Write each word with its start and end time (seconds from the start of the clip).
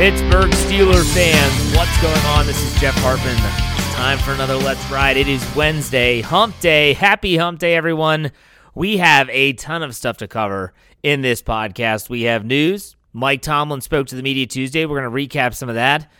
Pittsburgh 0.00 0.50
Steeler 0.52 1.04
fans, 1.12 1.76
what's 1.76 2.00
going 2.00 2.24
on? 2.24 2.46
This 2.46 2.62
is 2.62 2.80
Jeff 2.80 2.94
Hartman. 3.00 3.36
It's 3.76 3.94
time 3.94 4.18
for 4.18 4.32
another 4.32 4.56
Let's 4.56 4.90
Ride. 4.90 5.18
It 5.18 5.28
is 5.28 5.44
Wednesday, 5.54 6.22
Hump 6.22 6.58
Day. 6.60 6.94
Happy 6.94 7.36
Hump 7.36 7.58
Day, 7.58 7.74
everyone. 7.74 8.32
We 8.74 8.96
have 8.96 9.28
a 9.28 9.52
ton 9.52 9.82
of 9.82 9.94
stuff 9.94 10.16
to 10.18 10.26
cover 10.26 10.72
in 11.02 11.20
this 11.20 11.42
podcast. 11.42 12.08
We 12.08 12.22
have 12.22 12.46
news. 12.46 12.96
Mike 13.12 13.42
Tomlin 13.42 13.80
spoke 13.80 14.06
to 14.08 14.16
the 14.16 14.22
media 14.22 14.46
Tuesday. 14.46 14.86
We're 14.86 15.00
going 15.00 15.28
to 15.28 15.38
recap 15.38 15.54
some 15.54 15.68
of 15.68 15.74
that. 15.74 16.10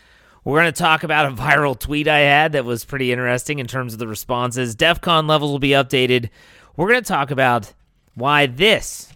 We're 0.45 0.61
going 0.61 0.72
to 0.72 0.79
talk 0.79 1.02
about 1.02 1.27
a 1.27 1.34
viral 1.43 1.79
tweet 1.79 2.08
I 2.08 2.21
had 2.21 2.53
that 2.53 2.64
was 2.64 2.85
pretty 2.85 3.12
interesting 3.12 3.58
in 3.58 3.67
terms 3.67 3.93
of 3.93 3.98
the 3.98 4.08
responses. 4.08 4.75
DEF 4.75 5.00
CON 5.00 5.26
levels 5.26 5.50
will 5.50 5.58
be 5.58 5.71
updated. 5.71 6.31
We're 6.76 6.89
going 6.89 7.03
to 7.03 7.08
talk 7.08 7.31
about 7.31 7.72
why 8.14 8.46
this 8.46 9.12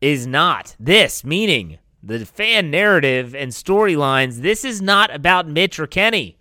is 0.00 0.26
not, 0.26 0.76
this 0.78 1.24
meaning 1.24 1.78
the 2.02 2.24
fan 2.24 2.70
narrative 2.70 3.34
and 3.34 3.50
storylines, 3.50 4.40
this 4.40 4.64
is 4.64 4.80
not 4.80 5.12
about 5.14 5.48
Mitch 5.48 5.78
or 5.78 5.86
Kenny. 5.86 6.38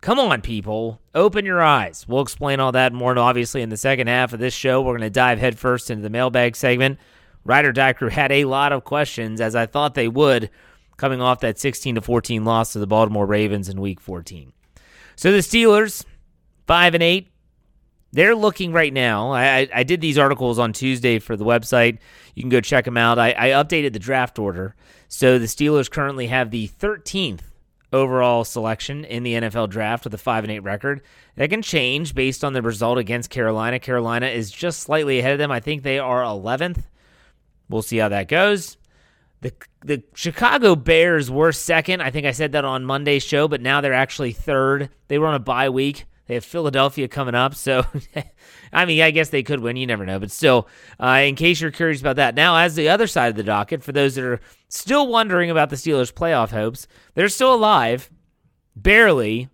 Come 0.00 0.18
on, 0.18 0.40
people. 0.40 1.00
Open 1.14 1.44
your 1.44 1.62
eyes. 1.62 2.06
We'll 2.08 2.22
explain 2.22 2.58
all 2.58 2.72
that 2.72 2.92
more, 2.92 3.16
obviously, 3.16 3.62
in 3.62 3.68
the 3.68 3.76
second 3.76 4.08
half 4.08 4.32
of 4.32 4.40
this 4.40 4.54
show, 4.54 4.80
we're 4.80 4.96
going 4.96 5.02
to 5.02 5.10
dive 5.10 5.38
headfirst 5.38 5.90
into 5.90 6.02
the 6.02 6.10
mailbag 6.10 6.56
segment. 6.56 6.98
Ride 7.44 7.64
or 7.64 7.72
Die 7.72 7.92
Crew 7.94 8.08
had 8.08 8.32
a 8.32 8.44
lot 8.44 8.72
of 8.72 8.84
questions, 8.84 9.40
as 9.40 9.54
I 9.54 9.66
thought 9.66 9.94
they 9.94 10.08
would, 10.08 10.50
coming 10.96 11.20
off 11.20 11.40
that 11.40 11.58
16 11.58 11.96
to 11.96 12.00
14 12.00 12.44
loss 12.44 12.72
to 12.72 12.78
the 12.78 12.86
Baltimore 12.86 13.26
Ravens 13.26 13.68
in 13.68 13.80
Week 13.80 14.00
14. 14.00 14.52
So 15.16 15.32
the 15.32 15.38
Steelers, 15.38 16.04
five 16.66 16.94
and 16.94 17.02
eight, 17.02 17.28
they're 18.12 18.34
looking 18.34 18.72
right 18.72 18.92
now. 18.92 19.32
I, 19.32 19.68
I, 19.74 19.84
did 19.84 20.02
these 20.02 20.18
articles 20.18 20.58
on 20.58 20.74
Tuesday 20.74 21.18
for 21.18 21.34
the 21.34 21.46
website. 21.46 21.98
You 22.34 22.42
can 22.42 22.50
go 22.50 22.60
check 22.60 22.84
them 22.84 22.98
out. 22.98 23.18
I, 23.18 23.30
I 23.30 23.48
updated 23.48 23.94
the 23.94 23.98
draft 23.98 24.38
order. 24.38 24.74
So 25.08 25.38
the 25.38 25.46
Steelers 25.46 25.90
currently 25.90 26.26
have 26.26 26.50
the 26.50 26.68
13th 26.68 27.40
overall 27.92 28.44
selection 28.44 29.04
in 29.04 29.22
the 29.22 29.34
NFL 29.34 29.70
draft 29.70 30.04
with 30.04 30.14
a 30.14 30.18
5 30.18 30.44
and 30.44 30.52
8 30.52 30.58
record. 30.60 31.02
That 31.36 31.50
can 31.50 31.62
change 31.62 32.14
based 32.14 32.44
on 32.44 32.52
the 32.52 32.62
result 32.62 32.98
against 32.98 33.30
Carolina. 33.30 33.78
Carolina 33.78 34.26
is 34.26 34.50
just 34.50 34.80
slightly 34.80 35.18
ahead 35.18 35.32
of 35.32 35.38
them. 35.38 35.50
I 35.50 35.60
think 35.60 35.82
they 35.82 35.98
are 35.98 36.22
11th. 36.22 36.82
We'll 37.72 37.82
see 37.82 37.96
how 37.96 38.10
that 38.10 38.28
goes. 38.28 38.76
The 39.40 39.52
the 39.84 40.02
Chicago 40.14 40.76
Bears 40.76 41.30
were 41.30 41.50
second. 41.52 42.00
I 42.00 42.10
think 42.10 42.26
I 42.26 42.32
said 42.32 42.52
that 42.52 42.64
on 42.64 42.84
Monday's 42.84 43.24
show, 43.24 43.48
but 43.48 43.60
now 43.60 43.80
they're 43.80 43.92
actually 43.92 44.32
third. 44.32 44.90
They 45.08 45.18
were 45.18 45.26
on 45.26 45.34
a 45.34 45.40
bye 45.40 45.70
week. 45.70 46.04
They 46.26 46.34
have 46.34 46.44
Philadelphia 46.44 47.08
coming 47.08 47.34
up, 47.34 47.54
so 47.54 47.84
I 48.72 48.84
mean, 48.84 49.02
I 49.02 49.10
guess 49.10 49.30
they 49.30 49.42
could 49.42 49.60
win. 49.60 49.76
You 49.76 49.86
never 49.86 50.06
know, 50.06 50.20
but 50.20 50.30
still, 50.30 50.68
uh, 51.00 51.22
in 51.24 51.34
case 51.34 51.60
you're 51.60 51.72
curious 51.72 52.00
about 52.00 52.16
that, 52.16 52.36
now 52.36 52.56
as 52.56 52.76
the 52.76 52.88
other 52.88 53.08
side 53.08 53.30
of 53.30 53.36
the 53.36 53.42
docket, 53.42 53.82
for 53.82 53.90
those 53.90 54.14
that 54.14 54.24
are 54.24 54.40
still 54.68 55.08
wondering 55.08 55.50
about 55.50 55.70
the 55.70 55.76
Steelers' 55.76 56.12
playoff 56.12 56.50
hopes, 56.50 56.86
they're 57.14 57.28
still 57.28 57.54
alive, 57.54 58.10
barely, 58.76 59.48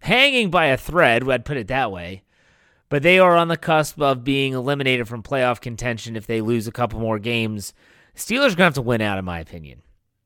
hanging 0.00 0.50
by 0.50 0.66
a 0.66 0.76
thread. 0.76 1.28
I'd 1.28 1.44
put 1.44 1.56
it 1.56 1.68
that 1.68 1.92
way, 1.92 2.22
but 2.88 3.02
they 3.02 3.18
are 3.18 3.36
on 3.36 3.48
the 3.48 3.56
cusp 3.56 4.00
of 4.00 4.24
being 4.24 4.52
eliminated 4.52 5.08
from 5.08 5.22
playoff 5.22 5.60
contention 5.60 6.16
if 6.16 6.26
they 6.26 6.40
lose 6.40 6.66
a 6.66 6.72
couple 6.72 7.00
more 7.00 7.18
games. 7.18 7.74
Steelers 8.14 8.52
are 8.52 8.56
gonna 8.56 8.64
have 8.64 8.74
to 8.74 8.82
win 8.82 9.00
out, 9.00 9.18
in 9.18 9.24
my 9.24 9.40
opinion. 9.40 9.82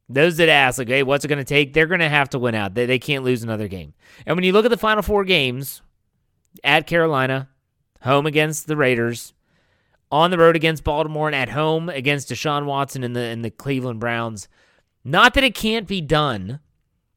Those 0.08 0.36
that 0.36 0.48
ask, 0.48 0.78
like, 0.78 0.88
hey, 0.88 1.02
what's 1.02 1.24
it 1.24 1.28
going 1.28 1.38
to 1.38 1.44
take? 1.44 1.72
They're 1.72 1.86
going 1.86 2.00
to 2.00 2.08
have 2.08 2.28
to 2.30 2.38
win 2.38 2.54
out. 2.54 2.74
They, 2.74 2.84
they 2.84 2.98
can't 2.98 3.24
lose 3.24 3.42
another 3.42 3.68
game. 3.68 3.94
And 4.26 4.36
when 4.36 4.44
you 4.44 4.52
look 4.52 4.66
at 4.66 4.70
the 4.70 4.76
final 4.76 5.02
four 5.02 5.24
games 5.24 5.80
at 6.62 6.86
Carolina, 6.86 7.48
home 8.02 8.26
against 8.26 8.66
the 8.66 8.76
Raiders, 8.76 9.32
on 10.10 10.30
the 10.30 10.36
road 10.36 10.54
against 10.54 10.84
Baltimore, 10.84 11.28
and 11.28 11.34
at 11.34 11.48
home 11.50 11.88
against 11.88 12.28
Deshaun 12.28 12.66
Watson 12.66 13.02
and 13.02 13.16
the, 13.16 13.20
and 13.20 13.42
the 13.42 13.50
Cleveland 13.50 14.00
Browns, 14.00 14.48
not 15.02 15.32
that 15.34 15.44
it 15.44 15.54
can't 15.54 15.88
be 15.88 16.02
done, 16.02 16.60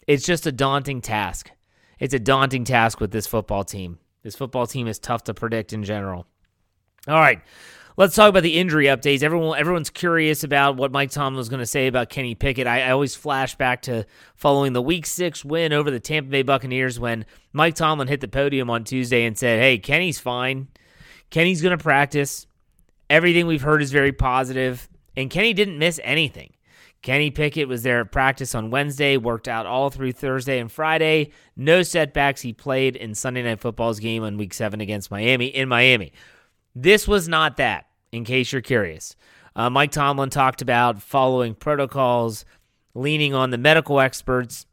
it's 0.08 0.26
just 0.26 0.48
a 0.48 0.52
daunting 0.52 1.02
task. 1.02 1.52
It's 2.00 2.14
a 2.14 2.20
daunting 2.20 2.64
task 2.64 3.02
with 3.02 3.12
this 3.12 3.28
football 3.28 3.66
team. 3.66 4.00
This 4.26 4.36
football 4.36 4.66
team 4.66 4.88
is 4.88 4.98
tough 4.98 5.26
to 5.26 5.36
predict 5.36 5.72
in 5.72 5.84
general. 5.84 6.26
All 7.08 7.20
right. 7.20 7.44
Let's 7.96 8.16
talk 8.16 8.28
about 8.28 8.42
the 8.42 8.58
injury 8.58 8.86
updates. 8.86 9.22
Everyone, 9.22 9.56
everyone's 9.56 9.92
curious 9.92 10.44
about 10.44 10.78
what 10.78 10.92
Mike 10.92 11.12
Tomlin 11.12 11.38
was 11.38 11.48
going 11.48 11.60
to 11.60 11.66
say 11.68 11.86
about 11.86 12.10
Kenny 12.10 12.34
Pickett. 12.34 12.66
I, 12.66 12.88
I, 12.88 12.90
always 12.90 13.14
flash 13.16 13.54
back 13.54 13.84
to 13.84 14.08
following 14.36 14.74
the 14.74 14.82
Week 14.82 15.06
Six 15.06 15.46
win 15.46 15.72
over 15.74 15.92
the 15.92 16.00
Tampa 16.00 16.32
Bay 16.32 16.42
Buccaneers 16.42 17.00
when 17.00 17.28
Mike 17.54 17.76
Tomlin 17.76 18.08
hit 18.08 18.20
the 18.20 18.28
podium 18.28 18.68
on 18.72 18.84
Tuesday 18.84 19.26
and 19.26 19.38
said, 19.38 19.60
"Hey, 19.60 19.78
Kenny's 19.78 20.18
fine. 20.18 20.70
Kenny's 21.30 21.62
going 21.62 21.78
to 21.78 21.82
practice. 21.82 22.48
Everything 23.12 23.46
we've 23.46 23.62
heard 23.62 23.84
is 23.84 23.92
very 23.92 24.12
positive, 24.12 24.90
and 25.16 25.30
Kenny 25.30 25.54
didn't 25.54 25.78
miss 25.78 26.00
anything." 26.04 26.55
Kenny 27.06 27.30
Pickett 27.30 27.68
was 27.68 27.84
there 27.84 28.02
at 28.02 28.12
practice 28.12 28.56
on 28.56 28.72
Wednesday, 28.72 29.16
worked 29.16 29.48
out 29.48 29.68
all 29.68 29.92
through 29.92 30.12
Thursday 30.12 30.58
and 30.58 30.72
Friday. 30.72 31.30
No 31.56 31.84
setbacks. 31.84 32.42
He 32.42 32.52
played 32.52 32.96
in 32.96 33.14
Sunday 33.14 33.44
Night 33.44 33.60
Football's 33.60 34.00
game 34.00 34.24
on 34.24 34.38
Week 34.38 34.52
7 34.56 34.82
against 34.82 35.12
Miami 35.12 35.46
in 35.46 35.70
Miami. 35.70 36.14
This 36.74 37.08
was 37.08 37.28
not 37.28 37.58
that, 37.58 37.86
in 38.12 38.26
case 38.26 38.52
you're 38.52 38.64
curious. 38.64 39.16
Uh, 39.56 39.70
Mike 39.70 39.92
Tomlin 39.92 40.32
talked 40.32 40.64
about 40.64 41.00
following 41.00 41.54
protocols, 41.54 42.44
leaning 42.96 43.36
on 43.36 43.52
the 43.52 43.60
medical 43.60 44.00
experts. 44.00 44.66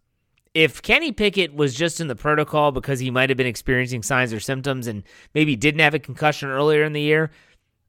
If 0.54 0.80
Kenny 0.80 1.12
Pickett 1.12 1.54
was 1.54 1.74
just 1.74 2.00
in 2.00 2.06
the 2.06 2.16
protocol 2.16 2.72
because 2.72 2.98
he 2.98 3.10
might 3.10 3.28
have 3.28 3.36
been 3.36 3.46
experiencing 3.46 4.02
signs 4.02 4.32
or 4.32 4.40
symptoms 4.40 4.86
and 4.86 5.02
maybe 5.34 5.54
didn't 5.54 5.80
have 5.80 5.92
a 5.92 5.98
concussion 5.98 6.48
earlier 6.48 6.82
in 6.82 6.94
the 6.94 7.02
year, 7.02 7.30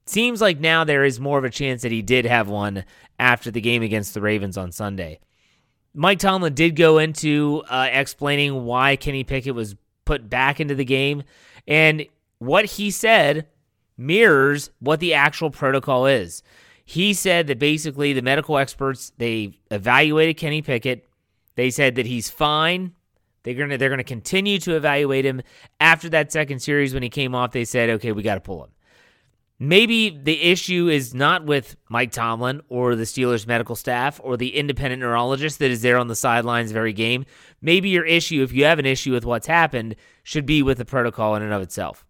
seems 0.06 0.40
like 0.40 0.60
now 0.60 0.84
there 0.84 1.04
is 1.04 1.20
more 1.20 1.38
of 1.38 1.44
a 1.44 1.50
chance 1.50 1.82
that 1.82 1.92
he 1.92 2.02
did 2.02 2.24
have 2.24 2.48
one 2.48 2.84
after 3.18 3.50
the 3.50 3.60
game 3.60 3.82
against 3.82 4.14
the 4.14 4.20
Ravens 4.20 4.56
on 4.56 4.72
Sunday. 4.72 5.20
Mike 5.94 6.18
Tomlin 6.18 6.54
did 6.54 6.74
go 6.76 6.98
into 6.98 7.62
uh, 7.68 7.88
explaining 7.90 8.64
why 8.64 8.96
Kenny 8.96 9.24
Pickett 9.24 9.54
was 9.54 9.76
put 10.04 10.28
back 10.28 10.60
into 10.60 10.74
the 10.74 10.84
game. 10.84 11.22
And 11.66 12.06
what 12.38 12.64
he 12.64 12.90
said 12.90 13.46
mirrors 13.96 14.70
what 14.80 15.00
the 15.00 15.14
actual 15.14 15.50
protocol 15.50 16.06
is. 16.06 16.42
He 16.84 17.14
said 17.14 17.46
that 17.46 17.58
basically 17.58 18.12
the 18.12 18.22
medical 18.22 18.58
experts 18.58 19.12
they 19.16 19.58
evaluated 19.70 20.36
Kenny 20.36 20.62
Pickett. 20.62 21.08
They 21.54 21.70
said 21.70 21.94
that 21.94 22.06
he's 22.06 22.28
fine. 22.28 22.92
They're 23.42 23.54
gonna 23.54 23.78
they're 23.78 23.90
gonna 23.90 24.04
continue 24.04 24.58
to 24.60 24.74
evaluate 24.74 25.24
him 25.24 25.42
after 25.80 26.08
that 26.10 26.32
second 26.32 26.60
series 26.60 26.92
when 26.92 27.02
he 27.02 27.08
came 27.08 27.34
off. 27.34 27.52
They 27.52 27.64
said, 27.64 27.88
okay, 27.90 28.12
we 28.12 28.22
got 28.22 28.34
to 28.34 28.40
pull 28.40 28.64
him. 28.64 28.70
Maybe 29.66 30.10
the 30.10 30.42
issue 30.42 30.88
is 30.88 31.14
not 31.14 31.46
with 31.46 31.76
Mike 31.88 32.12
Tomlin 32.12 32.60
or 32.68 32.94
the 32.94 33.04
Steelers 33.04 33.46
medical 33.46 33.74
staff 33.74 34.20
or 34.22 34.36
the 34.36 34.56
independent 34.56 35.00
neurologist 35.00 35.58
that 35.60 35.70
is 35.70 35.80
there 35.80 35.96
on 35.96 36.08
the 36.08 36.14
sidelines 36.14 36.70
every 36.72 36.92
game. 36.92 37.24
Maybe 37.62 37.88
your 37.88 38.04
issue, 38.04 38.42
if 38.42 38.52
you 38.52 38.66
have 38.66 38.78
an 38.78 38.84
issue 38.84 39.12
with 39.12 39.24
what's 39.24 39.46
happened, 39.46 39.96
should 40.22 40.44
be 40.44 40.62
with 40.62 40.76
the 40.76 40.84
protocol 40.84 41.34
in 41.34 41.42
and 41.42 41.52
of 41.52 41.62
itself. 41.62 42.04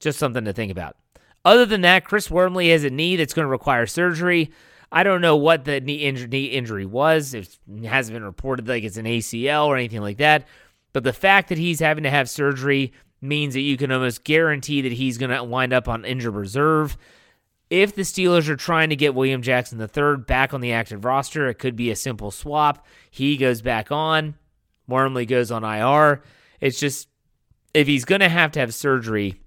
Just 0.00 0.18
something 0.18 0.44
to 0.46 0.52
think 0.52 0.72
about. 0.72 0.96
Other 1.44 1.64
than 1.64 1.82
that, 1.82 2.04
Chris 2.04 2.28
Wormley 2.28 2.70
has 2.70 2.82
a 2.82 2.90
knee 2.90 3.14
that's 3.14 3.34
going 3.34 3.44
to 3.44 3.50
require 3.50 3.86
surgery. 3.86 4.50
I 4.90 5.04
don't 5.04 5.20
know 5.20 5.36
what 5.36 5.64
the 5.64 5.80
knee, 5.80 5.96
injury, 5.96 6.26
knee 6.26 6.46
injury 6.46 6.86
was. 6.86 7.34
It 7.34 7.56
hasn't 7.84 8.14
been 8.14 8.24
reported 8.24 8.66
like 8.66 8.82
it's 8.82 8.96
an 8.96 9.06
ACL 9.06 9.66
or 9.66 9.76
anything 9.76 10.00
like 10.00 10.16
that. 10.18 10.48
But 10.92 11.04
the 11.04 11.12
fact 11.12 11.50
that 11.50 11.58
he's 11.58 11.78
having 11.78 12.02
to 12.04 12.10
have 12.10 12.28
surgery 12.28 12.92
means 13.24 13.54
that 13.54 13.60
you 13.60 13.76
can 13.76 13.90
almost 13.90 14.24
guarantee 14.24 14.82
that 14.82 14.92
he's 14.92 15.18
going 15.18 15.30
to 15.30 15.42
wind 15.42 15.72
up 15.72 15.88
on 15.88 16.04
injured 16.04 16.34
reserve. 16.34 16.96
If 17.70 17.94
the 17.94 18.02
Steelers 18.02 18.48
are 18.48 18.56
trying 18.56 18.90
to 18.90 18.96
get 18.96 19.14
William 19.14 19.42
Jackson 19.42 19.80
III 19.80 20.18
back 20.18 20.54
on 20.54 20.60
the 20.60 20.72
active 20.72 21.04
roster, 21.04 21.48
it 21.48 21.58
could 21.58 21.76
be 21.76 21.90
a 21.90 21.96
simple 21.96 22.30
swap. 22.30 22.86
He 23.10 23.36
goes 23.36 23.62
back 23.62 23.90
on, 23.90 24.36
Wormley 24.86 25.26
goes 25.26 25.50
on 25.50 25.64
IR. 25.64 26.22
It's 26.60 26.78
just 26.78 27.08
if 27.72 27.86
he's 27.86 28.04
going 28.04 28.20
to 28.20 28.28
have 28.28 28.52
to 28.52 28.60
have 28.60 28.74
surgery, 28.74 29.40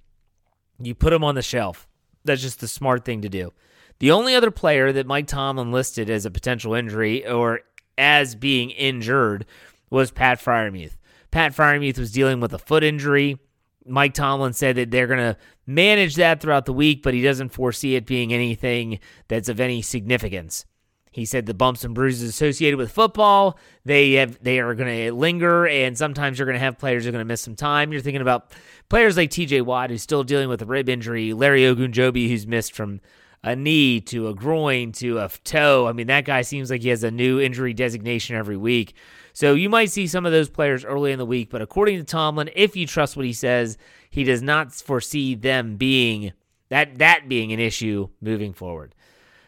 you 0.80 0.94
put 0.94 1.14
him 1.14 1.24
on 1.24 1.36
the 1.36 1.42
shelf. 1.42 1.88
That's 2.26 2.42
just 2.42 2.60
the 2.60 2.68
smart 2.68 3.06
thing 3.06 3.22
to 3.22 3.30
do. 3.30 3.54
The 4.00 4.12
only 4.12 4.36
other 4.36 4.52
player 4.52 4.92
that 4.92 5.08
Mike 5.08 5.28
Tomlin 5.28 5.72
listed 5.72 6.10
as 6.10 6.26
a 6.26 6.32
potential 6.32 6.74
injury 6.74 7.28
or 7.28 7.62
as 7.98 8.36
being 8.36 8.70
injured 8.72 9.46
was 9.90 10.12
Pat 10.12 10.40
Freiermuth. 10.40 10.98
Pat 11.32 11.54
Freiermuth 11.54 11.98
was 11.98 12.12
dealing 12.12 12.40
with 12.40 12.54
a 12.54 12.60
foot 12.60 12.84
injury. 12.84 13.40
Mike 13.88 14.14
Tomlin 14.14 14.54
said 14.54 14.76
that 14.76 14.92
they're 14.92 15.08
going 15.08 15.20
to 15.20 15.38
manage 15.66 16.16
that 16.16 16.42
throughout 16.42 16.66
the 16.66 16.74
week, 16.74 17.04
but 17.04 17.14
he 17.14 17.22
doesn't 17.22 17.50
foresee 17.50 17.96
it 17.96 18.06
being 18.06 18.34
anything 18.34 19.00
that's 19.28 19.50
of 19.50 19.60
any 19.60 19.82
significance. 19.82 20.66
He 21.12 21.26
said 21.26 21.48
the 21.48 21.54
bumps 21.56 21.84
and 21.84 21.96
bruises 21.96 22.30
associated 22.30 22.78
with 22.78 22.92
football, 22.92 23.58
they 23.84 24.14
have 24.14 24.38
they 24.44 24.60
are 24.60 24.76
going 24.76 24.96
to 24.96 25.14
linger 25.14 25.68
and 25.68 25.98
sometimes 25.98 26.38
you're 26.38 26.46
going 26.46 26.54
to 26.58 26.60
have 26.60 26.78
players 26.78 27.04
who 27.04 27.10
are 27.10 27.12
going 27.12 27.22
to 27.22 27.26
miss 27.26 27.42
some 27.42 27.56
time. 27.56 27.92
You're 27.92 28.02
thinking 28.02 28.22
about 28.22 28.52
players 28.88 29.18
like 29.18 29.32
TJ 29.32 29.64
Watt 29.64 29.90
who's 29.90 30.04
still 30.04 30.24
dealing 30.24 30.48
with 30.48 30.62
a 30.62 30.66
rib 30.68 30.90
injury, 30.90 31.34
Larry 31.34 31.62
Ogunjobi 31.62 32.30
who's 32.30 32.46
missed 32.46 32.74
from 32.74 33.02
a 33.44 33.56
knee 33.56 34.02
to 34.02 34.28
a 34.28 34.34
groin 34.34 34.92
to 34.94 35.20
a 35.20 35.30
toe. 35.44 35.88
I 35.88 35.94
mean, 35.94 36.08
that 36.08 36.26
guy 36.26 36.42
seems 36.42 36.70
like 36.70 36.82
he 36.82 36.90
has 36.90 37.04
a 37.04 37.12
new 37.12 37.40
injury 37.40 37.74
designation 37.74 38.36
every 38.36 38.58
week. 38.58 38.94
So 39.34 39.54
you 39.54 39.70
might 39.70 39.92
see 39.92 40.08
some 40.08 40.26
of 40.26 40.32
those 40.32 40.50
players 40.50 40.84
early 40.84 41.12
in 41.12 41.20
the 41.20 41.26
week, 41.26 41.50
but 41.50 41.62
according 41.62 41.98
to 41.98 42.04
Tomlin, 42.04 42.50
if 42.56 42.76
you 42.76 42.88
trust 42.88 43.16
what 43.16 43.26
he 43.26 43.34
says, 43.34 43.78
he 44.10 44.24
does 44.24 44.42
not 44.42 44.74
foresee 44.74 45.36
them 45.36 45.76
being 45.76 46.34
that 46.70 46.98
that 46.98 47.30
being 47.30 47.54
an 47.54 47.60
issue 47.60 48.10
moving 48.20 48.54
forward. 48.54 48.96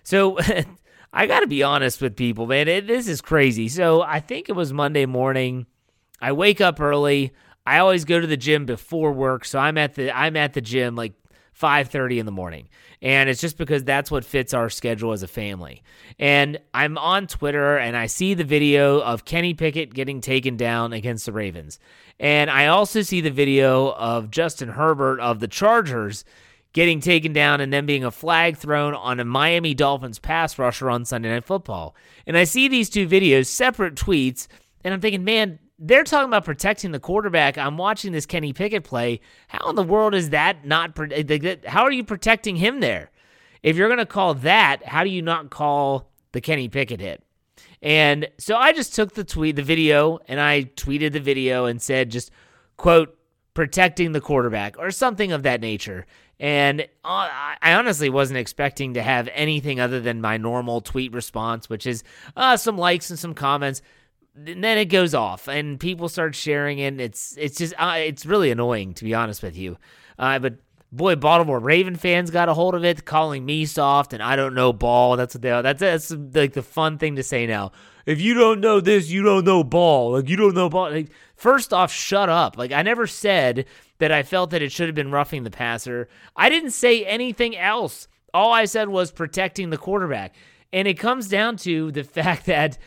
So 0.04 0.38
I 1.14 1.26
got 1.28 1.42
to 1.42 1.48
be 1.48 1.64
honest 1.64 2.02
with 2.02 2.16
people, 2.16 2.46
man. 2.46 2.68
It, 2.68 2.88
this 2.88 3.08
is 3.08 3.20
crazy. 3.22 3.68
So 3.68 4.02
I 4.02 4.20
think 4.20 4.48
it 4.48 4.54
was 4.54 4.72
Monday 4.72 5.06
morning. 5.06 5.66
I 6.22 6.32
wake 6.34 6.62
up 6.62 6.80
early. 6.80 7.34
I 7.66 7.80
always 7.80 8.06
go 8.06 8.20
to 8.20 8.28
the 8.28 8.38
gym 8.38 8.66
before 8.66 9.12
work, 9.12 9.46
so 9.46 9.60
I'm 9.60 9.78
at 9.78 9.96
the 9.96 10.16
I'm 10.16 10.36
at 10.36 10.54
the 10.54 10.62
gym 10.62 10.96
like 10.96 11.14
5:30 11.60 12.20
in 12.20 12.26
the 12.26 12.32
morning. 12.32 12.70
And 13.02 13.30
it's 13.30 13.42
just 13.42 13.58
because 13.58 13.84
that's 13.84 14.12
what 14.12 14.26
fits 14.26 14.54
our 14.54 14.70
schedule 14.70 15.12
as 15.12 15.24
a 15.24 15.28
family. 15.28 15.84
And 16.18 16.60
I'm 16.74 16.98
on 16.98 17.28
Twitter 17.28 17.78
and 17.78 17.96
I 17.96 18.08
see 18.08 18.34
the 18.34 18.44
video 18.44 19.00
of 19.02 19.26
Kenny 19.26 19.54
Pickett 19.54 19.94
getting 19.94 20.22
taken 20.22 20.58
down 20.58 20.94
against 20.94 21.26
the 21.26 21.32
Ravens. 21.32 21.80
And 22.20 22.50
I 22.50 22.68
also 22.68 23.02
see 23.02 23.22
the 23.22 23.32
video 23.32 23.94
of 23.94 24.32
Justin 24.32 24.70
Herbert 24.70 25.20
of 25.20 25.40
the 25.40 25.48
Chargers 25.48 26.26
getting 26.74 27.00
taken 27.00 27.34
down 27.34 27.62
and 27.62 27.74
then 27.74 27.86
being 27.86 28.04
a 28.04 28.12
flag 28.12 28.58
thrown 28.58 28.94
on 28.94 29.20
a 29.20 29.26
Miami 29.26 29.74
Dolphins 29.74 30.20
pass 30.20 30.60
rusher 30.60 30.90
on 30.90 31.06
Sunday 31.06 31.30
Night 31.30 31.46
Football. 31.46 31.96
And 32.28 32.38
I 32.38 32.44
see 32.44 32.68
these 32.68 32.90
two 32.90 33.08
videos, 33.08 33.48
separate 33.48 33.96
tweets, 33.96 34.48
and 34.84 34.94
I'm 34.94 35.02
thinking, 35.02 35.24
man, 35.24 35.60
they're 35.80 36.04
talking 36.04 36.28
about 36.28 36.46
protecting 36.46 36.92
the 36.92 37.00
quarterback. 37.00 37.58
I'm 37.58 37.78
watching 37.78 38.12
this 38.12 38.26
Kenny 38.26 38.54
Pickett 38.54 38.84
play. 38.84 39.22
How 39.48 39.70
in 39.70 39.76
the 39.76 39.84
world 39.84 40.14
is 40.14 40.32
that 40.32 40.66
not? 40.66 40.98
How 41.66 41.84
are 41.84 41.92
you 41.92 42.04
protecting 42.04 42.58
him 42.58 42.82
there? 42.82 43.10
If 43.64 43.78
you're 43.78 43.88
going 43.88 44.00
to 44.00 44.06
call 44.06 44.34
that, 44.36 44.86
how 44.86 45.04
do 45.04 45.10
you 45.10 45.22
not 45.22 45.50
call 45.50 46.10
the 46.34 46.42
Kenny 46.42 46.68
Pickett 46.68 47.00
hit? 47.00 47.24
And 47.82 48.28
so 48.38 48.56
I 48.56 48.74
just 48.74 48.94
took 48.94 49.14
the 49.14 49.24
tweet, 49.24 49.56
the 49.56 49.64
video, 49.64 50.20
and 50.28 50.40
I 50.40 50.64
tweeted 50.64 51.14
the 51.14 51.20
video 51.20 51.66
and 51.66 51.82
said, 51.82 52.12
just 52.12 52.32
quote, 52.76 53.18
protecting 53.54 54.12
the 54.12 54.22
quarterback 54.22 54.78
or 54.78 54.92
something 54.92 55.32
of 55.32 55.44
that 55.44 55.62
nature. 55.62 56.06
And 56.42 56.82
uh, 56.82 56.86
I 57.04 57.74
honestly 57.74 58.10
wasn't 58.10 58.40
expecting 58.40 58.94
to 58.94 59.02
have 59.02 59.30
anything 59.34 59.80
other 59.80 60.00
than 60.00 60.22
my 60.22 60.38
normal 60.38 60.80
tweet 60.80 61.14
response, 61.14 61.70
which 61.70 61.86
is 61.86 62.04
uh, 62.38 62.56
some 62.56 62.78
likes 62.78 63.10
and 63.10 63.20
some 63.20 63.34
comments 63.34 63.82
then 64.46 64.78
it 64.78 64.86
goes 64.86 65.14
off 65.14 65.48
and 65.48 65.80
people 65.80 66.10
start 66.10 66.36
sharing 66.36 66.80
it. 66.80 67.00
It's 67.00 67.36
it's 67.38 67.58
just 67.58 67.74
uh, 67.78 67.96
it's 67.98 68.26
really 68.26 68.52
annoying 68.52 68.94
to 68.96 69.04
be 69.04 69.14
honest 69.14 69.44
with 69.44 69.58
you. 69.58 69.78
Uh, 70.18 70.40
but 70.40 70.56
boy, 70.92 71.16
Baltimore 71.16 71.60
Raven 71.60 71.96
fans 71.96 72.32
got 72.32 72.50
a 72.50 72.54
hold 72.54 72.76
of 72.76 72.84
it, 72.84 73.06
calling 73.06 73.46
me 73.46 73.66
soft 73.66 74.14
and 74.14 74.24
I 74.24 74.36
don't 74.36 74.56
know 74.56 74.74
ball. 74.74 75.18
That's 75.18 75.36
what 75.36 75.42
they 75.42 75.52
are. 75.52 75.62
That's 75.62 75.80
that's 75.80 76.12
like 76.12 76.54
the 76.54 76.64
fun 76.64 76.98
thing 76.98 77.16
to 77.18 77.24
say 77.24 77.46
now. 77.46 77.72
If 78.06 78.22
you 78.22 78.34
don't 78.34 78.60
know 78.60 78.80
this, 78.80 79.10
you 79.10 79.24
don't 79.24 79.46
know 79.46 79.64
ball. 79.64 80.14
Like 80.14 80.30
you 80.30 80.36
don't 80.36 80.56
know 80.56 80.70
ball. 80.70 80.92
Like, 80.92 81.12
first 81.36 81.74
off, 81.74 81.92
shut 81.92 82.30
up. 82.30 82.58
Like 82.58 82.72
I 82.72 82.82
never 82.82 83.08
said 83.08 83.66
that 84.00 84.12
I 84.12 84.24
felt 84.24 84.52
that 84.52 84.62
it 84.62 84.72
should 84.72 84.88
have 84.88 84.96
been 84.96 85.12
roughing 85.12 85.44
the 85.44 85.52
passer. 85.52 86.08
I 86.36 86.50
didn't 86.50 86.72
say 86.72 87.06
anything 87.06 87.58
else. 87.58 88.08
All 88.34 88.54
I 88.54 88.66
said 88.66 88.90
was 88.90 89.12
protecting 89.12 89.70
the 89.70 89.78
quarterback. 89.78 90.36
And 90.72 90.88
it 90.88 91.00
comes 91.00 91.28
down 91.28 91.58
to 91.58 91.92
the 91.92 92.04
fact 92.06 92.46
that 92.46 92.78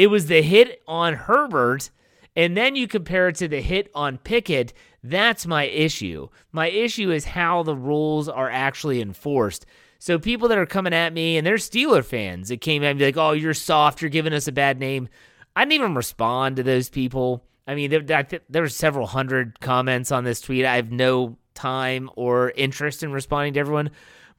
it 0.00 0.06
was 0.06 0.28
the 0.28 0.40
hit 0.40 0.80
on 0.88 1.12
Herbert, 1.12 1.90
and 2.34 2.56
then 2.56 2.74
you 2.74 2.88
compare 2.88 3.28
it 3.28 3.36
to 3.36 3.48
the 3.48 3.60
hit 3.60 3.90
on 3.94 4.16
Pickett. 4.16 4.72
That's 5.04 5.46
my 5.46 5.64
issue. 5.64 6.30
My 6.52 6.70
issue 6.70 7.10
is 7.10 7.26
how 7.26 7.62
the 7.62 7.76
rules 7.76 8.26
are 8.26 8.48
actually 8.48 9.02
enforced. 9.02 9.66
So 9.98 10.18
people 10.18 10.48
that 10.48 10.56
are 10.56 10.64
coming 10.64 10.94
at 10.94 11.12
me, 11.12 11.36
and 11.36 11.46
they're 11.46 11.56
Steeler 11.56 12.02
fans 12.02 12.48
that 12.48 12.62
came 12.62 12.82
at 12.82 12.96
me 12.96 13.04
like, 13.04 13.18
"Oh, 13.18 13.32
you're 13.32 13.52
soft. 13.52 14.00
You're 14.00 14.08
giving 14.08 14.32
us 14.32 14.48
a 14.48 14.52
bad 14.52 14.80
name." 14.80 15.06
I 15.54 15.64
didn't 15.64 15.74
even 15.74 15.94
respond 15.94 16.56
to 16.56 16.62
those 16.62 16.88
people. 16.88 17.44
I 17.66 17.74
mean, 17.74 17.90
there, 17.90 18.26
there 18.48 18.62
were 18.62 18.68
several 18.70 19.06
hundred 19.06 19.60
comments 19.60 20.10
on 20.10 20.24
this 20.24 20.40
tweet. 20.40 20.64
I 20.64 20.76
have 20.76 20.90
no 20.90 21.36
time 21.52 22.08
or 22.16 22.52
interest 22.56 23.02
in 23.02 23.12
responding 23.12 23.52
to 23.52 23.60
everyone. 23.60 23.90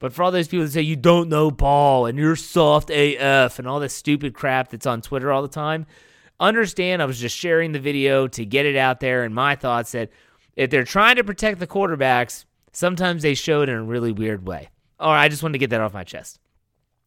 But 0.02 0.12
for 0.12 0.24
all 0.24 0.32
those 0.32 0.48
people 0.48 0.66
that 0.66 0.72
say 0.72 0.82
you 0.82 0.96
don't 0.96 1.28
know 1.28 1.52
ball 1.52 2.06
and 2.06 2.18
you're 2.18 2.34
soft 2.34 2.90
AF 2.90 3.60
and 3.60 3.68
all 3.68 3.78
this 3.78 3.94
stupid 3.94 4.34
crap 4.34 4.68
that's 4.68 4.84
on 4.84 5.00
Twitter 5.00 5.30
all 5.30 5.42
the 5.42 5.48
time, 5.48 5.86
understand 6.40 7.00
I 7.00 7.04
was 7.04 7.20
just 7.20 7.36
sharing 7.36 7.70
the 7.70 7.78
video 7.78 8.26
to 8.26 8.44
get 8.44 8.66
it 8.66 8.74
out 8.74 8.98
there 8.98 9.22
and 9.22 9.32
my 9.32 9.54
thoughts 9.54 9.92
that 9.92 10.10
if 10.56 10.70
they're 10.70 10.82
trying 10.82 11.14
to 11.16 11.24
protect 11.24 11.60
the 11.60 11.68
quarterbacks, 11.68 12.46
sometimes 12.72 13.22
they 13.22 13.34
show 13.34 13.62
it 13.62 13.68
in 13.68 13.76
a 13.76 13.82
really 13.84 14.10
weird 14.10 14.44
way. 14.44 14.70
All 14.98 15.12
right, 15.12 15.22
I 15.22 15.28
just 15.28 15.44
wanted 15.44 15.52
to 15.52 15.58
get 15.60 15.70
that 15.70 15.80
off 15.80 15.94
my 15.94 16.02
chest. 16.02 16.40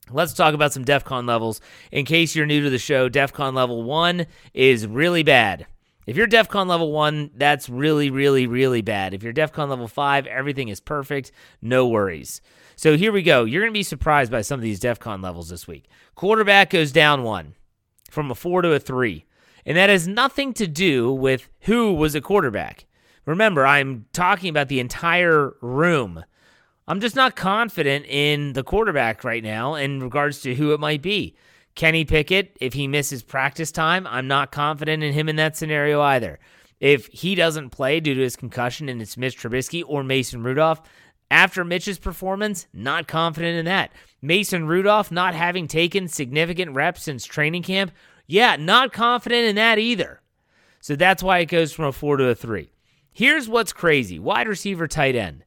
Let's 0.09 0.33
talk 0.33 0.53
about 0.53 0.71
some 0.71 0.85
DEF 0.85 1.03
CON 1.03 1.25
levels. 1.25 1.59
In 1.91 2.05
case 2.05 2.33
you're 2.33 2.45
new 2.45 2.63
to 2.63 2.69
the 2.69 2.79
show, 2.79 3.09
DEF 3.09 3.33
CON 3.33 3.55
level 3.55 3.83
1 3.83 4.25
is 4.53 4.87
really 4.87 5.23
bad. 5.23 5.67
If 6.07 6.15
you're 6.15 6.27
DEF 6.27 6.47
CON 6.47 6.69
level 6.69 6.93
1, 6.93 7.31
that's 7.35 7.67
really, 7.67 8.09
really, 8.09 8.47
really 8.47 8.81
bad. 8.81 9.13
If 9.13 9.21
you're 9.21 9.33
DEF 9.33 9.51
CON 9.51 9.69
level 9.69 9.89
5, 9.89 10.27
everything 10.27 10.69
is 10.69 10.79
perfect. 10.79 11.33
No 11.61 11.87
worries. 11.87 12.39
So 12.75 12.97
here 12.97 13.11
we 13.11 13.23
go. 13.23 13.45
You're 13.45 13.61
going 13.61 13.73
to 13.73 13.77
be 13.77 13.83
surprised 13.83 14.31
by 14.31 14.41
some 14.41 14.59
of 14.59 14.63
these 14.63 14.79
DEF 14.79 14.99
CON 14.99 15.21
levels 15.21 15.49
this 15.49 15.67
week. 15.67 15.87
Quarterback 16.15 16.69
goes 16.69 16.91
down 16.91 17.23
one 17.23 17.55
from 18.09 18.31
a 18.31 18.35
four 18.35 18.61
to 18.61 18.73
a 18.73 18.79
three. 18.79 19.25
And 19.65 19.77
that 19.77 19.89
has 19.89 20.07
nothing 20.07 20.53
to 20.53 20.67
do 20.67 21.11
with 21.11 21.49
who 21.61 21.93
was 21.93 22.13
a 22.15 22.21
quarterback. 22.21 22.85
Remember, 23.25 23.65
I'm 23.65 24.05
talking 24.13 24.49
about 24.49 24.67
the 24.67 24.79
entire 24.79 25.55
room. 25.61 26.23
I'm 26.87 27.01
just 27.01 27.15
not 27.15 27.35
confident 27.35 28.05
in 28.05 28.53
the 28.53 28.63
quarterback 28.63 29.23
right 29.23 29.43
now 29.43 29.73
in 29.73 30.01
regards 30.01 30.41
to 30.41 30.53
who 30.53 30.73
it 30.73 30.79
might 30.79 31.01
be. 31.01 31.35
Kenny 31.73 32.05
Pickett, 32.05 32.55
if 32.61 32.73
he 32.73 32.87
misses 32.87 33.23
practice 33.23 33.71
time, 33.71 34.05
I'm 34.07 34.27
not 34.27 34.51
confident 34.51 35.03
in 35.03 35.13
him 35.13 35.27
in 35.27 35.35
that 35.37 35.57
scenario 35.57 35.99
either. 36.01 36.39
If 36.79 37.07
he 37.07 37.35
doesn't 37.35 37.71
play 37.71 37.99
due 37.99 38.13
to 38.13 38.21
his 38.21 38.35
concussion 38.35 38.87
and 38.87 39.01
it's 39.01 39.17
Mitch 39.17 39.37
Trubisky 39.37 39.83
or 39.85 40.03
Mason 40.03 40.43
Rudolph, 40.43 40.81
after 41.31 41.63
Mitch's 41.63 41.99
performance, 41.99 42.67
not 42.73 43.07
confident 43.07 43.57
in 43.57 43.65
that. 43.65 43.91
Mason 44.21 44.67
Rudolph 44.67 45.11
not 45.11 45.35
having 45.35 45.67
taken 45.67 46.07
significant 46.07 46.73
reps 46.73 47.03
since 47.03 47.25
training 47.25 47.63
camp, 47.63 47.91
yeah, 48.27 48.55
not 48.55 48.93
confident 48.93 49.47
in 49.47 49.55
that 49.55 49.77
either. 49.79 50.21
So 50.79 50.95
that's 50.95 51.23
why 51.23 51.39
it 51.39 51.45
goes 51.45 51.73
from 51.73 51.85
a 51.85 51.91
four 51.91 52.17
to 52.17 52.27
a 52.27 52.35
three. 52.35 52.71
Here's 53.11 53.47
what's 53.47 53.73
crazy 53.73 54.19
wide 54.19 54.47
receiver, 54.47 54.87
tight 54.87 55.15
end. 55.15 55.43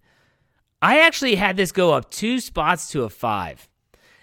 I 0.81 1.01
actually 1.01 1.35
had 1.35 1.57
this 1.57 1.73
go 1.73 1.93
up 1.93 2.11
two 2.11 2.41
spots 2.41 2.91
to 2.91 3.03
a 3.03 3.09
five. 3.09 3.69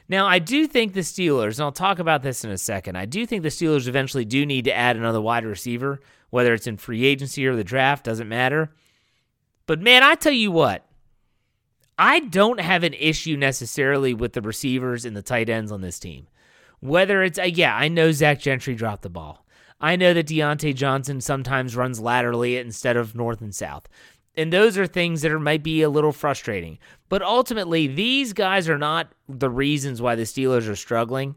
Now, 0.07 0.27
I 0.27 0.39
do 0.39 0.67
think 0.67 0.93
the 0.93 1.01
Steelers, 1.01 1.55
and 1.55 1.61
I'll 1.61 1.71
talk 1.71 1.99
about 1.99 2.21
this 2.21 2.43
in 2.43 2.51
a 2.51 2.57
second, 2.57 2.95
I 2.95 3.05
do 3.05 3.25
think 3.25 3.43
the 3.43 3.49
Steelers 3.49 3.87
eventually 3.87 4.23
do 4.23 4.45
need 4.45 4.65
to 4.65 4.75
add 4.75 4.95
another 4.95 5.21
wide 5.21 5.45
receiver, 5.45 5.99
whether 6.29 6.53
it's 6.53 6.67
in 6.67 6.77
free 6.77 7.05
agency 7.05 7.45
or 7.47 7.55
the 7.55 7.63
draft, 7.63 8.05
doesn't 8.05 8.29
matter. 8.29 8.71
But 9.65 9.81
man, 9.81 10.03
I 10.03 10.15
tell 10.15 10.33
you 10.33 10.51
what, 10.51 10.84
I 11.97 12.19
don't 12.19 12.59
have 12.59 12.83
an 12.83 12.93
issue 12.93 13.37
necessarily 13.37 14.13
with 14.13 14.33
the 14.33 14.41
receivers 14.41 15.05
and 15.05 15.15
the 15.15 15.21
tight 15.21 15.49
ends 15.49 15.71
on 15.71 15.81
this 15.81 15.99
team. 15.99 16.27
Whether 16.81 17.23
it's, 17.23 17.39
uh, 17.39 17.43
yeah, 17.43 17.75
I 17.75 17.87
know 17.87 18.11
Zach 18.11 18.39
Gentry 18.39 18.75
dropped 18.75 19.03
the 19.03 19.09
ball. 19.09 19.45
I 19.79 19.95
know 19.95 20.13
that 20.13 20.27
Diontae 20.27 20.75
Johnson 20.75 21.21
sometimes 21.21 21.75
runs 21.75 21.99
laterally 21.99 22.57
instead 22.57 22.97
of 22.97 23.15
north 23.15 23.41
and 23.41 23.53
south. 23.53 23.87
And 24.37 24.51
those 24.51 24.77
are 24.77 24.87
things 24.87 25.21
that 25.21 25.31
are, 25.31 25.39
might 25.39 25.63
be 25.63 25.81
a 25.81 25.89
little 25.89 26.11
frustrating. 26.11 26.77
But 27.07 27.21
ultimately, 27.21 27.87
these 27.87 28.33
guys 28.33 28.67
are 28.67 28.77
not 28.77 29.13
the 29.29 29.49
reasons 29.49 30.01
why 30.01 30.15
the 30.15 30.23
Steelers 30.23 30.69
are 30.69 30.75
struggling. 30.75 31.35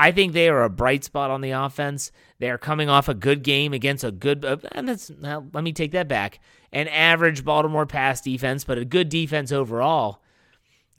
I 0.00 0.12
think 0.12 0.32
they 0.32 0.48
are 0.48 0.62
a 0.62 0.70
bright 0.70 1.04
spot 1.04 1.30
on 1.30 1.42
the 1.42 1.50
offense. 1.50 2.10
They 2.38 2.48
are 2.48 2.56
coming 2.56 2.88
off 2.88 3.10
a 3.10 3.14
good 3.14 3.42
game 3.42 3.74
against 3.74 4.02
a 4.02 4.10
good, 4.10 4.46
uh, 4.46 4.56
and 4.72 4.88
that's, 4.88 5.12
let 5.20 5.62
me 5.62 5.74
take 5.74 5.92
that 5.92 6.08
back 6.08 6.40
an 6.72 6.88
average 6.88 7.44
Baltimore 7.44 7.84
pass 7.84 8.22
defense, 8.22 8.64
but 8.64 8.78
a 8.78 8.84
good 8.86 9.10
defense 9.10 9.52
overall. 9.52 10.22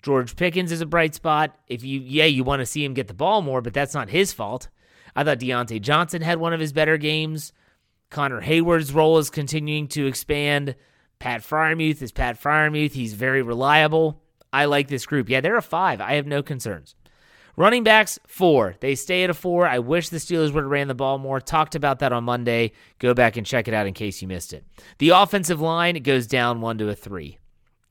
George 0.04 0.36
Pickens 0.36 0.72
is 0.72 0.82
a 0.82 0.86
bright 0.86 1.16
spot. 1.16 1.56
If 1.68 1.84
you, 1.84 2.00
yeah, 2.00 2.26
you 2.26 2.44
want 2.44 2.60
to 2.60 2.66
see 2.68 2.86
him 2.86 2.94
get 2.94 3.08
the 3.08 3.16
ball 3.16 3.42
more, 3.42 3.62
but 3.62 3.74
that's 3.74 3.96
not 3.96 4.10
his 4.10 4.34
fault. 4.34 4.68
I 5.16 5.24
thought 5.24 5.40
Diontae 5.40 5.82
Johnson 5.82 6.22
had 6.22 6.40
one 6.40 6.54
of 6.54 6.60
his 6.60 6.72
better 6.72 6.98
games. 6.98 7.54
Connor 8.12 8.42
Heyward's 8.42 8.94
role 8.94 9.18
is 9.18 9.32
continuing 9.32 9.88
to 9.90 10.06
expand. 10.06 10.76
Pat 11.18 11.42
Freiermuth 11.42 12.04
is 12.04 12.12
Pat 12.12 12.40
Freiermuth. 12.40 12.92
He's 12.92 13.16
very 13.16 13.42
reliable. 13.42 14.22
I 14.54 14.66
like 14.66 14.90
this 14.90 15.08
group. 15.08 15.28
Yeah, 15.28 15.42
they're 15.42 15.58
a 15.58 15.62
five. 15.64 16.02
I 16.02 16.14
have 16.14 16.28
no 16.28 16.44
concerns. 16.44 16.94
Running 17.58 17.84
backs, 17.84 18.18
four. 18.28 18.76
They 18.80 18.96
stay 18.96 19.24
at 19.24 19.30
a 19.30 19.34
four. 19.34 19.68
I 19.68 19.80
wish 19.80 20.10
the 20.10 20.18
Steelers 20.18 20.54
would 20.54 20.64
have 20.64 20.72
ran 20.72 20.88
the 20.88 20.96
ball 20.96 21.18
more. 21.18 21.40
Talked 21.42 21.76
about 21.76 22.00
that 22.00 22.14
on 22.14 22.24
Monday. 22.24 22.72
Go 23.00 23.14
back 23.14 23.38
and 23.38 23.46
check 23.46 23.68
it 23.68 23.74
out 23.74 23.88
in 23.88 23.94
case 23.94 24.22
you 24.22 24.28
missed 24.28 24.54
it. 24.54 24.66
The 25.00 25.10
offensive 25.10 25.60
line, 25.60 25.96
goes 26.02 26.28
down 26.28 26.62
one 26.62 26.78
to 26.78 26.90
a 26.90 26.96
three. 26.96 27.38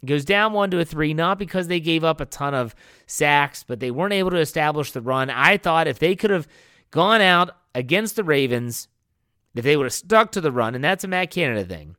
It 0.03 0.07
goes 0.07 0.25
down 0.25 0.55
one 0.55 0.71
to 0.71 0.81
a 0.81 0.85
three, 0.85 1.13
not 1.13 1.39
because 1.39 1.69
they 1.69 1.81
gave 1.81 2.05
up 2.05 2.21
a 2.21 2.27
ton 2.27 2.55
of 2.55 2.75
sacks, 3.07 3.63
but 3.63 3.81
they 3.81 3.91
weren't 3.91 4.15
able 4.15 4.31
to 4.31 4.39
establish 4.39 4.93
the 4.93 5.03
run. 5.03 5.29
I 5.29 5.59
thought 5.59 5.87
if 5.87 5.99
they 5.99 6.17
could 6.17 6.31
have 6.31 6.49
gone 6.91 7.21
out 7.21 7.51
against 7.75 8.17
the 8.17 8.25
Ravens, 8.25 8.89
if 9.55 9.65
they 9.65 9.77
would 9.77 9.85
have 9.85 9.93
stuck 9.93 10.33
to 10.33 10.41
the 10.41 10.53
run, 10.53 10.75
and 10.75 10.83
that's 10.83 11.05
a 11.05 11.09
Matt 11.09 11.31
Canada 11.31 11.65
thing, 11.65 11.97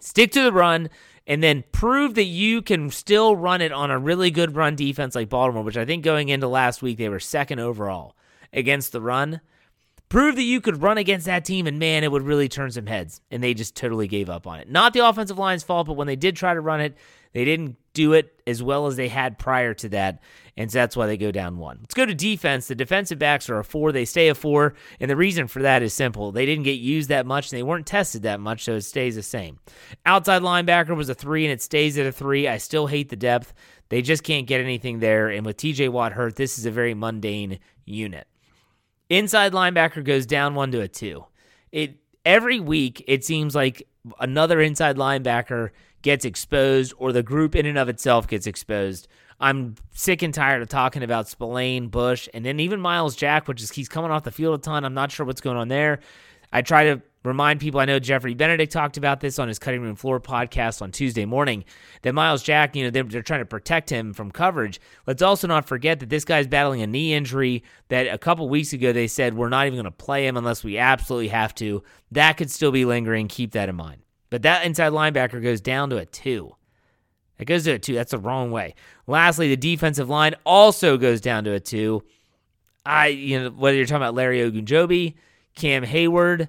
Stick 0.00 0.32
to 0.32 0.42
the 0.42 0.52
run 0.52 0.88
and 1.26 1.42
then 1.42 1.64
prove 1.72 2.14
that 2.14 2.24
you 2.24 2.62
can 2.62 2.90
still 2.90 3.34
run 3.34 3.60
it 3.60 3.72
on 3.72 3.90
a 3.90 3.98
really 3.98 4.30
good 4.30 4.54
run 4.54 4.76
defense 4.76 5.14
like 5.14 5.28
Baltimore, 5.28 5.64
which 5.64 5.76
I 5.76 5.84
think 5.84 6.04
going 6.04 6.28
into 6.28 6.46
last 6.48 6.82
week 6.82 6.98
they 6.98 7.08
were 7.08 7.20
second 7.20 7.58
overall 7.58 8.14
against 8.52 8.92
the 8.92 9.00
run. 9.00 9.40
Prove 10.08 10.36
that 10.36 10.42
you 10.42 10.60
could 10.60 10.82
run 10.82 10.98
against 10.98 11.26
that 11.26 11.44
team, 11.44 11.66
and 11.66 11.80
man, 11.80 12.04
it 12.04 12.12
would 12.12 12.22
really 12.22 12.48
turn 12.48 12.70
some 12.70 12.86
heads. 12.86 13.20
And 13.30 13.42
they 13.42 13.54
just 13.54 13.74
totally 13.74 14.06
gave 14.06 14.30
up 14.30 14.46
on 14.46 14.60
it. 14.60 14.70
Not 14.70 14.92
the 14.92 15.00
offensive 15.00 15.36
line's 15.36 15.64
fault, 15.64 15.88
but 15.88 15.94
when 15.94 16.06
they 16.06 16.14
did 16.14 16.36
try 16.36 16.54
to 16.54 16.60
run 16.60 16.80
it, 16.80 16.96
they 17.36 17.44
didn't 17.44 17.76
do 17.92 18.14
it 18.14 18.40
as 18.46 18.62
well 18.62 18.86
as 18.86 18.96
they 18.96 19.08
had 19.08 19.38
prior 19.38 19.74
to 19.74 19.90
that. 19.90 20.22
And 20.56 20.72
so 20.72 20.78
that's 20.78 20.96
why 20.96 21.06
they 21.06 21.18
go 21.18 21.30
down 21.30 21.58
one. 21.58 21.80
Let's 21.82 21.92
go 21.92 22.06
to 22.06 22.14
defense. 22.14 22.66
The 22.66 22.74
defensive 22.74 23.18
backs 23.18 23.50
are 23.50 23.58
a 23.58 23.64
four. 23.64 23.92
They 23.92 24.06
stay 24.06 24.28
a 24.28 24.34
four. 24.34 24.72
And 25.00 25.10
the 25.10 25.16
reason 25.16 25.46
for 25.46 25.60
that 25.60 25.82
is 25.82 25.92
simple. 25.92 26.32
They 26.32 26.46
didn't 26.46 26.64
get 26.64 26.80
used 26.80 27.10
that 27.10 27.26
much 27.26 27.52
and 27.52 27.58
they 27.58 27.62
weren't 27.62 27.86
tested 27.86 28.22
that 28.22 28.40
much, 28.40 28.64
so 28.64 28.76
it 28.76 28.80
stays 28.80 29.16
the 29.16 29.22
same. 29.22 29.58
Outside 30.06 30.40
linebacker 30.40 30.96
was 30.96 31.10
a 31.10 31.14
three 31.14 31.44
and 31.44 31.52
it 31.52 31.60
stays 31.60 31.98
at 31.98 32.06
a 32.06 32.12
three. 32.12 32.48
I 32.48 32.56
still 32.56 32.86
hate 32.86 33.10
the 33.10 33.16
depth. 33.16 33.52
They 33.90 34.00
just 34.00 34.22
can't 34.22 34.46
get 34.46 34.62
anything 34.62 35.00
there. 35.00 35.28
And 35.28 35.44
with 35.44 35.58
TJ 35.58 35.90
Watt 35.90 36.12
hurt, 36.12 36.36
this 36.36 36.58
is 36.58 36.64
a 36.64 36.70
very 36.70 36.94
mundane 36.94 37.58
unit. 37.84 38.26
Inside 39.10 39.52
linebacker 39.52 40.02
goes 40.02 40.24
down 40.24 40.54
one 40.54 40.72
to 40.72 40.80
a 40.80 40.88
two. 40.88 41.26
It 41.70 41.96
every 42.24 42.60
week 42.60 43.04
it 43.06 43.26
seems 43.26 43.54
like 43.54 43.86
another 44.18 44.58
inside 44.58 44.96
linebacker 44.96 45.72
gets 46.06 46.24
exposed 46.24 46.94
or 46.98 47.10
the 47.10 47.20
group 47.20 47.56
in 47.56 47.66
and 47.66 47.76
of 47.76 47.88
itself 47.88 48.28
gets 48.28 48.46
exposed. 48.46 49.08
I'm 49.40 49.74
sick 49.90 50.22
and 50.22 50.32
tired 50.32 50.62
of 50.62 50.68
talking 50.68 51.02
about 51.02 51.26
Spillane, 51.26 51.88
Bush, 51.88 52.28
and 52.32 52.46
then 52.46 52.60
even 52.60 52.80
Myles 52.80 53.16
Jack, 53.16 53.48
which 53.48 53.60
is 53.60 53.72
he's 53.72 53.88
coming 53.88 54.12
off 54.12 54.22
the 54.22 54.30
field 54.30 54.56
a 54.56 54.62
ton. 54.62 54.84
I'm 54.84 54.94
not 54.94 55.10
sure 55.10 55.26
what's 55.26 55.40
going 55.40 55.56
on 55.56 55.66
there. 55.66 55.98
I 56.52 56.62
try 56.62 56.84
to 56.84 57.02
remind 57.24 57.58
people. 57.58 57.80
I 57.80 57.86
know 57.86 57.98
Jeffrey 57.98 58.34
Benedict 58.34 58.70
talked 58.70 58.96
about 58.96 59.18
this 59.18 59.40
on 59.40 59.48
his 59.48 59.58
Cutting 59.58 59.82
Room 59.82 59.96
Floor 59.96 60.20
podcast 60.20 60.80
on 60.80 60.92
Tuesday 60.92 61.24
morning. 61.24 61.64
That 62.02 62.12
Myles 62.12 62.44
Jack, 62.44 62.76
you 62.76 62.84
know, 62.84 62.90
they're, 62.90 63.02
they're, 63.02 63.22
trying 63.22 63.40
to 63.40 63.44
protect 63.44 63.90
him 63.90 64.12
from 64.12 64.30
coverage. 64.30 64.80
Let's 65.08 65.22
also 65.22 65.48
not 65.48 65.66
forget 65.66 65.98
that 65.98 66.08
this 66.08 66.24
guy's 66.24 66.46
battling 66.46 66.82
a 66.82 66.86
knee 66.86 67.14
injury. 67.14 67.64
That 67.88 68.06
a 68.06 68.18
couple 68.18 68.48
weeks 68.48 68.72
ago 68.72 68.92
they 68.92 69.08
said 69.08 69.34
we're 69.34 69.48
not 69.48 69.66
even 69.66 69.76
going 69.76 69.86
to 69.86 69.90
play 69.90 70.24
him 70.24 70.36
unless 70.36 70.62
we 70.62 70.78
absolutely 70.78 71.28
have 71.28 71.52
to. 71.56 71.82
That 72.12 72.36
could 72.36 72.52
still 72.52 72.70
be 72.70 72.84
lingering. 72.84 73.26
Keep 73.26 73.50
that 73.54 73.68
in 73.68 73.74
mind. 73.74 74.05
But 74.30 74.42
that 74.42 74.64
inside 74.64 74.92
linebacker 74.92 75.42
goes 75.42 75.60
down 75.60 75.90
to 75.90 75.98
a 75.98 76.06
two. 76.06 76.56
It 77.38 77.44
goes 77.44 77.64
to 77.64 77.72
a 77.72 77.78
two. 77.78 77.94
That's 77.94 78.12
the 78.12 78.18
wrong 78.18 78.50
way. 78.50 78.74
Lastly, 79.06 79.48
the 79.48 79.56
defensive 79.56 80.08
line 80.08 80.34
also 80.44 80.96
goes 80.96 81.20
down 81.20 81.44
to 81.44 81.52
a 81.52 81.60
two. 81.60 82.02
I, 82.84 83.08
you 83.08 83.40
know, 83.40 83.50
whether 83.50 83.76
you're 83.76 83.86
talking 83.86 83.96
about 83.96 84.14
Larry 84.14 84.38
Ogunjobi, 84.40 85.14
Cam 85.54 85.84
Heyward, 85.84 86.48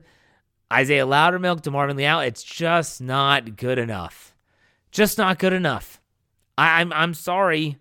Isaiah 0.71 1.05
Loudermilk, 1.05 1.61
DeMarvin 1.61 1.97
Leal, 1.97 2.19
it's 2.19 2.43
just 2.43 3.01
not 3.01 3.57
good 3.57 3.79
enough. 3.79 4.35
Just 4.91 5.17
not 5.17 5.39
good 5.39 5.53
enough. 5.53 5.99
I, 6.57 6.81
I'm 6.81 6.93
I'm 6.93 7.13
sorry. 7.13 7.77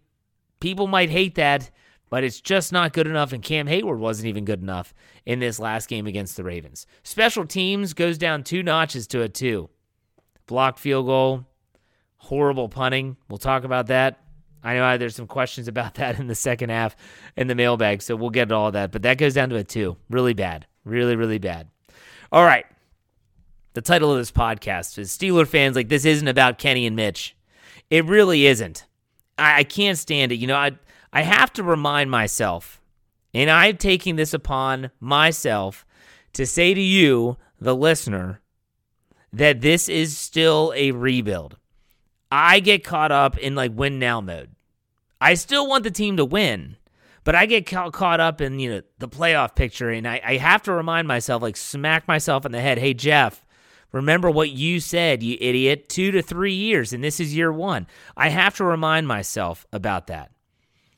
People 0.61 0.87
might 0.87 1.11
hate 1.11 1.35
that, 1.37 1.71
but 2.11 2.25
it's 2.25 2.41
just 2.41 2.73
not 2.73 2.93
good 2.93 3.07
enough. 3.07 3.33
And 3.33 3.43
Cam 3.43 3.67
Heyward 3.67 3.99
wasn't 3.99 4.29
even 4.29 4.45
good 4.45 4.63
enough 4.63 4.95
in 5.25 5.39
this 5.39 5.59
last 5.59 5.89
game 5.89 6.07
against 6.07 6.37
the 6.37 6.45
Ravens. 6.45 6.87
Special 7.03 7.47
teams 7.47 7.93
goes 7.93 8.19
down 8.19 8.43
two 8.43 8.63
notches 8.63 9.07
to 9.09 9.23
a 9.23 9.29
two. 9.29 9.69
Blocked 10.47 10.79
field 10.79 11.07
goal, 11.07 11.45
horrible 12.17 12.69
punting. 12.69 13.17
We'll 13.29 13.39
talk 13.39 13.65
about 13.65 13.89
that. 13.89 14.21
I 14.63 14.75
know 14.75 14.99
there's 14.99 15.15
some 15.15 15.27
questions 15.27 15.69
about 15.69 15.95
that 15.97 16.19
in 16.19 16.27
the 16.27 16.35
second 16.35 16.71
half 16.71 16.97
in 17.37 17.47
the 17.47 17.55
mailbag, 17.55 18.03
so 18.03 18.17
we'll 18.17 18.31
get 18.31 18.49
to 18.49 18.55
all 18.55 18.73
that. 18.73 18.93
But 18.93 19.03
that 19.03 19.19
goes 19.19 19.35
down 19.35 19.51
to 19.51 19.57
a 19.57 19.65
two. 19.65 19.97
Really 20.11 20.35
bad. 20.35 20.67
Really, 20.85 21.17
really 21.17 21.39
bad. 21.39 21.69
All 22.33 22.45
right. 22.45 22.67
The 23.75 23.83
title 23.83 24.11
of 24.11 24.19
this 24.19 24.33
podcast 24.33 24.99
is 24.99 25.11
Steeler 25.11 25.47
fans 25.47 25.77
like 25.77 25.89
this 25.89 26.05
isn't 26.05 26.29
about 26.29 26.59
Kenny 26.59 26.87
and 26.87 26.97
Mitch. 26.97 27.37
It 27.91 28.05
really 28.07 28.47
isn't. 28.47 28.87
I, 29.39 29.59
I 29.59 29.65
can't 29.65 29.99
stand 29.99 30.33
it. 30.33 30.37
You 30.37 30.47
know, 30.47 30.57
I 30.57 30.73
I 31.13 31.23
have 31.23 31.53
to 31.55 31.63
remind 31.63 32.11
myself, 32.11 32.81
and 33.33 33.51
I'm 33.51 33.77
taking 33.77 34.17
this 34.17 34.35
upon 34.35 34.91
myself 35.01 35.87
to 36.33 36.47
say 36.47 36.75
to 36.75 36.81
you, 36.81 37.37
the 37.61 37.75
listener, 37.75 38.41
that 39.33 39.61
this 39.61 39.89
is 39.89 40.17
still 40.17 40.73
a 40.77 40.93
rebuild. 40.93 41.57
I 42.31 42.61
get 42.61 42.85
caught 42.85 43.13
up 43.13 43.39
in 43.39 43.55
like 43.55 43.73
win 43.75 43.99
now 43.99 44.21
mode. 44.21 44.51
I 45.21 45.35
still 45.35 45.69
want 45.69 45.85
the 45.85 45.91
team 45.91 46.17
to 46.17 46.25
win, 46.25 46.77
but 47.25 47.35
I 47.35 47.47
get 47.47 47.67
ca- 47.67 47.91
caught 47.91 48.21
up 48.21 48.41
in 48.41 48.59
you 48.59 48.71
know 48.71 48.83
the 48.99 49.09
playoff 49.09 49.55
picture, 49.55 49.91
and 49.91 50.07
I, 50.07 50.21
I 50.25 50.37
have 50.37 50.63
to 50.65 50.73
remind 50.73 51.09
myself, 51.09 51.43
like 51.43 51.57
smack 51.57 52.07
myself 52.09 52.45
in 52.45 52.53
the 52.53 52.61
head. 52.61 52.79
Hey 52.79 52.95
Jeff, 52.95 53.45
remember 53.93 54.31
what 54.31 54.51
you 54.51 54.81
said, 54.81 55.23
you 55.23 55.37
idiot. 55.41 55.89
Two 55.89 56.11
to 56.11 56.23
three 56.23 56.55
years, 56.55 56.93
and 56.93 57.03
this 57.03 57.21
is 57.21 57.37
year 57.37 57.53
one. 57.53 57.87
I 58.17 58.29
have 58.29 58.57
to 58.57 58.65
remind 58.65 59.09
myself 59.09 59.67
about 59.73 60.09
that. 60.09 60.31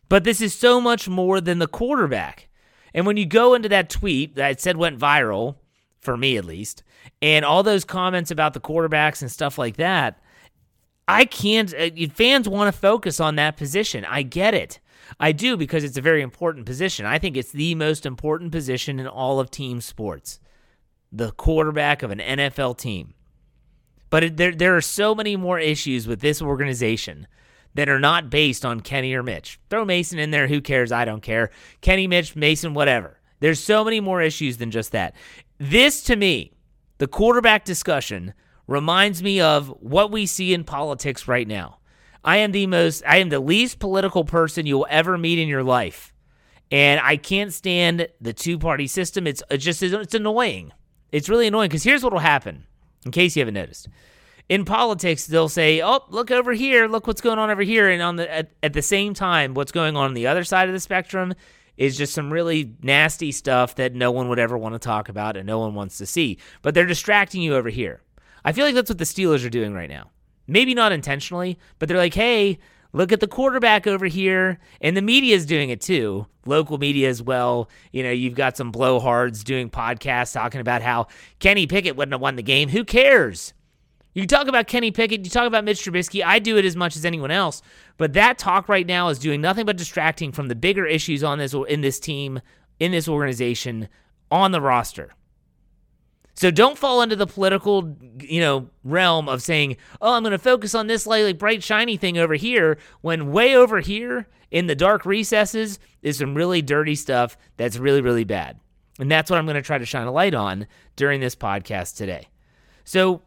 But 0.08 0.24
this 0.24 0.40
is 0.40 0.54
so 0.54 0.80
much 0.80 1.08
more 1.08 1.40
than 1.40 1.58
the 1.58 1.66
quarterback. 1.66 2.48
And 2.94 3.06
when 3.06 3.16
you 3.16 3.26
go 3.26 3.54
into 3.54 3.68
that 3.68 3.90
tweet 3.90 4.36
that 4.36 4.46
I 4.46 4.54
said 4.54 4.76
went 4.76 4.98
viral, 4.98 5.56
for 6.00 6.16
me 6.16 6.36
at 6.36 6.44
least, 6.44 6.82
and 7.20 7.44
all 7.44 7.62
those 7.62 7.84
comments 7.84 8.30
about 8.30 8.54
the 8.54 8.60
quarterbacks 8.60 9.22
and 9.22 9.30
stuff 9.30 9.58
like 9.58 9.76
that, 9.76 10.20
I 11.06 11.24
can't. 11.24 11.74
Uh, 11.74 11.90
fans 12.14 12.48
want 12.48 12.72
to 12.72 12.78
focus 12.78 13.20
on 13.20 13.36
that 13.36 13.56
position. 13.56 14.04
I 14.04 14.22
get 14.22 14.54
it. 14.54 14.80
I 15.18 15.32
do 15.32 15.56
because 15.56 15.84
it's 15.84 15.96
a 15.96 16.02
very 16.02 16.22
important 16.22 16.66
position. 16.66 17.06
I 17.06 17.18
think 17.18 17.36
it's 17.36 17.52
the 17.52 17.74
most 17.74 18.04
important 18.04 18.52
position 18.52 19.00
in 19.00 19.06
all 19.06 19.40
of 19.40 19.50
team 19.50 19.80
sports 19.80 20.38
the 21.10 21.32
quarterback 21.32 22.02
of 22.02 22.10
an 22.10 22.18
NFL 22.18 22.76
team. 22.76 23.14
But 24.10 24.24
it, 24.24 24.36
there, 24.36 24.54
there 24.54 24.76
are 24.76 24.82
so 24.82 25.14
many 25.14 25.36
more 25.36 25.58
issues 25.58 26.06
with 26.06 26.20
this 26.20 26.42
organization 26.42 27.26
that 27.74 27.88
are 27.88 28.00
not 28.00 28.30
based 28.30 28.64
on 28.64 28.80
Kenny 28.80 29.14
or 29.14 29.22
Mitch. 29.22 29.60
Throw 29.70 29.84
Mason 29.84 30.18
in 30.18 30.30
there. 30.30 30.48
Who 30.48 30.60
cares? 30.60 30.92
I 30.92 31.04
don't 31.04 31.22
care. 31.22 31.50
Kenny, 31.80 32.06
Mitch, 32.06 32.34
Mason, 32.34 32.74
whatever. 32.74 33.18
There's 33.40 33.62
so 33.62 33.84
many 33.84 34.00
more 34.00 34.20
issues 34.20 34.56
than 34.56 34.70
just 34.70 34.92
that. 34.92 35.14
This, 35.58 36.02
to 36.04 36.16
me, 36.16 36.52
the 36.98 37.08
quarterback 37.08 37.64
discussion 37.64 38.34
reminds 38.66 39.22
me 39.22 39.40
of 39.40 39.68
what 39.80 40.10
we 40.10 40.26
see 40.26 40.54
in 40.54 40.64
politics 40.64 41.26
right 41.26 41.48
now. 41.48 41.78
I 42.24 42.38
am 42.38 42.52
the 42.52 42.66
most, 42.66 43.02
I 43.06 43.16
am 43.16 43.28
the 43.28 43.40
least 43.40 43.78
political 43.78 44.24
person 44.24 44.66
you'll 44.66 44.86
ever 44.90 45.16
meet 45.16 45.38
in 45.38 45.48
your 45.48 45.62
life. 45.64 46.12
And 46.70 47.00
I 47.00 47.16
can't 47.16 47.52
stand 47.52 48.08
the 48.20 48.32
two 48.32 48.58
party 48.58 48.86
system. 48.86 49.26
It's, 49.26 49.42
it's 49.50 49.64
just, 49.64 49.82
it's 49.82 50.14
annoying. 50.14 50.72
It's 51.10 51.28
really 51.28 51.46
annoying 51.46 51.70
because 51.70 51.84
here's 51.84 52.04
what 52.04 52.12
will 52.12 52.20
happen, 52.20 52.66
in 53.04 53.12
case 53.12 53.34
you 53.34 53.40
haven't 53.40 53.54
noticed. 53.54 53.88
In 54.48 54.64
politics, 54.64 55.26
they'll 55.26 55.48
say, 55.48 55.82
"Oh, 55.82 56.04
look 56.08 56.30
over 56.30 56.54
here! 56.54 56.86
Look 56.86 57.06
what's 57.06 57.20
going 57.20 57.38
on 57.38 57.50
over 57.50 57.62
here!" 57.62 57.88
And 57.90 58.00
on 58.00 58.16
the 58.16 58.32
at, 58.32 58.50
at 58.62 58.72
the 58.72 58.80
same 58.80 59.12
time, 59.12 59.52
what's 59.52 59.72
going 59.72 59.94
on 59.94 60.06
on 60.06 60.14
the 60.14 60.26
other 60.26 60.42
side 60.42 60.68
of 60.68 60.74
the 60.74 60.80
spectrum 60.80 61.34
is 61.78 61.96
just 61.96 62.12
some 62.12 62.30
really 62.30 62.74
nasty 62.82 63.32
stuff 63.32 63.76
that 63.76 63.94
no 63.94 64.10
one 64.10 64.28
would 64.28 64.38
ever 64.38 64.58
want 64.58 64.74
to 64.74 64.78
talk 64.78 65.08
about 65.08 65.36
and 65.36 65.46
no 65.46 65.60
one 65.60 65.74
wants 65.74 65.96
to 65.96 66.04
see. 66.04 66.36
But 66.60 66.74
they're 66.74 66.84
distracting 66.84 67.40
you 67.40 67.54
over 67.54 67.70
here. 67.70 68.02
I 68.44 68.52
feel 68.52 68.66
like 68.66 68.74
that's 68.74 68.90
what 68.90 68.98
the 68.98 69.04
Steelers 69.04 69.46
are 69.46 69.50
doing 69.50 69.72
right 69.72 69.88
now. 69.88 70.10
Maybe 70.46 70.74
not 70.74 70.92
intentionally, 70.92 71.58
but 71.78 71.88
they're 71.88 71.96
like, 71.96 72.14
hey, 72.14 72.58
look 72.92 73.12
at 73.12 73.20
the 73.20 73.28
quarterback 73.28 73.86
over 73.86 74.06
here. 74.06 74.58
And 74.80 74.96
the 74.96 75.02
media 75.02 75.36
is 75.36 75.46
doing 75.46 75.70
it 75.70 75.80
too. 75.80 76.26
Local 76.46 76.78
media 76.78 77.08
as 77.08 77.22
well. 77.22 77.70
You 77.92 78.02
know, 78.02 78.10
you've 78.10 78.34
got 78.34 78.56
some 78.56 78.72
blowhards 78.72 79.44
doing 79.44 79.70
podcasts 79.70 80.32
talking 80.32 80.60
about 80.60 80.82
how 80.82 81.06
Kenny 81.38 81.66
Pickett 81.66 81.96
wouldn't 81.96 82.14
have 82.14 82.20
won 82.20 82.36
the 82.36 82.42
game. 82.42 82.70
Who 82.70 82.84
cares? 82.84 83.54
You 84.18 84.26
talk 84.26 84.48
about 84.48 84.66
Kenny 84.66 84.90
Pickett, 84.90 85.24
you 85.24 85.30
talk 85.30 85.46
about 85.46 85.62
Mitch 85.62 85.84
Trubisky. 85.84 86.24
I 86.24 86.40
do 86.40 86.56
it 86.56 86.64
as 86.64 86.74
much 86.74 86.96
as 86.96 87.04
anyone 87.04 87.30
else, 87.30 87.62
but 87.98 88.14
that 88.14 88.36
talk 88.36 88.68
right 88.68 88.84
now 88.84 89.10
is 89.10 89.20
doing 89.20 89.40
nothing 89.40 89.64
but 89.64 89.76
distracting 89.76 90.32
from 90.32 90.48
the 90.48 90.56
bigger 90.56 90.84
issues 90.84 91.22
on 91.22 91.38
this 91.38 91.54
in 91.68 91.82
this 91.82 92.00
team, 92.00 92.40
in 92.80 92.90
this 92.90 93.06
organization, 93.06 93.88
on 94.28 94.50
the 94.50 94.60
roster. 94.60 95.12
So 96.34 96.50
don't 96.50 96.76
fall 96.76 97.00
into 97.00 97.14
the 97.14 97.28
political, 97.28 97.96
you 98.20 98.40
know, 98.40 98.68
realm 98.82 99.28
of 99.28 99.40
saying, 99.40 99.76
"Oh, 100.00 100.14
I'm 100.14 100.24
going 100.24 100.32
to 100.32 100.38
focus 100.38 100.74
on 100.74 100.88
this 100.88 101.06
like, 101.06 101.22
like 101.22 101.38
bright 101.38 101.62
shiny 101.62 101.96
thing 101.96 102.18
over 102.18 102.34
here," 102.34 102.76
when 103.02 103.30
way 103.30 103.54
over 103.54 103.78
here 103.78 104.26
in 104.50 104.66
the 104.66 104.74
dark 104.74 105.06
recesses 105.06 105.78
is 106.02 106.18
some 106.18 106.34
really 106.34 106.60
dirty 106.60 106.96
stuff 106.96 107.36
that's 107.56 107.76
really 107.76 108.00
really 108.00 108.24
bad. 108.24 108.58
And 108.98 109.08
that's 109.08 109.30
what 109.30 109.38
I'm 109.38 109.46
going 109.46 109.54
to 109.54 109.62
try 109.62 109.78
to 109.78 109.86
shine 109.86 110.08
a 110.08 110.12
light 110.12 110.34
on 110.34 110.66
during 110.96 111.20
this 111.20 111.36
podcast 111.36 111.96
today. 111.96 112.26
So 112.82 113.22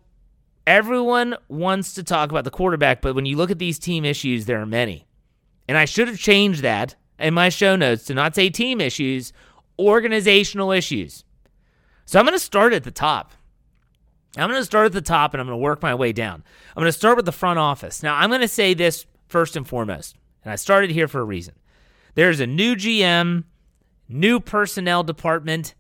everyone 0.65 1.35
wants 1.47 1.93
to 1.93 2.03
talk 2.03 2.29
about 2.31 2.43
the 2.43 2.51
quarterback, 2.51 3.01
but 3.01 3.15
when 3.15 3.25
you 3.25 3.37
look 3.37 3.51
at 3.51 3.59
these 3.59 3.79
team 3.79 4.05
issues, 4.05 4.45
there 4.45 4.61
are 4.61 4.65
many. 4.65 5.07
And 5.67 5.77
I 5.77 5.85
should 5.85 6.07
have 6.07 6.17
changed 6.17 6.61
that 6.61 6.95
in 7.19 7.33
my 7.33 7.49
show 7.49 7.75
notes 7.75 8.03
to 8.05 8.13
not 8.13 8.35
say 8.35 8.49
team 8.49 8.81
issues, 8.81 9.31
organizational 9.79 10.71
issues. 10.71 11.23
So 12.05 12.19
I'm 12.19 12.25
going 12.25 12.37
to 12.37 12.43
start 12.43 12.73
at 12.73 12.83
the 12.83 12.91
top. 12.91 13.31
I'm 14.37 14.49
going 14.49 14.61
to 14.61 14.65
start 14.65 14.85
at 14.85 14.93
the 14.93 15.01
top 15.01 15.33
and 15.33 15.41
I'm 15.41 15.47
going 15.47 15.57
to 15.57 15.63
work 15.63 15.81
my 15.81 15.93
way 15.93 16.13
down. 16.13 16.43
I'm 16.75 16.81
going 16.81 16.91
to 16.91 16.97
start 16.97 17.17
with 17.17 17.25
the 17.25 17.31
front 17.31 17.59
office. 17.59 18.01
Now, 18.01 18.15
I'm 18.15 18.29
going 18.29 18.41
to 18.41 18.47
say 18.47 18.73
this 18.73 19.05
first 19.27 19.55
and 19.55 19.67
foremost, 19.67 20.17
and 20.43 20.51
I 20.51 20.55
started 20.55 20.91
here 20.91 21.07
for 21.07 21.19
a 21.19 21.25
reason. 21.25 21.55
There's 22.15 22.39
a 22.39 22.47
new 22.47 22.75
GM, 22.75 23.43
new 24.07 24.39
personnel 24.39 25.03
department. 25.03 25.75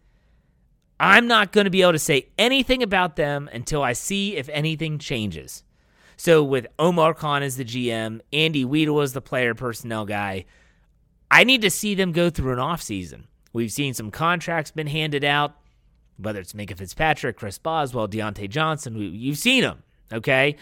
I'm 1.01 1.25
not 1.25 1.51
going 1.51 1.65
to 1.65 1.71
be 1.71 1.81
able 1.81 1.93
to 1.93 1.99
say 1.99 2.27
anything 2.37 2.83
about 2.83 3.15
them 3.15 3.49
until 3.51 3.81
I 3.81 3.93
see 3.93 4.37
if 4.37 4.47
anything 4.49 4.99
changes. 4.99 5.63
So 6.15 6.43
with 6.43 6.67
Omar 6.77 7.15
Khan 7.15 7.41
as 7.41 7.57
the 7.57 7.65
GM, 7.65 8.21
Andy 8.31 8.63
Weidl 8.63 9.01
as 9.01 9.13
the 9.13 9.21
player 9.21 9.55
personnel 9.55 10.05
guy, 10.05 10.45
I 11.31 11.43
need 11.43 11.63
to 11.63 11.71
see 11.71 11.95
them 11.95 12.11
go 12.11 12.29
through 12.29 12.53
an 12.53 12.59
offseason. 12.59 13.23
We've 13.51 13.71
seen 13.71 13.95
some 13.95 14.11
contracts 14.11 14.69
been 14.69 14.85
handed 14.85 15.23
out, 15.23 15.55
whether 16.17 16.39
it's 16.39 16.53
Minkah 16.53 16.77
Fitzpatrick, 16.77 17.35
Chris 17.35 17.57
Boswell, 17.57 18.07
Diontae 18.07 18.47
Johnson. 18.47 18.95
You've 18.95 19.39
seen 19.39 19.63
them, 19.63 19.81
okay? 20.13 20.55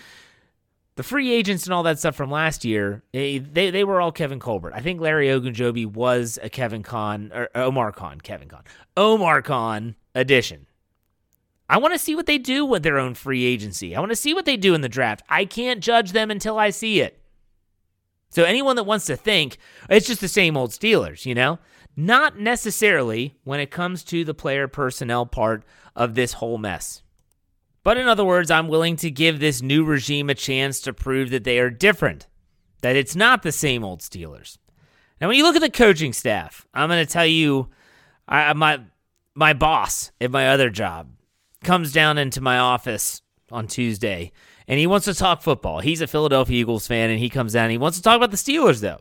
The 0.96 1.04
free 1.04 1.32
agents 1.32 1.66
and 1.66 1.74
all 1.74 1.84
that 1.84 1.98
stuff 1.98 2.16
from 2.16 2.30
last 2.30 2.66
year, 2.66 3.04
they, 3.14 3.38
they, 3.38 3.84
were 3.86 4.02
all 4.02 4.12
Kevin 4.12 4.40
Colbert. 4.40 4.74
I 4.74 4.82
think 4.82 5.00
Larry 5.00 5.28
Ogunjobi 5.28 5.86
was 5.86 6.38
a 6.44 6.50
Kevin 6.50 6.84
Khan, 6.84 7.32
or 7.34 7.50
Omar 7.56 7.94
Khan, 7.94 8.20
Kevin 8.20 8.50
Khan, 8.50 8.64
Omar 8.98 9.42
Khan 9.42 9.96
addition. 10.14 10.66
I 11.70 11.78
want 11.78 11.94
to 11.94 12.00
see 12.00 12.16
what 12.16 12.26
they 12.26 12.40
do 12.40 12.66
with 12.66 12.84
their 12.84 12.98
own 12.98 13.14
free 13.14 13.46
agency. 13.46 13.96
I 13.96 14.00
want 14.00 14.12
to 14.12 14.16
see 14.16 14.34
what 14.34 14.46
they 14.46 14.58
do 14.58 14.74
in 14.74 14.82
the 14.82 14.90
draft. 14.90 15.22
I 15.30 15.46
can't 15.46 15.82
judge 15.82 16.12
them 16.12 16.32
until 16.32 16.58
I 16.58 16.72
see 16.72 17.00
it. 17.00 17.22
So 18.32 18.44
anyone 18.44 18.76
that 18.76 18.84
wants 18.84 19.06
to 19.06 19.16
think 19.16 19.58
it's 19.90 20.08
just 20.08 20.22
the 20.22 20.28
same 20.28 20.58
old 20.58 20.72
Steelers, 20.72 21.26
you 21.26 21.36
know, 21.36 21.60
not 21.96 22.40
necessarily 22.40 23.38
when 23.44 23.60
it 23.60 23.72
comes 23.72 24.04
to 24.06 24.24
the 24.24 24.34
player 24.34 24.68
personnel 24.68 25.26
part 25.26 25.64
of 25.96 26.16
this 26.16 26.34
whole 26.34 26.58
mess. 26.58 27.04
But 27.90 27.98
in 27.98 28.08
other 28.08 28.24
words, 28.24 28.52
I'm 28.52 28.68
willing 28.68 28.98
to 28.98 29.10
give 29.10 29.40
this 29.40 29.64
new 29.64 29.84
regime 29.84 30.30
a 30.30 30.36
chance 30.36 30.80
to 30.82 30.94
prove 30.94 31.32
that 31.32 31.44
they 31.44 31.58
are 31.58 31.72
different, 31.72 32.28
that 32.84 32.96
it's 32.96 33.16
not 33.16 33.42
the 33.42 33.52
same 33.52 33.84
old 33.84 34.02
Steelers. 34.02 34.60
Now, 35.20 35.28
when 35.28 35.38
you 35.38 35.44
look 35.44 35.56
at 35.56 35.62
the 35.64 35.72
coaching 35.72 36.14
staff, 36.14 36.68
I'm 36.72 36.88
going 36.88 37.04
to 37.04 37.12
tell 37.12 37.26
you, 37.26 37.70
I, 38.28 38.54
my 38.54 38.82
my 39.34 39.54
boss 39.54 40.12
at 40.22 40.30
my 40.30 40.50
other 40.50 40.70
job 40.70 41.10
comes 41.64 41.92
down 41.92 42.20
into 42.20 42.42
my 42.42 42.60
office 42.60 43.24
on 43.52 43.66
Tuesday 43.66 44.34
and 44.68 44.78
he 44.78 44.86
wants 44.86 45.06
to 45.06 45.16
talk 45.16 45.42
football. 45.42 45.80
He's 45.80 46.02
a 46.02 46.06
Philadelphia 46.06 46.62
Eagles 46.62 46.86
fan 46.86 47.10
and 47.10 47.18
he 47.18 47.28
comes 47.28 47.54
down 47.54 47.64
and 47.64 47.72
he 47.72 47.80
wants 47.80 47.98
to 47.98 48.04
talk 48.04 48.18
about 48.18 48.30
the 48.30 48.38
Steelers 48.38 48.82
though. 48.82 49.00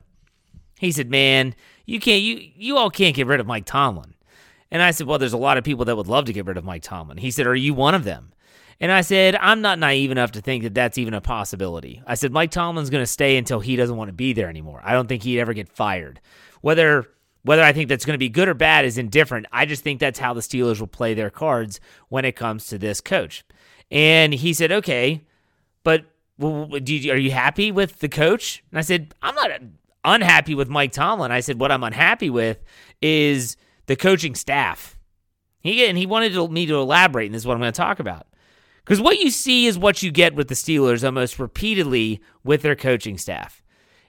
He 0.79 0.93
said, 0.93 1.11
"Man, 1.11 1.55
you 1.85 2.01
can't 2.01 2.23
you 2.23 2.41
you 2.57 2.79
all 2.79 2.89
can't 2.89 3.15
get 3.15 3.27
rid 3.27 3.39
of 3.41 3.47
Mike 3.47 3.67
Tomlin." 3.67 4.15
And 4.71 4.81
I 4.81 4.93
said, 4.93 5.07
"Well, 5.07 5.19
there's 5.19 5.35
a 5.35 5.37
lot 5.37 5.59
of 5.59 5.65
people 5.65 5.85
that 5.85 5.97
would 5.97 6.09
love 6.09 6.25
to 6.25 6.33
get 6.33 6.47
rid 6.47 6.57
of 6.57 6.65
Mike 6.65 6.85
Tomlin." 6.85 7.19
He 7.19 7.31
said, 7.31 7.47
"Are 7.47 7.55
you 7.55 7.75
one 7.75 7.95
of 7.95 8.05
them?" 8.05 8.33
And 8.81 8.93
I 8.93 9.01
said, 9.01 9.35
I'm 9.37 9.61
not 9.61 9.79
naive 9.79 10.11
enough 10.11 10.33
to 10.33 10.41
think 10.41 10.63
that 10.63 10.75
that's 10.75 10.99
even 10.99 11.15
a 11.15 11.21
possibility. 11.21 12.01
I 12.07 12.15
said, 12.15 12.33
Mike 12.33 12.53
Tomlin's 12.53 12.91
going 12.91 13.03
to 13.03 13.07
stay 13.07 13.37
until 13.37 13.59
he 13.59 13.75
doesn't 13.75 13.97
want 13.97 14.09
to 14.09 14.13
be 14.13 14.33
there 14.33 14.49
anymore. 14.49 14.81
I 14.85 14.93
don't 14.93 15.09
think 15.09 15.25
he'd 15.25 15.41
ever 15.41 15.53
get 15.53 15.69
fired. 15.69 16.21
Whether 16.61 17.09
whether 17.43 17.63
I 17.63 17.73
think 17.73 17.89
that's 17.89 18.05
going 18.05 18.15
to 18.15 18.19
be 18.19 18.29
good 18.29 18.49
or 18.49 18.55
bad 18.55 18.85
is 18.85 18.99
indifferent. 18.99 19.47
I 19.53 19.65
just 19.65 19.83
think 19.83 20.01
that's 20.01 20.19
how 20.19 20.35
the 20.35 20.41
Steelers 20.41 20.81
will 20.81 20.87
play 20.87 21.15
their 21.15 21.31
cards 21.31 21.81
when 22.09 22.25
it 22.25 22.37
comes 22.37 22.67
to 22.67 22.79
this 22.79 23.01
coach. 23.01 23.45
And 23.91 24.35
he 24.35 24.53
said, 24.53 24.71
"Okay, 24.71 25.25
but 25.83 26.05
you, 26.39 27.13
are 27.13 27.17
you 27.17 27.31
happy 27.31 27.73
with 27.73 28.01
the 28.01 28.09
coach?" 28.09 28.63
And 28.71 28.79
I 28.79 28.83
said, 28.83 29.15
"I'm 29.23 29.35
not 29.35 29.51
unhappy 30.05 30.55
with 30.55 30.69
Mike 30.69 30.93
Tomlin." 30.93 31.33
I 31.33 31.41
said, 31.41 31.59
"What 31.59 31.73
I'm 31.73 31.85
unhappy 31.85 32.29
with 32.29 32.63
is 33.01 33.57
the 33.87 33.97
coaching 33.97 34.35
staff." 34.35 34.99
He 35.61 35.87
and 35.87 35.97
he 35.97 36.07
wanted 36.07 36.51
me 36.51 36.67
to 36.67 36.77
elaborate, 36.77 37.27
and 37.27 37.35
this 37.35 37.43
is 37.43 37.47
what 37.47 37.55
I'm 37.55 37.61
going 37.61 37.73
to 37.73 37.77
talk 37.77 37.99
about. 37.99 38.28
Because 38.89 39.03
what 39.03 39.19
you 39.19 39.29
see 39.31 39.67
is 39.67 39.79
what 39.79 40.03
you 40.03 40.11
get 40.11 40.35
with 40.35 40.49
the 40.49 40.55
Steelers 40.55 41.05
almost 41.05 41.39
repeatedly 41.39 42.23
with 42.43 42.63
their 42.63 42.75
coaching 42.75 43.19
staff. 43.19 43.63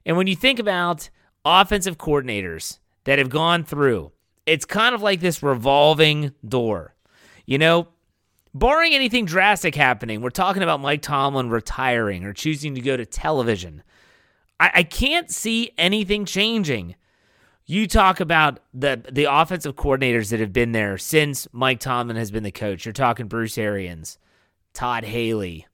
And 0.05 0.15
when 0.15 0.25
you 0.25 0.37
think 0.37 0.57
about 0.57 1.09
offensive 1.43 1.97
coordinators 1.97 2.79
that 3.03 3.19
have 3.19 3.29
gone 3.29 3.65
through, 3.65 4.13
it's 4.45 4.63
kind 4.63 4.95
of 4.95 5.01
like 5.01 5.19
this 5.19 5.43
revolving 5.43 6.31
door. 6.47 6.95
You 7.45 7.57
know, 7.57 7.89
barring 8.53 8.93
anything 8.93 9.25
drastic 9.25 9.75
happening, 9.75 10.21
we're 10.21 10.29
talking 10.29 10.63
about 10.63 10.79
Mike 10.79 11.01
Tomlin 11.01 11.49
retiring 11.49 12.23
or 12.23 12.31
choosing 12.31 12.73
to 12.75 12.81
go 12.81 12.95
to 12.95 13.05
television. 13.05 13.83
I, 14.61 14.71
I 14.75 14.83
can't 14.83 15.29
see 15.29 15.71
anything 15.77 16.23
changing. 16.23 16.95
You 17.65 17.85
talk 17.85 18.21
about 18.21 18.61
the 18.73 19.03
the 19.11 19.25
offensive 19.25 19.75
coordinators 19.75 20.29
that 20.29 20.39
have 20.39 20.53
been 20.53 20.71
there 20.71 20.97
since 20.97 21.49
Mike 21.51 21.81
Tomlin 21.81 22.15
has 22.15 22.31
been 22.31 22.43
the 22.43 22.49
coach. 22.51 22.85
You're 22.85 22.93
talking 22.93 23.27
Bruce 23.27 23.57
Arians. 23.57 24.17
Todd 24.73 25.03
Haley. 25.03 25.65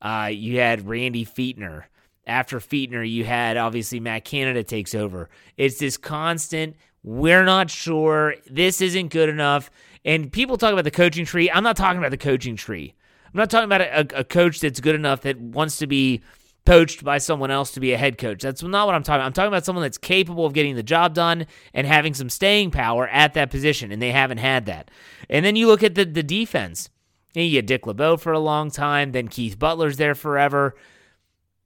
Uh, 0.00 0.30
you 0.32 0.58
had 0.58 0.86
Randy 0.86 1.24
Fichtner. 1.24 1.84
After 2.26 2.60
Fichtner, 2.60 3.08
you 3.08 3.24
had 3.24 3.56
obviously 3.56 3.98
Matt 3.98 4.24
Canada 4.24 4.62
takes 4.62 4.94
over. 4.94 5.28
It's 5.56 5.78
this 5.78 5.96
constant, 5.96 6.76
we're 7.02 7.44
not 7.44 7.68
sure, 7.68 8.36
this 8.48 8.80
isn't 8.80 9.08
good 9.08 9.28
enough. 9.28 9.70
And 10.04 10.32
people 10.32 10.56
talk 10.56 10.72
about 10.72 10.84
the 10.84 10.90
coaching 10.90 11.24
tree. 11.24 11.50
I'm 11.50 11.64
not 11.64 11.76
talking 11.76 11.98
about 11.98 12.10
the 12.10 12.16
coaching 12.16 12.56
tree. 12.56 12.94
I'm 13.26 13.38
not 13.38 13.50
talking 13.50 13.64
about 13.64 13.80
a, 13.80 14.20
a 14.20 14.24
coach 14.24 14.60
that's 14.60 14.80
good 14.80 14.94
enough 14.94 15.22
that 15.22 15.40
wants 15.40 15.78
to 15.78 15.86
be 15.86 16.22
poached 16.64 17.02
by 17.02 17.18
someone 17.18 17.50
else 17.50 17.72
to 17.72 17.80
be 17.80 17.92
a 17.92 17.98
head 17.98 18.18
coach. 18.18 18.42
That's 18.42 18.62
not 18.62 18.86
what 18.86 18.94
I'm 18.94 19.02
talking 19.02 19.16
about. 19.20 19.26
I'm 19.26 19.32
talking 19.32 19.48
about 19.48 19.64
someone 19.64 19.82
that's 19.82 19.98
capable 19.98 20.46
of 20.46 20.52
getting 20.52 20.76
the 20.76 20.82
job 20.82 21.14
done 21.14 21.46
and 21.74 21.86
having 21.86 22.14
some 22.14 22.28
staying 22.28 22.70
power 22.70 23.08
at 23.08 23.34
that 23.34 23.50
position, 23.50 23.90
and 23.90 24.00
they 24.00 24.12
haven't 24.12 24.38
had 24.38 24.66
that. 24.66 24.90
And 25.28 25.44
then 25.44 25.56
you 25.56 25.66
look 25.66 25.82
at 25.82 25.94
the, 25.94 26.04
the 26.04 26.22
defense. 26.22 26.88
And 27.34 27.44
you 27.44 27.50
get 27.50 27.66
Dick 27.66 27.86
LeBeau 27.86 28.16
for 28.18 28.32
a 28.32 28.38
long 28.38 28.70
time, 28.70 29.12
then 29.12 29.28
Keith 29.28 29.58
Butler's 29.58 29.96
there 29.96 30.14
forever. 30.14 30.74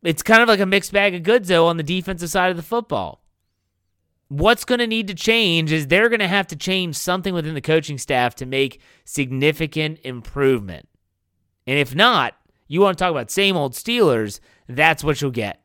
It's 0.03 0.23
kind 0.23 0.43
of 0.43 0.49
like 0.49 0.61
a 0.61 0.67
mixed 0.67 0.93
bag 0.93 1.15
of 1.15 1.23
goods, 1.25 1.49
though, 1.49 1.67
on 1.67 1.77
the 1.77 1.83
defensive 1.83 2.31
side 2.31 2.51
of 2.51 2.57
the 2.57 2.63
football. 2.63 3.23
What's 4.29 4.65
going 4.65 4.79
to 4.81 4.87
need 4.87 5.07
to 5.09 5.15
change 5.15 5.73
is 5.73 5.87
they're 5.87 6.09
going 6.09 6.21
to 6.21 6.29
have 6.29 6.47
to 6.49 6.57
change 6.57 6.97
something 6.97 7.35
within 7.35 7.55
the 7.55 7.61
coaching 7.61 7.99
staff 7.99 8.35
to 8.37 8.47
make 8.47 8.81
significant 9.05 10.01
improvement. 10.03 10.89
And 11.67 11.79
if 11.79 11.95
not, 11.95 12.35
you 12.69 12.81
want 12.81 12.99
to 12.99 13.03
talk 13.03 13.11
about 13.11 13.31
same 13.31 13.57
old 13.57 13.73
Steelers, 13.73 14.41
that's 14.69 15.05
what 15.05 15.21
you'll 15.21 15.31
get. 15.31 15.63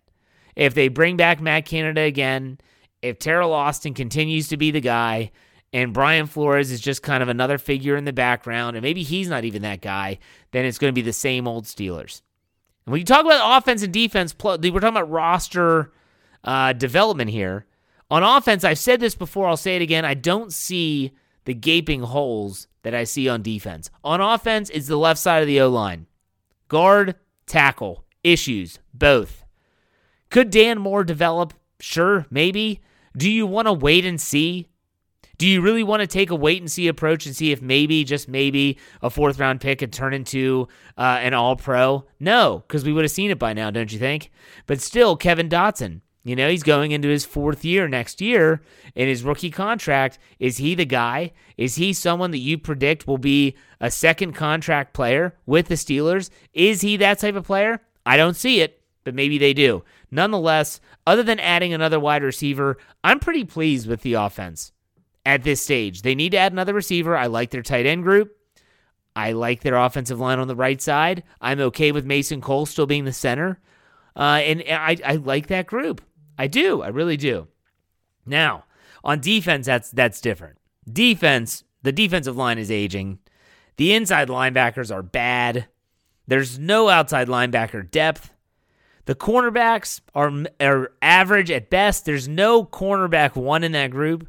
If 0.56 0.74
they 0.74 0.88
bring 0.88 1.18
back 1.18 1.40
Matt 1.40 1.66
Canada 1.66 2.02
again, 2.02 2.60
if 3.02 3.18
Teryl 3.18 3.50
Austin 3.50 3.94
continues 3.94 4.48
to 4.50 4.58
be 4.58 4.70
the 4.72 4.82
guy, 4.82 5.32
and 5.74 5.94
Brian 5.94 6.28
Flores 6.28 6.72
is 6.72 6.82
just 6.82 7.02
kind 7.02 7.24
of 7.24 7.30
another 7.30 7.58
figure 7.58 7.96
in 7.96 8.06
the 8.06 8.14
background, 8.14 8.76
and 8.76 8.84
maybe 8.84 9.04
he's 9.04 9.30
not 9.30 9.46
even 9.46 9.62
that 9.62 9.82
guy, 9.82 10.20
then 10.52 10.66
it's 10.66 10.78
going 10.78 10.92
to 10.92 10.96
be 10.96 11.02
the 11.02 11.14
same 11.14 11.48
old 11.48 11.66
Steelers. 11.66 12.22
And 12.86 12.92
when 12.92 13.00
you 13.00 13.06
talk 13.06 13.26
about 13.26 13.58
offense 13.58 13.84
and 13.84 13.94
defense, 13.94 14.36
we're 14.44 14.58
talking 14.58 14.88
about 14.88 15.10
roster 15.10 15.92
uh, 16.44 16.74
development 16.74 17.30
here. 17.30 17.66
On 18.10 18.24
offense, 18.24 18.64
I've 18.64 18.80
said 18.80 19.00
this 19.00 19.16
before, 19.16 19.48
I'll 19.48 19.56
say 19.56 19.78
it 19.78 19.82
again. 19.82 20.04
I 20.04 20.16
don't 20.16 20.52
see 20.52 21.14
the 21.46 21.54
gaping 21.54 22.02
holes 22.02 22.68
that 22.84 22.94
I 22.94 23.06
see 23.06 23.30
on 23.30 23.42
defense. 23.42 23.90
On 24.04 24.20
offense, 24.20 24.70
it's 24.72 24.88
the 24.88 24.98
left 24.98 25.20
side 25.20 25.42
of 25.42 25.48
the 25.48 25.62
O 25.62 25.70
line. 25.70 26.08
Guard, 26.68 27.16
tackle, 27.46 28.04
issues, 28.24 28.80
both. 28.94 29.46
Could 30.30 30.50
Dan 30.50 30.80
Moore 30.80 31.04
develop? 31.04 31.54
Sure, 31.80 32.26
maybe. 32.30 32.82
Do 33.16 33.30
you 33.30 33.46
want 33.46 33.68
to 33.68 33.74
wait 33.74 34.06
and 34.06 34.20
see? 34.20 34.68
Do 35.42 35.48
you 35.48 35.62
really 35.62 35.82
want 35.82 36.02
to 36.02 36.06
take 36.06 36.30
a 36.30 36.36
wait 36.36 36.62
and 36.62 36.72
see 36.72 36.88
approach 36.88 37.26
and 37.26 37.36
see 37.36 37.52
if 37.52 37.64
maybe, 37.64 38.04
just 38.04 38.28
maybe, 38.28 38.78
a 39.02 39.10
fourth 39.10 39.40
round 39.40 39.60
pick 39.60 39.80
could 39.80 39.92
turn 39.92 40.14
into 40.14 40.68
uh, 41.00 41.18
an 41.20 41.34
all 41.34 41.56
pro? 41.56 42.06
No, 42.20 42.64
because 42.68 42.86
we 42.86 42.94
would 42.94 43.06
have 43.06 43.12
seen 43.12 43.32
it 43.32 43.40
by 43.40 43.54
now, 43.54 43.72
don't 43.72 43.92
you 43.92 43.98
think? 43.98 44.30
But 44.68 44.82
still, 44.82 45.18
Kevin 45.18 45.50
Dotson, 45.50 46.02
you 46.24 46.36
know, 46.36 46.48
he's 46.48 46.62
going 46.62 46.92
into 46.92 47.08
his 47.08 47.26
fourth 47.26 47.66
year 47.66 47.88
next 47.88 48.22
year 48.22 48.62
in 48.94 49.08
his 49.08 49.24
rookie 49.24 49.50
contract. 49.50 50.20
Is 50.38 50.58
he 50.58 50.76
the 50.76 50.86
guy? 50.86 51.32
Is 51.58 51.74
he 51.74 51.92
someone 51.92 52.30
that 52.30 52.38
you 52.38 52.60
predict 52.60 53.08
will 53.08 53.18
be 53.18 53.56
a 53.80 53.90
second 53.90 54.34
contract 54.34 54.94
player 54.94 55.36
with 55.48 55.70
the 55.70 55.74
Steelers? 55.74 56.30
Is 56.54 56.82
he 56.82 56.98
that 56.98 57.18
type 57.18 57.34
of 57.34 57.48
player? 57.48 57.82
I 58.06 58.16
don't 58.16 58.36
see 58.36 58.62
it, 58.62 58.80
but 59.04 59.16
maybe 59.16 59.40
they 59.40 59.56
do. 59.56 59.84
Nonetheless, 60.12 60.80
other 61.08 61.24
than 61.24 61.40
adding 61.40 61.74
another 61.74 62.00
wide 62.00 62.22
receiver, 62.22 62.78
I'm 63.04 63.18
pretty 63.18 63.44
pleased 63.44 63.88
with 63.88 64.02
the 64.02 64.14
offense 64.14 64.72
at 65.26 65.44
this 65.44 65.62
stage. 65.62 66.02
They 66.02 66.16
need 66.16 66.32
to 66.32 66.38
add 66.38 66.52
another 66.52 66.74
receiver. 66.74 67.16
I 67.16 67.28
like 67.28 67.52
their 67.52 67.62
tight 67.62 67.86
end 67.86 68.04
group. 68.04 68.36
I 69.16 69.34
like 69.34 69.62
their 69.62 69.76
offensive 69.76 70.20
line 70.20 70.40
on 70.40 70.48
the 70.48 70.56
right 70.56 70.82
side. 70.82 71.24
I'm 71.42 71.60
okay 71.60 71.92
with 71.92 72.06
Mason 72.06 72.42
Cole 72.42 72.66
still 72.66 72.86
being 72.86 73.06
the 73.06 73.14
center. 73.14 73.60
Uh, 74.16 74.40
and 74.44 74.64
I, 74.70 74.98
I 75.06 75.16
like 75.16 75.48
that 75.48 75.68
group. 75.68 76.02
I 76.38 76.48
do. 76.48 76.82
I 76.82 76.88
really 76.88 77.18
do. 77.18 77.48
Now, 78.26 78.66
on 79.04 79.20
defense, 79.20 79.66
that's 79.66 79.92
that's 79.92 80.22
different. 80.22 80.58
Defense, 80.92 81.64
the 81.84 81.92
defensive 81.92 82.38
line 82.38 82.58
is 82.58 82.72
aging. 82.72 83.20
The 83.78 83.94
inside 83.94 84.28
linebackers 84.28 84.94
are 84.94 85.04
bad. 85.04 85.68
There's 86.28 86.60
no 86.60 86.90
outside 86.90 87.28
linebacker 87.28 87.90
depth. 87.90 88.32
The 89.06 89.16
cornerbacks 89.16 90.02
are, 90.14 90.32
are 90.60 90.92
average 91.02 91.50
at 91.52 91.70
best. 91.70 92.06
There's 92.06 92.28
no 92.28 92.64
cornerback 92.64 93.36
one 93.36 93.64
in 93.64 93.72
that 93.72 93.92
group. 93.92 94.28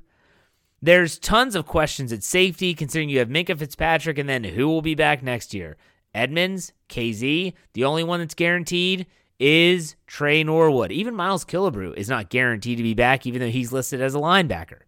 There's 0.85 1.17
tons 1.17 1.55
of 1.55 1.65
questions 1.65 2.13
at 2.13 2.25
safety, 2.25 2.75
considering 2.75 3.09
you 3.09 3.21
have 3.21 3.29
Minkah 3.29 3.57
Fitzpatrick 3.57 4.19
and 4.19 4.29
then 4.29 4.43
who 4.43 4.67
will 4.67 4.83
be 4.83 4.97
back 4.97 5.23
next 5.23 5.55
year? 5.55 5.77
Edmunds, 6.13 6.73
Kazee. 6.89 7.55
The 7.75 7.85
only 7.85 8.03
one 8.03 8.19
that's 8.19 8.35
guaranteed 8.35 9.07
is 9.39 9.95
Tre 10.09 10.43
Norwood. 10.43 10.91
Even 10.91 11.15
Miles 11.15 11.45
Killebrew 11.45 11.95
is 11.97 12.09
not 12.09 12.31
guaranteed 12.31 12.79
to 12.79 12.83
be 12.83 12.95
back, 12.95 13.27
even 13.27 13.41
though 13.41 13.49
he's 13.49 13.73
listed 13.73 14.01
as 14.01 14.15
a 14.15 14.19
linebacker. 14.19 14.81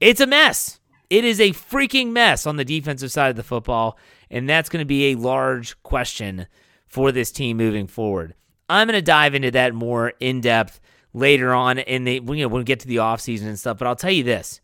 It's 0.00 0.20
a 0.20 0.26
mess. 0.26 0.80
It 1.10 1.24
is 1.24 1.40
a 1.40 1.50
freaking 1.50 2.10
mess 2.10 2.46
on 2.46 2.56
the 2.56 2.64
defensive 2.64 3.12
side 3.12 3.30
of 3.30 3.36
the 3.36 3.44
football, 3.44 3.96
and 4.30 4.48
that's 4.48 4.68
going 4.68 4.82
to 4.82 4.86
be 4.86 5.12
a 5.12 5.16
large 5.16 5.80
question 5.84 6.48
for 6.86 7.12
this 7.12 7.30
team 7.30 7.56
moving 7.56 7.86
forward. 7.86 8.34
I'm 8.68 8.88
going 8.88 8.98
to 8.98 9.02
dive 9.02 9.34
into 9.34 9.52
that 9.52 9.74
more 9.74 10.12
in 10.18 10.40
depth 10.40 10.80
later 11.12 11.54
on 11.54 11.78
in 11.78 12.04
the 12.04 12.14
you 12.14 12.20
know 12.20 12.48
when 12.48 12.60
we 12.60 12.64
get 12.64 12.80
to 12.80 12.88
the 12.88 12.96
offseason 12.96 13.46
and 13.46 13.58
stuff, 13.58 13.78
but 13.78 13.86
I'll 13.86 13.94
tell 13.94 14.10
you 14.10 14.24
this. 14.24 14.60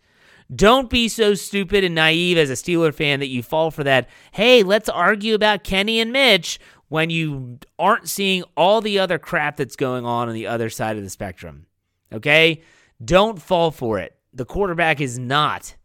Don't 0.54 0.90
be 0.90 1.08
so 1.08 1.34
stupid 1.34 1.84
and 1.84 1.94
naive 1.94 2.36
as 2.36 2.50
a 2.50 2.54
Steeler 2.54 2.92
fan 2.92 3.20
that 3.20 3.28
you 3.28 3.42
fall 3.42 3.70
for 3.70 3.84
that. 3.84 4.08
Hey, 4.32 4.62
let's 4.62 4.88
argue 4.88 5.34
about 5.34 5.64
Kenny 5.64 6.00
and 6.00 6.12
Mitch 6.12 6.58
when 6.88 7.08
you 7.08 7.58
aren't 7.78 8.08
seeing 8.08 8.42
all 8.56 8.80
the 8.80 8.98
other 8.98 9.18
crap 9.18 9.56
that's 9.56 9.76
going 9.76 10.04
on 10.04 10.28
on 10.28 10.34
the 10.34 10.48
other 10.48 10.68
side 10.68 10.96
of 10.96 11.04
the 11.04 11.10
spectrum. 11.10 11.66
Okay? 12.12 12.62
Don't 13.02 13.40
fall 13.40 13.70
for 13.70 13.98
it. 13.98 14.16
The 14.32 14.44
quarterback 14.44 15.00
is 15.00 15.18
not 15.18 15.76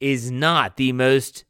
is 0.00 0.30
not 0.30 0.76
the 0.76 0.92
most 0.92 1.44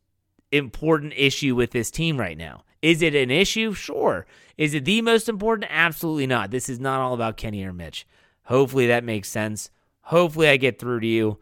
important 0.53 1.13
issue 1.17 1.55
with 1.55 1.73
this 1.73 1.91
team 1.91 2.19
right 2.19 2.39
now. 2.39 2.63
Is 2.83 3.03
it 3.03 3.15
an 3.15 3.31
issue? 3.31 3.73
Sure. 3.73 4.27
Is 4.57 4.75
it 4.75 4.85
the 4.85 5.03
most 5.03 5.29
important? 5.29 5.71
Absolutely 5.71 6.27
not. 6.27 6.51
This 6.51 6.69
is 6.69 6.79
not 6.79 7.01
all 7.01 7.15
about 7.15 7.37
Kenny 7.37 7.65
or 7.65 7.73
Mitch. 7.73 8.07
Hopefully 8.45 8.87
that 8.87 9.03
makes 9.03 9.29
sense. 9.29 9.71
Hopefully 10.03 10.49
I 10.49 10.57
get 10.57 10.79
through 10.79 11.01
to 11.01 11.07
you. 11.07 11.39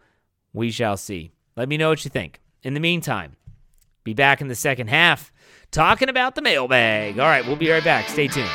We 0.52 0.70
shall 0.70 0.96
see. 0.96 1.32
Let 1.56 1.68
me 1.68 1.76
know 1.76 1.90
what 1.90 2.04
you 2.04 2.10
think. 2.10 2.40
In 2.62 2.74
the 2.74 2.80
meantime, 2.80 3.36
be 4.04 4.14
back 4.14 4.40
in 4.40 4.48
the 4.48 4.54
second 4.54 4.88
half 4.88 5.32
talking 5.70 6.08
about 6.08 6.34
the 6.34 6.42
mailbag. 6.42 7.18
All 7.18 7.26
right, 7.26 7.46
we'll 7.46 7.56
be 7.56 7.70
right 7.70 7.84
back. 7.84 8.08
Stay 8.08 8.28
tuned. 8.28 8.48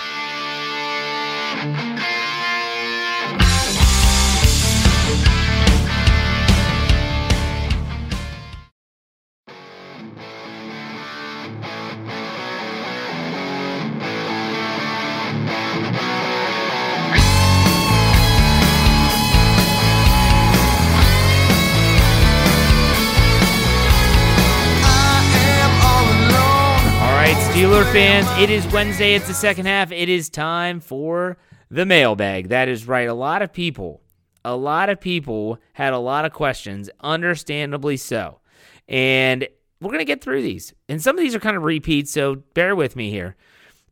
Fans, 27.98 28.28
it 28.40 28.52
is 28.52 28.68
Wednesday. 28.68 29.16
It's 29.16 29.26
the 29.26 29.34
second 29.34 29.66
half. 29.66 29.92
It 29.92 30.08
is 30.08 30.30
time 30.30 30.80
for 30.80 31.36
the 31.72 31.84
mailbag. 31.84 32.50
That 32.50 32.68
is 32.68 32.88
right. 32.88 33.10
A 33.10 33.14
lot 33.16 33.42
of 33.42 33.52
people, 33.52 34.04
a 34.46 34.56
lot 34.56 34.90
of 34.90 35.02
people 35.02 35.58
had 35.74 35.94
a 35.94 35.98
lot 35.98 36.24
of 36.24 36.32
questions, 36.32 36.92
understandably 37.00 37.98
so. 37.98 38.40
And 38.88 39.48
we're 39.82 39.90
going 39.90 39.98
to 39.98 40.06
get 40.06 40.22
through 40.22 40.44
these. 40.44 40.76
And 40.88 41.02
some 41.02 41.18
of 41.18 41.24
these 41.24 41.34
are 41.34 41.40
kind 41.40 41.58
of 41.58 41.64
repeats, 41.64 42.12
so 42.12 42.36
bear 42.54 42.76
with 42.76 42.96
me 42.96 43.10
here. 43.10 43.36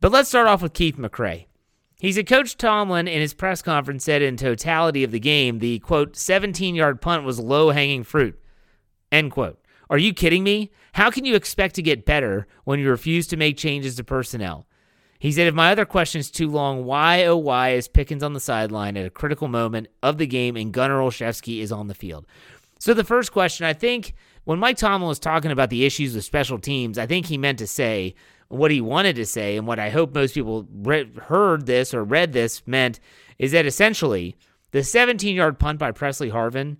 But 0.00 0.12
let's 0.12 0.28
start 0.28 0.46
off 0.46 0.62
with 0.62 0.72
Keith 0.72 0.96
McRae. 0.96 1.46
He 1.98 2.12
said 2.12 2.28
Coach 2.28 2.56
Tomlin 2.56 3.08
in 3.08 3.20
his 3.20 3.34
press 3.34 3.60
conference 3.60 4.04
said 4.04 4.22
in 4.22 4.36
totality 4.36 5.02
of 5.02 5.10
the 5.10 5.18
game, 5.18 5.58
the 5.58 5.80
quote, 5.80 6.14
17 6.14 6.76
yard 6.76 7.00
punt 7.00 7.24
was 7.24 7.40
low 7.40 7.70
hanging 7.70 8.04
fruit, 8.04 8.40
end 9.10 9.32
quote. 9.32 9.60
Are 9.88 9.98
you 9.98 10.12
kidding 10.12 10.42
me? 10.42 10.70
How 10.94 11.10
can 11.10 11.24
you 11.24 11.34
expect 11.34 11.74
to 11.76 11.82
get 11.82 12.06
better 12.06 12.46
when 12.64 12.80
you 12.80 12.90
refuse 12.90 13.26
to 13.28 13.36
make 13.36 13.56
changes 13.56 13.96
to 13.96 14.04
personnel? 14.04 14.66
He 15.18 15.32
said, 15.32 15.46
if 15.46 15.54
my 15.54 15.70
other 15.70 15.84
question 15.84 16.20
is 16.20 16.30
too 16.30 16.50
long, 16.50 16.84
why 16.84 17.24
oh 17.24 17.36
why 17.36 17.70
is 17.70 17.88
Pickens 17.88 18.22
on 18.22 18.32
the 18.32 18.40
sideline 18.40 18.96
at 18.96 19.06
a 19.06 19.10
critical 19.10 19.48
moment 19.48 19.88
of 20.02 20.18
the 20.18 20.26
game 20.26 20.56
and 20.56 20.72
Gunnar 20.72 20.98
Olszewski 20.98 21.60
is 21.60 21.72
on 21.72 21.86
the 21.86 21.94
field? 21.94 22.26
So 22.78 22.92
the 22.92 23.04
first 23.04 23.32
question, 23.32 23.64
I 23.64 23.72
think 23.72 24.14
when 24.44 24.58
Mike 24.58 24.76
Tomlin 24.76 25.08
was 25.08 25.18
talking 25.18 25.50
about 25.50 25.70
the 25.70 25.86
issues 25.86 26.14
with 26.14 26.24
special 26.24 26.58
teams, 26.58 26.98
I 26.98 27.06
think 27.06 27.26
he 27.26 27.38
meant 27.38 27.58
to 27.58 27.66
say 27.66 28.14
what 28.48 28.70
he 28.70 28.80
wanted 28.80 29.16
to 29.16 29.26
say, 29.26 29.56
and 29.56 29.66
what 29.66 29.78
I 29.78 29.90
hope 29.90 30.14
most 30.14 30.34
people 30.34 30.66
read, 30.70 31.16
heard 31.16 31.66
this 31.66 31.92
or 31.92 32.04
read 32.04 32.32
this 32.32 32.64
meant 32.66 33.00
is 33.38 33.52
that 33.52 33.66
essentially 33.66 34.36
the 34.70 34.84
17 34.84 35.34
yard 35.34 35.58
punt 35.58 35.78
by 35.78 35.90
Presley 35.90 36.30
Harvin 36.30 36.76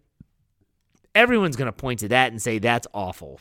everyone's 1.17 1.57
going 1.57 1.67
to 1.67 1.73
point 1.73 2.01
to 2.01 2.09
that 2.09 2.31
and 2.31 2.41
say 2.41 2.59
that's 2.59 2.87
awful. 2.93 3.41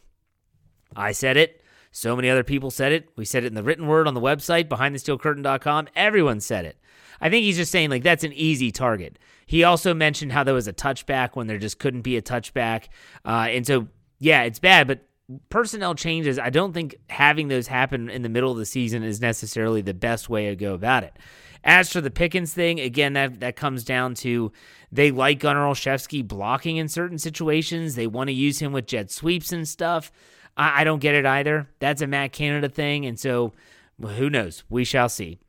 I 0.96 1.12
said 1.12 1.38
it. 1.38 1.62
So 1.92 2.16
many 2.16 2.30
other 2.30 2.44
people 2.44 2.72
said 2.72 2.92
it. 2.92 3.10
We 3.16 3.26
said 3.26 3.44
it 3.44 3.48
in 3.48 3.54
the 3.54 3.64
written 3.64 3.88
word 3.88 4.08
on 4.08 4.14
the 4.14 4.22
website, 4.22 4.68
behindthesteelcurtain.com. 4.68 5.88
Everyone 5.96 6.40
said 6.40 6.66
it. 6.66 6.78
I 7.22 7.30
think 7.30 7.44
he's 7.44 7.56
just 7.56 7.72
saying, 7.72 7.90
like, 7.90 8.04
that's 8.04 8.24
an 8.24 8.34
easy 8.34 8.72
target. 8.72 9.20
He 9.46 9.64
also 9.64 9.94
mentioned 9.94 10.32
how 10.32 10.44
there 10.44 10.54
was 10.54 10.68
a 10.68 10.74
touchback 10.74 11.36
when 11.36 11.48
there 11.48 11.58
just 11.58 11.80
couldn't 11.80 12.02
be 12.02 12.18
a 12.18 12.22
touchback. 12.22 12.88
Uh, 13.24 13.48
and 13.50 13.66
so, 13.66 13.88
yeah, 14.20 14.44
it's 14.44 14.60
bad, 14.60 14.88
but 14.88 15.08
personnel 15.50 15.96
changes, 15.96 16.38
I 16.38 16.50
don't 16.50 16.74
think 16.74 16.96
having 17.10 17.48
those 17.48 17.68
happen 17.68 18.10
in 18.10 18.22
the 18.22 18.30
middle 18.30 18.52
of 18.52 18.58
the 18.58 18.66
season 18.66 19.04
is 19.04 19.22
necessarily 19.22 19.82
the 19.82 19.94
best 19.94 20.30
way 20.30 20.50
to 20.50 20.56
go 20.56 20.74
about 20.74 21.04
it. 21.04 21.18
As 21.66 21.92
for 21.92 22.00
the 22.00 22.12
Pickens 22.12 22.54
thing, 22.54 22.80
again, 22.80 23.14
that, 23.14 23.40
that 23.40 23.56
comes 23.56 23.84
down 23.84 24.14
to 24.16 24.52
they 24.92 25.10
like 25.10 25.40
Gunnar 25.40 25.66
Olszewski 25.66 26.26
blocking 26.26 26.78
in 26.78 26.88
certain 26.88 27.18
situations. 27.18 27.96
They 27.96 28.08
want 28.08 28.28
to 28.28 28.34
use 28.34 28.60
him 28.60 28.72
with 28.72 28.86
jet 28.86 29.10
sweeps 29.10 29.52
and 29.52 29.68
stuff. 29.68 30.12
I, 30.56 30.82
I 30.82 30.84
don't 30.84 31.00
get 31.00 31.16
it 31.16 31.26
either. 31.26 31.68
That's 31.80 32.02
a 32.02 32.08
Matt 32.08 32.34
Canada 32.34 32.70
thing. 32.70 33.06
And 33.06 33.20
so 33.20 33.54
who 34.00 34.30
knows? 34.30 34.64
We 34.70 34.84
shall 34.84 35.10
see. 35.10 35.40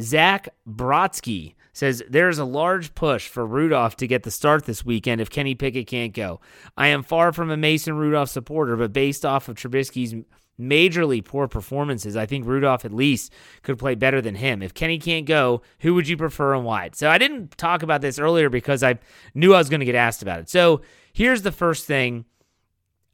Zach 0.00 0.48
Brodsky 0.68 1.54
says 1.72 2.02
there's 2.08 2.38
a 2.38 2.44
large 2.44 2.94
push 2.94 3.28
for 3.28 3.44
Rudolph 3.44 3.96
to 3.96 4.06
get 4.06 4.22
the 4.22 4.30
start 4.30 4.64
this 4.64 4.84
weekend 4.84 5.20
if 5.20 5.30
Kenny 5.30 5.54
Pickett 5.54 5.86
can't 5.86 6.14
go. 6.14 6.40
I 6.76 6.88
am 6.88 7.02
far 7.02 7.32
from 7.32 7.50
a 7.50 7.56
Mason 7.56 7.96
Rudolph 7.96 8.30
supporter, 8.30 8.76
but 8.76 8.92
based 8.92 9.26
off 9.26 9.48
of 9.48 9.56
Trubisky's 9.56 10.14
majorly 10.60 11.24
poor 11.24 11.48
performances, 11.48 12.16
I 12.16 12.26
think 12.26 12.46
Rudolph 12.46 12.84
at 12.84 12.92
least 12.92 13.32
could 13.62 13.78
play 13.78 13.94
better 13.94 14.20
than 14.20 14.36
him. 14.36 14.62
If 14.62 14.74
Kenny 14.74 14.98
can't 14.98 15.26
go, 15.26 15.62
who 15.80 15.94
would 15.94 16.08
you 16.08 16.16
prefer 16.16 16.54
and 16.54 16.64
why? 16.64 16.90
So 16.94 17.10
I 17.10 17.18
didn't 17.18 17.56
talk 17.58 17.82
about 17.82 18.00
this 18.00 18.18
earlier 18.18 18.48
because 18.48 18.82
I 18.82 18.98
knew 19.34 19.54
I 19.54 19.58
was 19.58 19.68
going 19.68 19.80
to 19.80 19.86
get 19.86 19.94
asked 19.94 20.22
about 20.22 20.40
it. 20.40 20.48
So 20.48 20.82
here's 21.12 21.42
the 21.42 21.52
first 21.52 21.86
thing. 21.86 22.24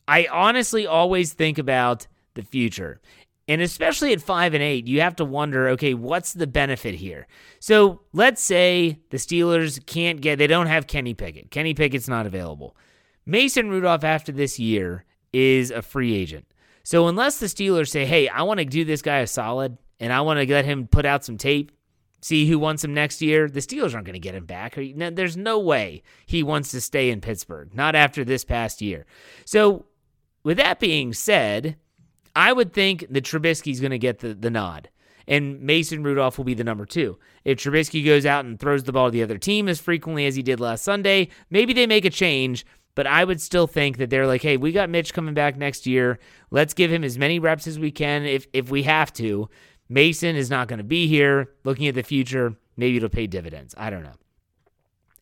I 0.06 0.26
honestly 0.30 0.86
always 0.86 1.32
think 1.32 1.58
about 1.58 2.06
the 2.34 2.42
future. 2.42 3.00
And 3.48 3.60
especially 3.60 4.12
at 4.12 4.22
5 4.22 4.54
and 4.54 4.62
8, 4.62 4.86
you 4.86 5.00
have 5.00 5.16
to 5.16 5.24
wonder, 5.24 5.68
okay, 5.70 5.94
what's 5.94 6.32
the 6.32 6.46
benefit 6.46 6.94
here? 6.94 7.26
So, 7.58 8.02
let's 8.12 8.40
say 8.40 9.00
the 9.10 9.16
Steelers 9.16 9.84
can't 9.84 10.20
get 10.20 10.38
they 10.38 10.46
don't 10.46 10.68
have 10.68 10.86
Kenny 10.86 11.12
Pickett. 11.12 11.50
Kenny 11.50 11.74
Pickett's 11.74 12.08
not 12.08 12.24
available. 12.24 12.76
Mason 13.26 13.68
Rudolph 13.68 14.04
after 14.04 14.32
this 14.32 14.58
year 14.58 15.04
is 15.32 15.70
a 15.70 15.82
free 15.82 16.14
agent. 16.14 16.46
So 16.82 17.08
unless 17.08 17.38
the 17.38 17.46
Steelers 17.46 17.88
say, 17.88 18.06
"Hey, 18.06 18.28
I 18.28 18.42
want 18.42 18.58
to 18.58 18.64
do 18.64 18.84
this 18.84 19.02
guy 19.02 19.18
a 19.18 19.26
solid 19.26 19.78
and 20.00 20.12
I 20.12 20.20
want 20.20 20.40
to 20.40 20.52
let 20.52 20.64
him 20.64 20.86
put 20.86 21.04
out 21.04 21.24
some 21.24 21.36
tape, 21.36 21.72
see 22.20 22.46
who 22.46 22.58
wants 22.58 22.82
him 22.82 22.94
next 22.94 23.22
year," 23.22 23.48
the 23.48 23.60
Steelers 23.60 23.94
aren't 23.94 24.06
going 24.06 24.14
to 24.14 24.20
get 24.20 24.34
him 24.34 24.46
back. 24.46 24.74
There's 24.76 25.36
no 25.36 25.58
way 25.58 26.02
he 26.26 26.42
wants 26.42 26.70
to 26.72 26.80
stay 26.80 27.10
in 27.10 27.20
Pittsburgh, 27.20 27.74
not 27.74 27.94
after 27.94 28.24
this 28.24 28.44
past 28.44 28.82
year. 28.82 29.06
So, 29.44 29.86
with 30.44 30.56
that 30.56 30.80
being 30.80 31.12
said, 31.12 31.76
I 32.34 32.52
would 32.52 32.72
think 32.72 33.06
that 33.10 33.24
Trubisky's 33.24 33.80
going 33.80 33.90
to 33.90 33.98
get 33.98 34.18
the, 34.20 34.34
the 34.34 34.50
nod 34.50 34.88
and 35.26 35.60
Mason 35.60 36.02
Rudolph 36.02 36.38
will 36.38 36.44
be 36.44 36.54
the 36.54 36.64
number 36.64 36.86
two. 36.86 37.18
If 37.44 37.58
Trubisky 37.58 38.04
goes 38.04 38.26
out 38.26 38.44
and 38.44 38.58
throws 38.58 38.84
the 38.84 38.92
ball 38.92 39.08
to 39.08 39.10
the 39.10 39.22
other 39.22 39.38
team 39.38 39.68
as 39.68 39.80
frequently 39.80 40.26
as 40.26 40.34
he 40.34 40.42
did 40.42 40.60
last 40.60 40.84
Sunday, 40.84 41.28
maybe 41.50 41.72
they 41.72 41.86
make 41.86 42.04
a 42.04 42.10
change, 42.10 42.66
but 42.94 43.06
I 43.06 43.24
would 43.24 43.40
still 43.40 43.66
think 43.66 43.98
that 43.98 44.10
they're 44.10 44.26
like, 44.26 44.42
hey, 44.42 44.56
we 44.56 44.72
got 44.72 44.90
Mitch 44.90 45.14
coming 45.14 45.34
back 45.34 45.56
next 45.56 45.86
year. 45.86 46.18
Let's 46.50 46.74
give 46.74 46.92
him 46.92 47.04
as 47.04 47.18
many 47.18 47.38
reps 47.38 47.66
as 47.66 47.78
we 47.78 47.90
can 47.90 48.24
if 48.24 48.46
if 48.52 48.70
we 48.70 48.82
have 48.84 49.12
to. 49.14 49.48
Mason 49.88 50.36
is 50.36 50.50
not 50.50 50.68
going 50.68 50.78
to 50.78 50.84
be 50.84 51.06
here. 51.06 51.50
Looking 51.64 51.88
at 51.88 51.94
the 51.94 52.02
future, 52.02 52.54
maybe 52.76 52.96
it'll 52.96 53.08
pay 53.08 53.26
dividends. 53.26 53.74
I 53.76 53.90
don't 53.90 54.02
know. 54.02 54.14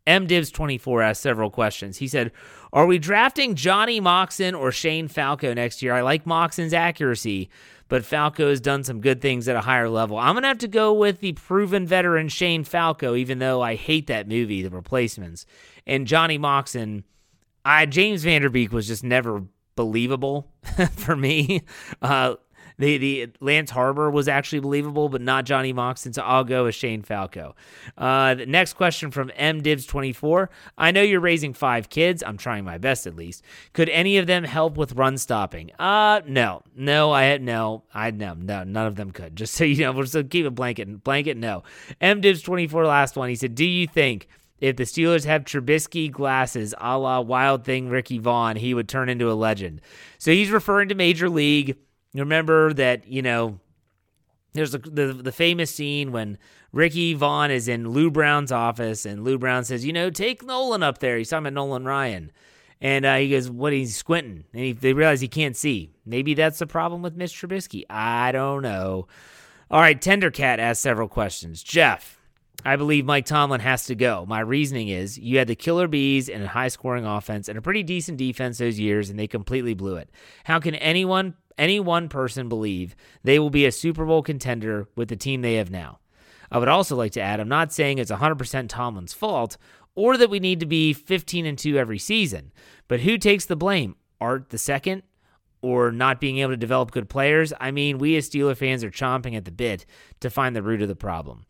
MDivs24 0.07 1.05
asked 1.05 1.23
several 1.23 1.51
questions. 1.51 1.99
He 1.99 2.09
said, 2.09 2.33
Are 2.73 2.87
we 2.87 2.99
drafting 2.99 3.55
Johnny 3.55 4.01
Moxon 4.01 4.55
or 4.55 4.73
Shane 4.73 5.09
Falco 5.09 5.53
next 5.55 5.83
year? 5.83 5.93
I 5.95 6.01
like 6.01 6.27
Moxon's 6.27 6.73
accuracy, 6.73 7.51
but 7.89 8.05
Falco 8.05 8.49
has 8.49 8.61
done 8.61 8.83
some 8.83 9.01
good 9.01 9.21
things 9.21 9.47
at 9.47 9.57
a 9.57 9.61
higher 9.61 9.89
level. 9.89 10.19
I'm 10.19 10.35
going 10.35 10.43
to 10.43 10.49
have 10.49 10.59
to 10.59 10.69
go 10.69 10.93
with 10.93 11.21
the 11.21 11.33
proven 11.33 11.87
veteran 11.87 12.29
Shane 12.29 12.65
Falco, 12.65 13.15
even 13.15 13.39
though 13.39 13.61
I 13.61 13.75
hate 13.75 14.07
that 14.07 14.29
movie, 14.29 14.63
The 14.63 14.71
Replacements. 14.71 15.47
And 15.87 16.07
Johnny 16.07 16.39
Moxon 16.39 17.05
I 17.65 17.87
James 17.87 18.25
Van 18.25 18.43
Der 18.43 18.49
Beek 18.49 18.73
was 18.73 18.87
just 18.87 19.05
never 19.05 19.45
believable 19.77 20.51
for 20.97 21.17
me. 21.17 21.63
Uh, 22.03 22.35
the 22.81 22.97
the 22.97 23.29
Lance 23.41 23.71
Harbor 23.71 24.11
was 24.11 24.27
actually 24.27 24.61
believable, 24.61 25.09
but 25.11 25.21
not 25.21 25.45
Johnny 25.45 25.73
Moxon. 25.73 26.15
So 26.15 26.23
I'll 26.23 26.45
go 26.45 26.65
with 26.65 26.75
Shane 26.75 27.03
Falco. 27.03 27.55
Uh, 27.97 28.35
the 28.35 28.47
next 28.47 28.73
question 28.73 29.11
from 29.11 29.31
MDibs24. 29.39 30.49
I 30.79 30.91
know 30.91 31.03
you're 31.03 31.21
raising 31.21 31.53
five 31.53 31.91
kids. 31.91 32.23
I'm 32.27 32.39
trying 32.39 32.65
my 32.65 32.79
best 32.79 33.07
at 33.07 33.15
least. 33.15 33.45
Could 33.75 33.91
any 33.91 34.17
of 34.17 34.27
them 34.27 34.45
help 34.45 34.79
with 34.79 34.93
run 34.93 35.19
stopping? 35.19 35.71
Uh, 35.79 36.23
no, 36.27 36.63
no. 36.75 37.13
I 37.13 37.37
no. 37.37 37.85
I 37.93 38.11
no, 38.11 38.33
no. 38.35 38.65
None 38.65 38.87
of 38.87 38.97
them 38.97 39.11
could. 39.11 39.37
Just 39.41 39.55
so 39.55 39.65
you 39.65 39.85
know, 39.85 39.93
we'll 39.93 40.05
just 40.05 40.31
keep 40.31 40.47
a 40.47 40.51
blanket. 40.51 41.05
Blanket. 41.05 41.37
No. 41.37 41.63
MDibs24. 42.01 42.87
Last 42.87 43.17
one. 43.17 43.29
He 43.29 43.37
said, 43.37 43.55
"Do 43.55 43.65
you 43.65 43.87
think?" 43.87 44.27
If 44.61 44.77
the 44.77 44.85
Steelers 44.85 45.25
have 45.25 45.45
Trubisky 45.45 46.11
glasses 46.11 46.75
a 46.79 46.99
la 46.99 47.21
Wild 47.21 47.65
Thing 47.65 47.89
Ricky 47.89 48.19
Vaughn, 48.19 48.57
he 48.57 48.75
would 48.75 48.89
turn 48.89 49.09
into 49.09 49.31
a 49.31 49.35
legend. 49.35 49.81
So 50.19 50.31
he's 50.31 50.51
referring 50.51 50.89
to 50.91 50.95
Major 50.95 51.29
League. 51.29 51.77
Remember 52.15 52.73
that, 52.75 53.07
you 53.07 53.23
know, 53.23 53.59
there's 54.53 54.73
the, 54.73 54.79
the, 54.79 55.13
the 55.13 55.33
famous 55.33 55.71
scene 55.71 56.13
when 56.13 56.39
Ricky 56.73 57.15
Vaughn 57.15 57.51
is 57.51 57.69
in 57.69 57.89
Lou 57.89 58.11
Brown's 58.11 58.53
office 58.53 59.07
and 59.07 59.25
Lou 59.25 59.39
Brown 59.39 59.65
says, 59.65 59.85
you 59.85 59.93
know, 59.93 60.11
take 60.11 60.45
Nolan 60.45 60.83
up 60.83 60.99
there. 60.99 61.17
He's 61.19 61.31
talking 61.31 61.47
about 61.47 61.55
Nolan 61.55 61.85
Ryan. 61.85 62.33
And 62.83 63.05
uh, 63.05 63.17
he 63.17 63.29
goes, 63.29 63.51
"What? 63.51 63.75
He's 63.75 63.95
squinting, 63.95 64.45
and 64.55 64.63
he, 64.63 64.73
they 64.73 64.95
realize 64.95 65.21
he 65.21 65.29
can't 65.29 65.55
see. 65.57 65.91
Maybe 66.07 66.33
that's 66.33 66.61
the 66.61 66.67
problem 66.67 67.03
with 67.03 67.15
Mitch 67.15 67.39
Trubisky. 67.39 67.85
I 67.91 68.33
don't 68.33 68.63
know." 68.63 69.07
All 69.71 69.81
right, 69.81 70.01
Tendercat 70.01 70.59
asked 70.59 70.81
several 70.81 71.07
questions. 71.07 71.63
Jeff, 71.63 72.20
I 72.65 72.77
believe 72.77 73.07
Mike 73.07 73.25
Tomlin 73.25 73.61
has 73.61 73.85
to 73.87 73.95
go. 73.95 74.27
My 74.27 74.41
reasoning 74.41 74.89
is 74.89 75.19
you 75.19 75.39
had 75.39 75.49
the 75.49 75.55
killer 75.55 75.89
bees 75.89 76.29
and 76.29 76.43
a 76.43 76.49
high 76.49 76.69
scoring 76.69 77.07
offense 77.07 77.49
and 77.49 77.57
a 77.57 77.63
pretty 77.63 77.83
decent 77.83 78.19
defense 78.19 78.59
those 78.59 78.79
years, 78.79 79.09
and 79.09 79.19
they 79.19 79.27
completely 79.27 79.73
blew 79.73 79.97
it. 79.97 80.11
How 80.45 80.61
can 80.61 80.75
anyone, 80.75 81.35
any 81.57 81.81
one 81.81 82.09
person, 82.09 82.49
believe 82.49 82.95
they 83.25 83.39
will 83.39 83.51
be 83.51 83.65
a 83.65 83.73
Super 83.73 84.05
Bowl 84.05 84.23
contender 84.23 84.89
with 84.95 85.09
the 85.09 85.17
team 85.17 85.41
they 85.41 85.55
have 85.55 85.71
now? 85.71 86.01
I 86.53 86.59
would 86.59 86.69
also 86.69 86.97
like 86.97 87.13
to 87.13 87.21
add 87.21 87.41
I'm 87.41 87.49
not 87.49 87.73
saying 87.73 87.99
it's 87.99 88.11
100% 88.11 88.69
Tomlin's 88.69 89.13
fault 89.15 89.57
or 89.95 90.17
that 90.17 90.31
we 90.31 90.41
need 90.41 90.61
to 90.61 90.67
be 90.67 90.93
15 90.93 91.47
and 91.47 91.59
2 91.59 91.79
every 91.79 91.99
season, 91.99 92.53
but 92.89 93.01
who 93.01 93.17
takes 93.17 93.47
the 93.47 93.57
blame? 93.57 93.97
Art 94.21 94.51
the 94.51 94.59
second? 94.59 95.03
Or 95.63 95.93
not 95.93 96.21
being 96.21 96.39
able 96.39 96.53
to 96.53 96.57
develop 96.57 96.91
good 96.91 97.09
players? 97.09 97.53
I 97.61 97.71
mean, 97.71 97.99
we 97.99 98.17
as 98.17 98.29
Steeler 98.29 98.57
fans 98.57 98.83
are 98.83 98.91
chomping 98.91 99.37
at 99.37 99.45
the 99.45 99.51
bit 99.51 99.85
to 100.21 100.31
find 100.31 100.57
the 100.57 100.63
root 100.63 100.83
of 100.83 100.89
the 100.89 100.97
problem. 100.97 101.45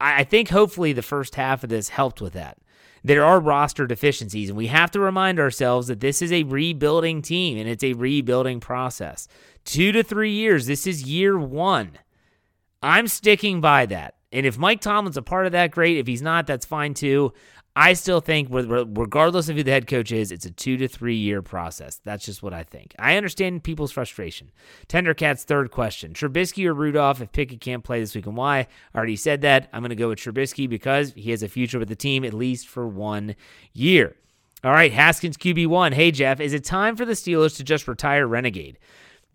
I 0.00 0.24
think 0.24 0.50
hopefully 0.50 0.92
the 0.92 1.02
first 1.02 1.36
half 1.36 1.64
of 1.64 1.70
this 1.70 1.88
helped 1.88 2.20
with 2.20 2.34
that. 2.34 2.58
There 3.02 3.24
are 3.24 3.38
roster 3.38 3.86
deficiencies, 3.86 4.48
and 4.48 4.58
we 4.58 4.66
have 4.66 4.90
to 4.90 5.00
remind 5.00 5.38
ourselves 5.38 5.86
that 5.86 6.00
this 6.00 6.20
is 6.20 6.32
a 6.32 6.42
rebuilding 6.42 7.22
team 7.22 7.56
and 7.56 7.68
it's 7.68 7.84
a 7.84 7.92
rebuilding 7.92 8.58
process. 8.58 9.28
Two 9.64 9.92
to 9.92 10.02
three 10.02 10.32
years. 10.32 10.66
This 10.66 10.86
is 10.86 11.04
year 11.04 11.38
one. 11.38 11.98
I'm 12.82 13.06
sticking 13.08 13.60
by 13.60 13.86
that. 13.86 14.16
And 14.32 14.44
if 14.44 14.58
Mike 14.58 14.80
Tomlin's 14.80 15.16
a 15.16 15.22
part 15.22 15.46
of 15.46 15.52
that, 15.52 15.70
great. 15.70 15.98
If 15.98 16.06
he's 16.06 16.20
not, 16.20 16.46
that's 16.46 16.66
fine 16.66 16.94
too. 16.94 17.32
I 17.78 17.92
still 17.92 18.22
think, 18.22 18.48
regardless 18.50 19.50
of 19.50 19.56
who 19.56 19.62
the 19.62 19.70
head 19.70 19.86
coach 19.86 20.10
is, 20.10 20.32
it's 20.32 20.46
a 20.46 20.50
two 20.50 20.78
to 20.78 20.88
three 20.88 21.14
year 21.14 21.42
process. 21.42 22.00
That's 22.02 22.24
just 22.24 22.42
what 22.42 22.54
I 22.54 22.62
think. 22.62 22.94
I 22.98 23.18
understand 23.18 23.64
people's 23.64 23.92
frustration. 23.92 24.50
Tendercat's 24.88 25.44
third 25.44 25.70
question 25.70 26.14
Trubisky 26.14 26.64
or 26.64 26.72
Rudolph 26.72 27.20
if 27.20 27.32
Pickett 27.32 27.60
can't 27.60 27.84
play 27.84 28.00
this 28.00 28.14
week 28.14 28.26
and 28.26 28.34
why? 28.36 28.60
I 28.60 28.96
already 28.96 29.16
said 29.16 29.42
that. 29.42 29.68
I'm 29.74 29.82
going 29.82 29.90
to 29.90 29.94
go 29.94 30.08
with 30.08 30.18
Trubisky 30.18 30.66
because 30.66 31.12
he 31.12 31.30
has 31.32 31.42
a 31.42 31.48
future 31.48 31.78
with 31.78 31.88
the 31.88 31.96
team 31.96 32.24
at 32.24 32.32
least 32.32 32.66
for 32.66 32.88
one 32.88 33.36
year. 33.74 34.16
All 34.64 34.72
right, 34.72 34.90
Haskins 34.90 35.36
QB1. 35.36 35.92
Hey, 35.92 36.10
Jeff, 36.10 36.40
is 36.40 36.54
it 36.54 36.64
time 36.64 36.96
for 36.96 37.04
the 37.04 37.12
Steelers 37.12 37.58
to 37.58 37.62
just 37.62 37.86
retire 37.86 38.26
Renegade? 38.26 38.78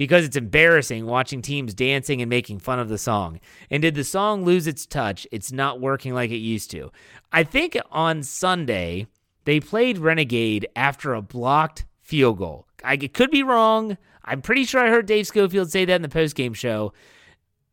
Because 0.02 0.26
it's 0.26 0.36
embarrassing 0.36 1.06
watching 1.06 1.44
teams 1.44 1.76
dancing 1.76 2.24
and 2.24 2.30
making 2.30 2.58
fun 2.58 2.80
of 2.80 2.90
the 2.90 2.98
song. 2.98 3.40
And 3.70 3.84
did 3.84 3.94
the 3.94 4.04
song 4.04 4.44
lose 4.44 4.66
its 4.66 4.88
touch? 4.88 5.28
It's 5.32 5.52
not 5.52 5.80
working 5.80 6.16
like 6.16 6.32
it 6.32 6.38
used 6.38 6.72
to. 6.72 6.92
I 7.32 7.44
think 7.44 7.78
on 7.92 8.24
Sunday, 8.24 9.06
they 9.46 9.60
played 9.60 10.00
Renegade 10.00 10.68
after 10.76 11.14
a 11.14 11.22
blocked 11.22 11.86
field 12.00 12.40
goal. 12.40 12.66
I 12.84 12.98
could 12.98 13.30
be 13.30 13.44
wrong. 13.44 13.96
I'm 14.26 14.42
pretty 14.42 14.66
sure 14.66 14.82
I 14.82 14.90
heard 14.90 15.06
Dave 15.06 15.28
Schofield 15.28 15.70
say 15.70 15.86
that 15.86 15.94
in 15.94 16.02
the 16.02 16.08
postgame 16.08 16.56
show. 16.56 16.94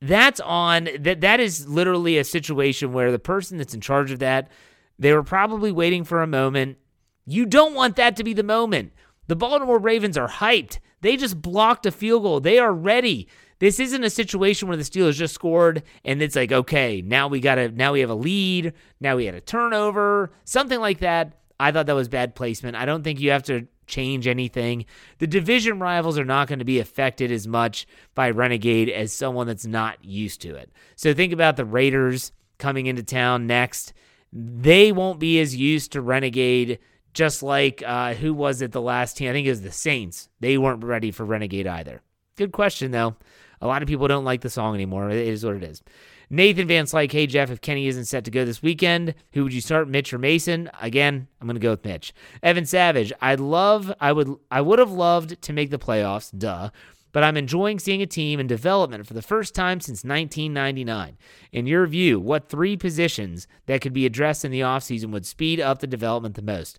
That's 0.02 0.40
on 0.40 0.90
that 1.00 1.22
that 1.22 1.40
is 1.40 1.66
literally 1.66 2.18
a 2.18 2.24
situation 2.24 2.92
where 2.92 3.10
the 3.10 3.18
person 3.18 3.56
that's 3.56 3.72
in 3.72 3.80
charge 3.80 4.10
of 4.10 4.18
that, 4.18 4.50
they 4.98 5.14
were 5.14 5.22
probably 5.22 5.72
waiting 5.72 6.04
for 6.04 6.20
a 6.20 6.26
moment. 6.26 6.76
You 7.24 7.46
don't 7.46 7.72
want 7.72 7.96
that 7.96 8.16
to 8.16 8.22
be 8.22 8.34
the 8.34 8.42
moment. 8.42 8.92
The 9.28 9.36
Baltimore 9.36 9.78
Ravens 9.78 10.18
are 10.18 10.28
hyped. 10.28 10.78
They 11.00 11.16
just 11.16 11.40
blocked 11.40 11.86
a 11.86 11.90
field 11.90 12.24
goal. 12.24 12.40
They 12.40 12.58
are 12.58 12.72
ready. 12.72 13.28
This 13.60 13.80
isn't 13.80 14.04
a 14.04 14.10
situation 14.10 14.68
where 14.68 14.76
the 14.76 14.82
Steelers 14.82 15.14
just 15.14 15.34
scored 15.34 15.82
and 16.04 16.22
it's 16.22 16.36
like, 16.36 16.52
okay, 16.52 17.02
now 17.02 17.28
we 17.28 17.40
got 17.40 17.56
to 17.56 17.70
now 17.70 17.92
we 17.92 18.00
have 18.00 18.10
a 18.10 18.14
lead, 18.14 18.72
now 19.00 19.16
we 19.16 19.26
had 19.26 19.34
a 19.34 19.40
turnover, 19.40 20.32
something 20.44 20.80
like 20.80 20.98
that. 21.00 21.34
I 21.60 21.72
thought 21.72 21.86
that 21.86 21.94
was 21.94 22.08
bad 22.08 22.36
placement. 22.36 22.76
I 22.76 22.84
don't 22.84 23.02
think 23.02 23.20
you 23.20 23.32
have 23.32 23.42
to 23.44 23.66
change 23.86 24.26
anything. 24.28 24.84
The 25.18 25.26
division 25.26 25.80
rivals 25.80 26.18
are 26.18 26.24
not 26.24 26.46
going 26.46 26.60
to 26.60 26.64
be 26.64 26.78
affected 26.78 27.32
as 27.32 27.48
much 27.48 27.86
by 28.14 28.30
Renegade 28.30 28.88
as 28.88 29.12
someone 29.12 29.46
that's 29.46 29.66
not 29.66 30.04
used 30.04 30.40
to 30.42 30.54
it. 30.54 30.70
So 30.94 31.12
think 31.12 31.32
about 31.32 31.56
the 31.56 31.64
Raiders 31.64 32.30
coming 32.58 32.86
into 32.86 33.02
town 33.02 33.46
next. 33.46 33.92
They 34.32 34.92
won't 34.92 35.18
be 35.18 35.40
as 35.40 35.56
used 35.56 35.92
to 35.92 36.00
Renegade 36.00 36.78
just 37.14 37.42
like 37.42 37.82
uh, 37.86 38.14
who 38.14 38.34
was 38.34 38.62
it 38.62 38.72
the 38.72 38.80
last 38.80 39.16
team? 39.16 39.30
I 39.30 39.32
think 39.32 39.46
it 39.46 39.50
was 39.50 39.62
the 39.62 39.72
Saints. 39.72 40.28
They 40.40 40.58
weren't 40.58 40.84
ready 40.84 41.10
for 41.10 41.24
Renegade 41.24 41.66
either. 41.66 42.02
Good 42.36 42.52
question 42.52 42.90
though. 42.90 43.16
A 43.60 43.66
lot 43.66 43.82
of 43.82 43.88
people 43.88 44.06
don't 44.06 44.24
like 44.24 44.42
the 44.42 44.50
song 44.50 44.74
anymore. 44.74 45.10
It 45.10 45.26
is 45.26 45.44
what 45.44 45.56
it 45.56 45.64
is. 45.64 45.82
Nathan 46.30 46.68
Van 46.68 46.84
Slyke, 46.84 47.10
hey 47.10 47.26
Jeff, 47.26 47.50
if 47.50 47.60
Kenny 47.60 47.86
isn't 47.86 48.04
set 48.04 48.24
to 48.24 48.30
go 48.30 48.44
this 48.44 48.62
weekend, 48.62 49.14
who 49.32 49.42
would 49.42 49.54
you 49.54 49.62
start, 49.62 49.88
Mitch 49.88 50.12
or 50.12 50.18
Mason? 50.18 50.70
Again, 50.80 51.26
I'm 51.40 51.46
gonna 51.46 51.58
go 51.58 51.70
with 51.70 51.84
Mitch. 51.84 52.12
Evan 52.42 52.66
Savage, 52.66 53.12
I'd 53.20 53.40
love, 53.40 53.92
I 53.98 54.12
would, 54.12 54.36
I 54.50 54.60
would 54.60 54.78
have 54.78 54.92
loved 54.92 55.40
to 55.42 55.52
make 55.52 55.70
the 55.70 55.78
playoffs. 55.78 56.36
Duh 56.36 56.70
but 57.12 57.24
I'm 57.24 57.36
enjoying 57.36 57.78
seeing 57.78 58.02
a 58.02 58.06
team 58.06 58.38
in 58.38 58.46
development 58.46 59.06
for 59.06 59.14
the 59.14 59.22
first 59.22 59.54
time 59.54 59.80
since 59.80 60.04
1999. 60.04 61.16
In 61.52 61.66
your 61.66 61.86
view, 61.86 62.20
what 62.20 62.48
three 62.48 62.76
positions 62.76 63.48
that 63.66 63.80
could 63.80 63.92
be 63.92 64.06
addressed 64.06 64.44
in 64.44 64.50
the 64.50 64.60
offseason 64.60 65.10
would 65.10 65.26
speed 65.26 65.60
up 65.60 65.78
the 65.78 65.86
development 65.86 66.34
the 66.34 66.42
most? 66.42 66.78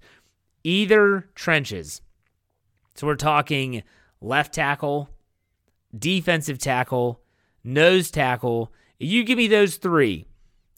Either 0.63 1.29
trenches. 1.35 2.01
So 2.95 3.07
we're 3.07 3.15
talking 3.15 3.83
left 4.21 4.53
tackle, 4.53 5.09
defensive 5.97 6.59
tackle, 6.59 7.21
nose 7.63 8.11
tackle. 8.11 8.71
You 8.97 9.23
give 9.23 9.37
me 9.37 9.47
those 9.47 9.77
three. 9.77 10.25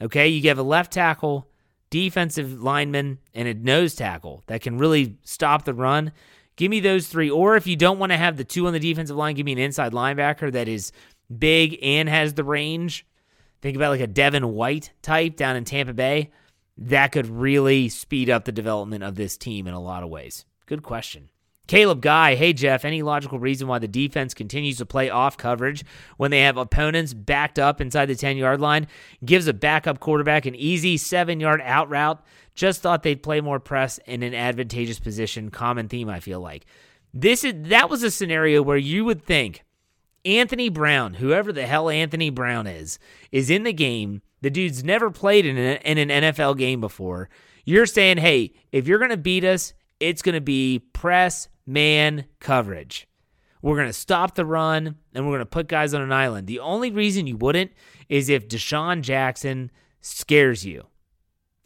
Okay, 0.01 0.27
you 0.27 0.41
give 0.41 0.57
a 0.57 0.63
left 0.63 0.91
tackle, 0.91 1.47
defensive 1.89 2.61
lineman, 2.61 3.19
and 3.33 3.47
a 3.47 3.53
nose 3.53 3.95
tackle 3.95 4.43
that 4.47 4.61
can 4.61 4.77
really 4.77 5.17
stop 5.23 5.65
the 5.65 5.73
run. 5.73 6.11
Give 6.55 6.69
me 6.69 6.79
those 6.79 7.07
three. 7.07 7.29
Or 7.29 7.55
if 7.55 7.65
you 7.65 7.75
don't 7.75 7.99
want 7.99 8.11
to 8.11 8.17
have 8.17 8.37
the 8.37 8.43
two 8.43 8.67
on 8.67 8.73
the 8.73 8.79
defensive 8.79 9.15
line, 9.15 9.35
give 9.35 9.45
me 9.45 9.53
an 9.53 9.57
inside 9.57 9.93
linebacker 9.93 10.51
that 10.51 10.67
is 10.67 10.91
big 11.35 11.77
and 11.81 12.09
has 12.09 12.33
the 12.33 12.43
range. 12.43 13.05
Think 13.61 13.75
about 13.75 13.91
like 13.91 14.01
a 14.01 14.07
Devin 14.07 14.53
White 14.53 14.91
type 15.01 15.35
down 15.35 15.55
in 15.55 15.65
Tampa 15.65 15.93
Bay 15.93 16.31
that 16.81 17.11
could 17.11 17.27
really 17.27 17.89
speed 17.89 18.29
up 18.29 18.45
the 18.45 18.51
development 18.51 19.03
of 19.03 19.15
this 19.15 19.37
team 19.37 19.67
in 19.67 19.73
a 19.73 19.79
lot 19.79 20.03
of 20.03 20.09
ways? 20.09 20.45
Good 20.65 20.83
question. 20.83 21.29
Caleb 21.67 22.01
Guy, 22.01 22.35
hey 22.35 22.53
Jeff, 22.53 22.83
any 22.83 23.01
logical 23.01 23.39
reason 23.39 23.67
why 23.67 23.79
the 23.79 23.87
defense 23.87 24.33
continues 24.33 24.79
to 24.79 24.85
play 24.85 25.09
off 25.09 25.37
coverage 25.37 25.85
when 26.17 26.31
they 26.31 26.41
have 26.41 26.57
opponents 26.57 27.13
backed 27.13 27.59
up 27.59 27.79
inside 27.79 28.07
the 28.07 28.15
10 28.15 28.35
yard 28.35 28.59
line? 28.59 28.87
Gives 29.23 29.47
a 29.47 29.53
backup 29.53 29.99
quarterback 29.99 30.45
an 30.45 30.55
easy 30.55 30.97
seven 30.97 31.39
yard 31.39 31.61
out 31.63 31.89
route. 31.89 32.21
Just 32.55 32.81
thought 32.81 33.03
they'd 33.03 33.23
play 33.23 33.39
more 33.39 33.59
press 33.59 33.99
in 33.99 34.23
an 34.23 34.33
advantageous 34.33 34.99
position. 34.99 35.49
Common 35.49 35.87
theme, 35.87 36.09
I 36.09 36.19
feel 36.19 36.41
like. 36.41 36.65
This 37.13 37.43
is 37.43 37.53
that 37.69 37.89
was 37.89 38.03
a 38.03 38.11
scenario 38.11 38.61
where 38.61 38.75
you 38.75 39.05
would 39.05 39.23
think 39.23 39.63
Anthony 40.25 40.67
Brown, 40.67 41.13
whoever 41.15 41.53
the 41.53 41.65
hell 41.65 41.89
Anthony 41.89 42.29
Brown 42.29 42.67
is, 42.67 42.99
is 43.31 43.49
in 43.49 43.63
the 43.63 43.73
game 43.73 44.21
the 44.41 44.49
dude's 44.49 44.83
never 44.83 45.11
played 45.11 45.45
in 45.45 45.57
an, 45.57 45.77
in 45.77 46.09
an 46.09 46.23
NFL 46.23 46.57
game 46.57 46.81
before. 46.81 47.29
You're 47.65 47.85
saying, 47.85 48.17
hey, 48.17 48.53
if 48.71 48.87
you're 48.87 48.99
going 48.99 49.11
to 49.11 49.17
beat 49.17 49.43
us, 49.43 49.73
it's 49.99 50.21
going 50.21 50.35
to 50.35 50.41
be 50.41 50.79
press 50.93 51.47
man 51.65 52.25
coverage. 52.39 53.07
We're 53.61 53.75
going 53.75 53.87
to 53.89 53.93
stop 53.93 54.33
the 54.35 54.45
run 54.45 54.95
and 55.13 55.25
we're 55.25 55.33
going 55.33 55.39
to 55.39 55.45
put 55.45 55.67
guys 55.67 55.93
on 55.93 56.01
an 56.01 56.11
island. 56.11 56.47
The 56.47 56.59
only 56.59 56.91
reason 56.91 57.27
you 57.27 57.37
wouldn't 57.37 57.71
is 58.09 58.29
if 58.29 58.47
DeSean 58.47 59.01
Jackson 59.01 59.71
scares 60.01 60.65
you. 60.65 60.87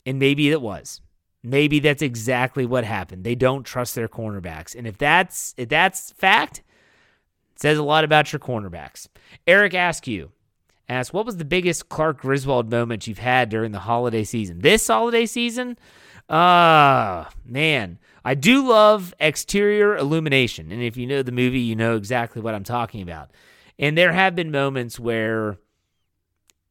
And 0.06 0.20
maybe 0.20 0.52
it 0.52 0.62
was. 0.62 1.02
Maybe 1.42 1.80
that's 1.80 2.02
exactly 2.02 2.66
what 2.66 2.84
happened. 2.84 3.24
They 3.24 3.36
don't 3.36 3.64
trust 3.64 3.96
their 3.96 4.08
cornerbacks. 4.08 4.76
And 4.76 4.86
if 4.88 4.98
that's 4.98 5.54
if 5.58 5.70
that's 5.70 6.12
fact, 6.12 6.64
it 7.54 7.62
says 7.62 7.78
a 7.78 7.84
lot 7.84 8.04
about 8.04 8.34
your 8.34 8.40
cornerbacks. 8.40 9.08
Eric 9.48 9.74
Askew, 9.74 10.32
asks, 10.88 11.14
What 11.14 11.26
was 11.26 11.38
the 11.38 11.46
biggest 11.46 11.90
Clark 11.90 12.22
Griswold 12.22 12.70
moment 12.70 13.08
you've 13.08 13.18
had 13.20 13.50
during 13.50 13.72
the 13.72 13.80
holiday 13.80 14.24
season? 14.24 14.60
This 14.60 14.88
holiday 14.88 15.26
season? 15.26 15.78
Ah, 16.30 17.28
uh, 17.28 17.30
man. 17.46 18.00
I 18.24 18.34
do 18.34 18.68
love 18.68 19.14
exterior 19.20 19.96
illumination. 19.96 20.72
And 20.72 20.82
if 20.82 20.98
you 20.98 21.06
know 21.06 21.22
the 21.22 21.32
movie, 21.32 21.60
you 21.60 21.76
know 21.76 21.96
exactly 21.96 22.42
what 22.42 22.56
I'm 22.56 22.64
talking 22.64 23.04
about. 23.04 23.30
And 23.78 23.96
there 23.96 24.12
have 24.12 24.36
been 24.36 24.50
moments 24.50 25.00
where 25.00 25.60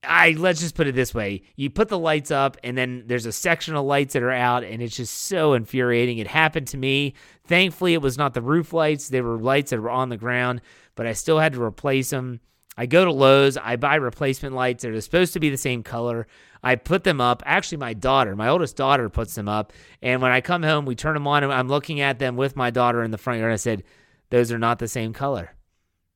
I 0.07 0.31
let's 0.33 0.61
just 0.61 0.75
put 0.75 0.87
it 0.87 0.95
this 0.95 1.15
way. 1.15 1.43
You 1.57 1.71
put 1.71 1.89
the 1.89 1.99
lights 1.99 2.31
up 2.31 2.57
and 2.63 2.77
then 2.77 3.05
there's 3.07 3.27
a 3.27 3.33
section 3.33 3.75
of 3.77 3.85
lights 3.85 4.15
that 4.15 4.23
are 4.23 4.33
out 4.33 4.65
and 4.65 4.83
it's 4.83 4.97
just 4.97 5.15
so 5.15 5.55
infuriating. 5.55 6.19
It 6.19 6.27
happened 6.27 6.67
to 6.69 6.77
me. 6.77 7.15
Thankfully 7.47 7.95
it 7.95 8.03
was 8.03 8.19
not 8.19 8.35
the 8.35 8.43
roof 8.43 8.73
lights. 8.73 9.09
They 9.09 9.21
were 9.21 9.39
lights 9.39 9.71
that 9.71 9.81
were 9.81 9.91
on 9.91 10.09
the 10.09 10.17
ground, 10.17 10.61
but 10.95 11.07
I 11.07 11.13
still 11.13 11.39
had 11.39 11.53
to 11.55 11.63
replace 11.63 12.11
them. 12.11 12.41
I 12.77 12.87
go 12.87 13.05
to 13.05 13.13
Lowe's, 13.13 13.57
I 13.57 13.77
buy 13.77 13.95
replacement 13.95 14.55
lights 14.55 14.83
that 14.83 14.93
are 14.93 15.01
supposed 15.01 15.33
to 15.35 15.41
be 15.41 15.51
the 15.51 15.57
same 15.57 15.83
color. 15.83 16.27
I 16.63 16.77
put 16.77 17.05
them 17.05 17.21
up. 17.21 17.43
Actually, 17.47 17.79
my 17.79 17.93
daughter, 17.93 18.35
my 18.35 18.49
oldest 18.49 18.77
daughter, 18.77 19.09
puts 19.09 19.35
them 19.35 19.49
up. 19.49 19.73
And 20.03 20.21
when 20.21 20.33
I 20.33 20.41
come 20.41 20.63
home, 20.63 20.85
we 20.85 20.95
turn 20.95 21.15
them 21.15 21.27
on, 21.27 21.45
and 21.45 21.53
I'm 21.53 21.69
looking 21.69 22.01
at 22.01 22.19
them 22.19 22.37
with 22.37 22.57
my 22.57 22.71
daughter 22.71 23.03
in 23.03 23.11
the 23.11 23.19
front 23.19 23.41
yard. 23.41 23.53
I 23.53 23.57
said, 23.57 23.85
"Those 24.31 24.51
are 24.51 24.59
not 24.59 24.79
the 24.79 24.89
same 24.89 25.13
color. 25.13 25.55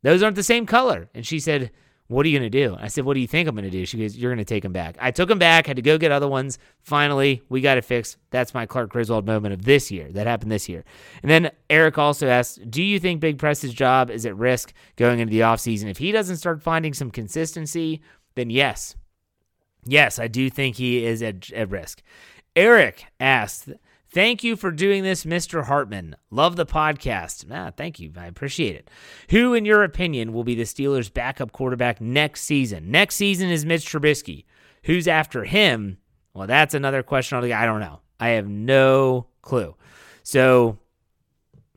Those 0.03 0.23
aren't 0.23 0.37
the 0.37 0.43
same 0.43 0.67
color." 0.67 1.09
And 1.15 1.27
she 1.27 1.39
said 1.39 1.71
what 2.09 2.25
are 2.25 2.31
you 2.31 2.39
going 2.39 2.51
to 2.51 2.67
do? 2.67 2.75
I 2.81 2.89
said, 2.89 3.05
What 3.05 3.15
do 3.15 3.21
you 3.21 3.27
think 3.27 3.49
I'm 3.49 3.55
going 3.55 3.65
to 3.65 3.71
do? 3.71 3.85
She 3.85 3.99
goes, 3.99 4.17
You're 4.17 4.31
going 4.31 4.39
to 4.39 4.45
take 4.45 4.63
them 4.63 4.73
back. 4.73 4.97
I 4.99 5.11
took 5.11 5.29
them 5.29 5.39
back, 5.39 5.67
had 5.67 5.77
to 5.77 5.83
go 5.83 5.99
get 5.99 6.11
other 6.11 6.27
ones. 6.27 6.59
Finally, 6.81 7.43
we 7.51 7.61
got 7.61 7.77
it 7.77 7.85
fixed. 7.85 8.17
That's 8.31 8.55
my 8.55 8.65
Clark 8.65 8.91
Griswold 8.91 9.27
moment 9.27 9.53
of 9.53 9.65
this 9.65 9.91
year. 9.91 10.11
That 10.11 10.27
happened 10.27 10.51
this 10.51 10.71
year. 10.71 10.85
And 11.23 11.31
then 11.31 11.51
Eric 11.69 11.99
also 11.99 12.27
asked, 12.27 12.71
Do 12.71 12.83
you 12.83 12.99
think 12.99 13.21
Big 13.21 13.39
Press's 13.39 13.75
job 13.75 14.11
is 14.11 14.25
at 14.25 14.37
risk 14.37 14.73
going 14.97 15.21
into 15.21 15.31
the 15.31 15.41
offseason? 15.41 15.91
If 15.91 15.99
he 15.99 16.11
doesn't 16.11 16.39
start 16.39 16.63
finding 16.63 16.95
some 16.95 17.11
consistency, 17.11 18.01
then 18.37 18.49
yes. 18.49 18.97
Yes, 19.85 20.19
I 20.19 20.29
do 20.29 20.49
think 20.49 20.77
he 20.77 21.05
is 21.05 21.23
at, 21.23 21.53
at 21.53 21.71
risk. 21.71 22.03
Eric 22.57 23.05
asked, 23.21 23.69
Thank 24.11 24.43
you 24.43 24.57
for 24.57 24.71
doing 24.71 25.03
this, 25.03 25.25
Mr. 25.25 25.65
Hartman. 25.65 26.17
Love 26.31 26.57
the 26.57 26.65
podcast. 26.65 27.45
Ah, 27.51 27.71
thank 27.77 28.01
you. 28.01 28.11
I 28.17 28.27
appreciate 28.27 28.75
it. 28.75 28.91
Who, 29.31 29.53
in 29.53 29.67
your 29.67 29.83
opinion, 29.83 30.33
will 30.33 30.45
be 30.45 30.55
the 30.55 30.63
Steelers' 30.63 31.13
backup 31.13 31.53
quarterback 31.53 32.01
next 32.01 32.43
season? 32.43 32.91
Next 32.91 33.17
season 33.17 33.51
is 33.51 33.67
Mitch 33.67 33.85
Trubisky. 33.85 34.45
Who's 34.85 35.07
after 35.07 35.45
him? 35.45 35.99
Well, 36.33 36.47
that's 36.47 36.73
another 36.73 37.03
question. 37.03 37.39
I 37.53 37.67
don't 37.67 37.81
know. 37.81 38.01
I 38.19 38.31
have 38.31 38.49
no 38.49 39.27
clue. 39.43 39.75
So 40.23 40.79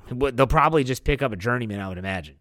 they'll 0.09 0.47
probably 0.47 0.83
just 0.83 1.03
pick 1.03 1.21
up 1.21 1.31
a 1.33 1.37
journeyman, 1.37 1.81
I 1.81 1.89
would 1.89 1.97
imagine. 1.97 2.35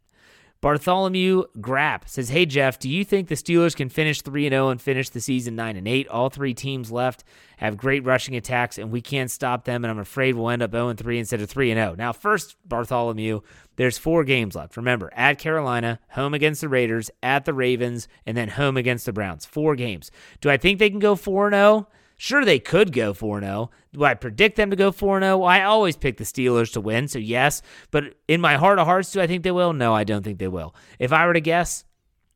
Bartholomew 0.62 1.44
Grapp 1.58 2.06
says, 2.06 2.28
"Hey 2.28 2.44
Jeff, 2.44 2.78
do 2.78 2.90
you 2.90 3.02
think 3.02 3.28
the 3.28 3.34
Steelers 3.34 3.74
can 3.74 3.88
finish 3.88 4.20
3 4.20 4.46
and 4.46 4.52
0 4.52 4.68
and 4.68 4.80
finish 4.80 5.08
the 5.08 5.20
season 5.20 5.56
9 5.56 5.74
and 5.74 5.88
8? 5.88 6.06
All 6.08 6.28
three 6.28 6.52
teams 6.52 6.92
left 6.92 7.24
have 7.56 7.78
great 7.78 8.04
rushing 8.04 8.36
attacks 8.36 8.76
and 8.76 8.90
we 8.90 9.00
can't 9.00 9.30
stop 9.30 9.64
them 9.64 9.84
and 9.84 9.90
I'm 9.90 9.98
afraid 9.98 10.34
we'll 10.34 10.50
end 10.50 10.62
up 10.62 10.72
0 10.72 10.88
and 10.88 10.98
3 10.98 11.18
instead 11.18 11.40
of 11.40 11.48
3 11.48 11.70
and 11.70 11.78
0." 11.78 11.94
Now, 11.96 12.12
first, 12.12 12.56
Bartholomew, 12.66 13.40
there's 13.76 13.96
4 13.96 14.22
games 14.24 14.54
left. 14.54 14.76
Remember, 14.76 15.10
at 15.16 15.38
Carolina, 15.38 15.98
home 16.10 16.34
against 16.34 16.60
the 16.60 16.68
Raiders, 16.68 17.10
at 17.22 17.46
the 17.46 17.54
Ravens, 17.54 18.06
and 18.26 18.36
then 18.36 18.48
home 18.48 18.76
against 18.76 19.06
the 19.06 19.14
Browns. 19.14 19.46
4 19.46 19.74
games. 19.76 20.10
Do 20.42 20.50
I 20.50 20.58
think 20.58 20.78
they 20.78 20.90
can 20.90 20.98
go 20.98 21.16
4 21.16 21.46
and 21.46 21.54
0? 21.54 21.88
Sure, 22.22 22.44
they 22.44 22.58
could 22.58 22.92
go 22.92 23.14
4 23.14 23.40
0. 23.40 23.70
Do 23.94 24.04
I 24.04 24.12
predict 24.12 24.56
them 24.56 24.68
to 24.68 24.76
go 24.76 24.92
4 24.92 25.22
0? 25.22 25.42
I 25.42 25.62
always 25.62 25.96
pick 25.96 26.18
the 26.18 26.24
Steelers 26.24 26.70
to 26.74 26.80
win, 26.82 27.08
so 27.08 27.18
yes. 27.18 27.62
But 27.90 28.14
in 28.28 28.42
my 28.42 28.58
heart 28.58 28.78
of 28.78 28.86
hearts, 28.86 29.10
do 29.10 29.22
I 29.22 29.26
think 29.26 29.42
they 29.42 29.50
will? 29.50 29.72
No, 29.72 29.94
I 29.94 30.04
don't 30.04 30.22
think 30.22 30.38
they 30.38 30.46
will. 30.46 30.74
If 30.98 31.14
I 31.14 31.24
were 31.24 31.32
to 31.32 31.40
guess, 31.40 31.86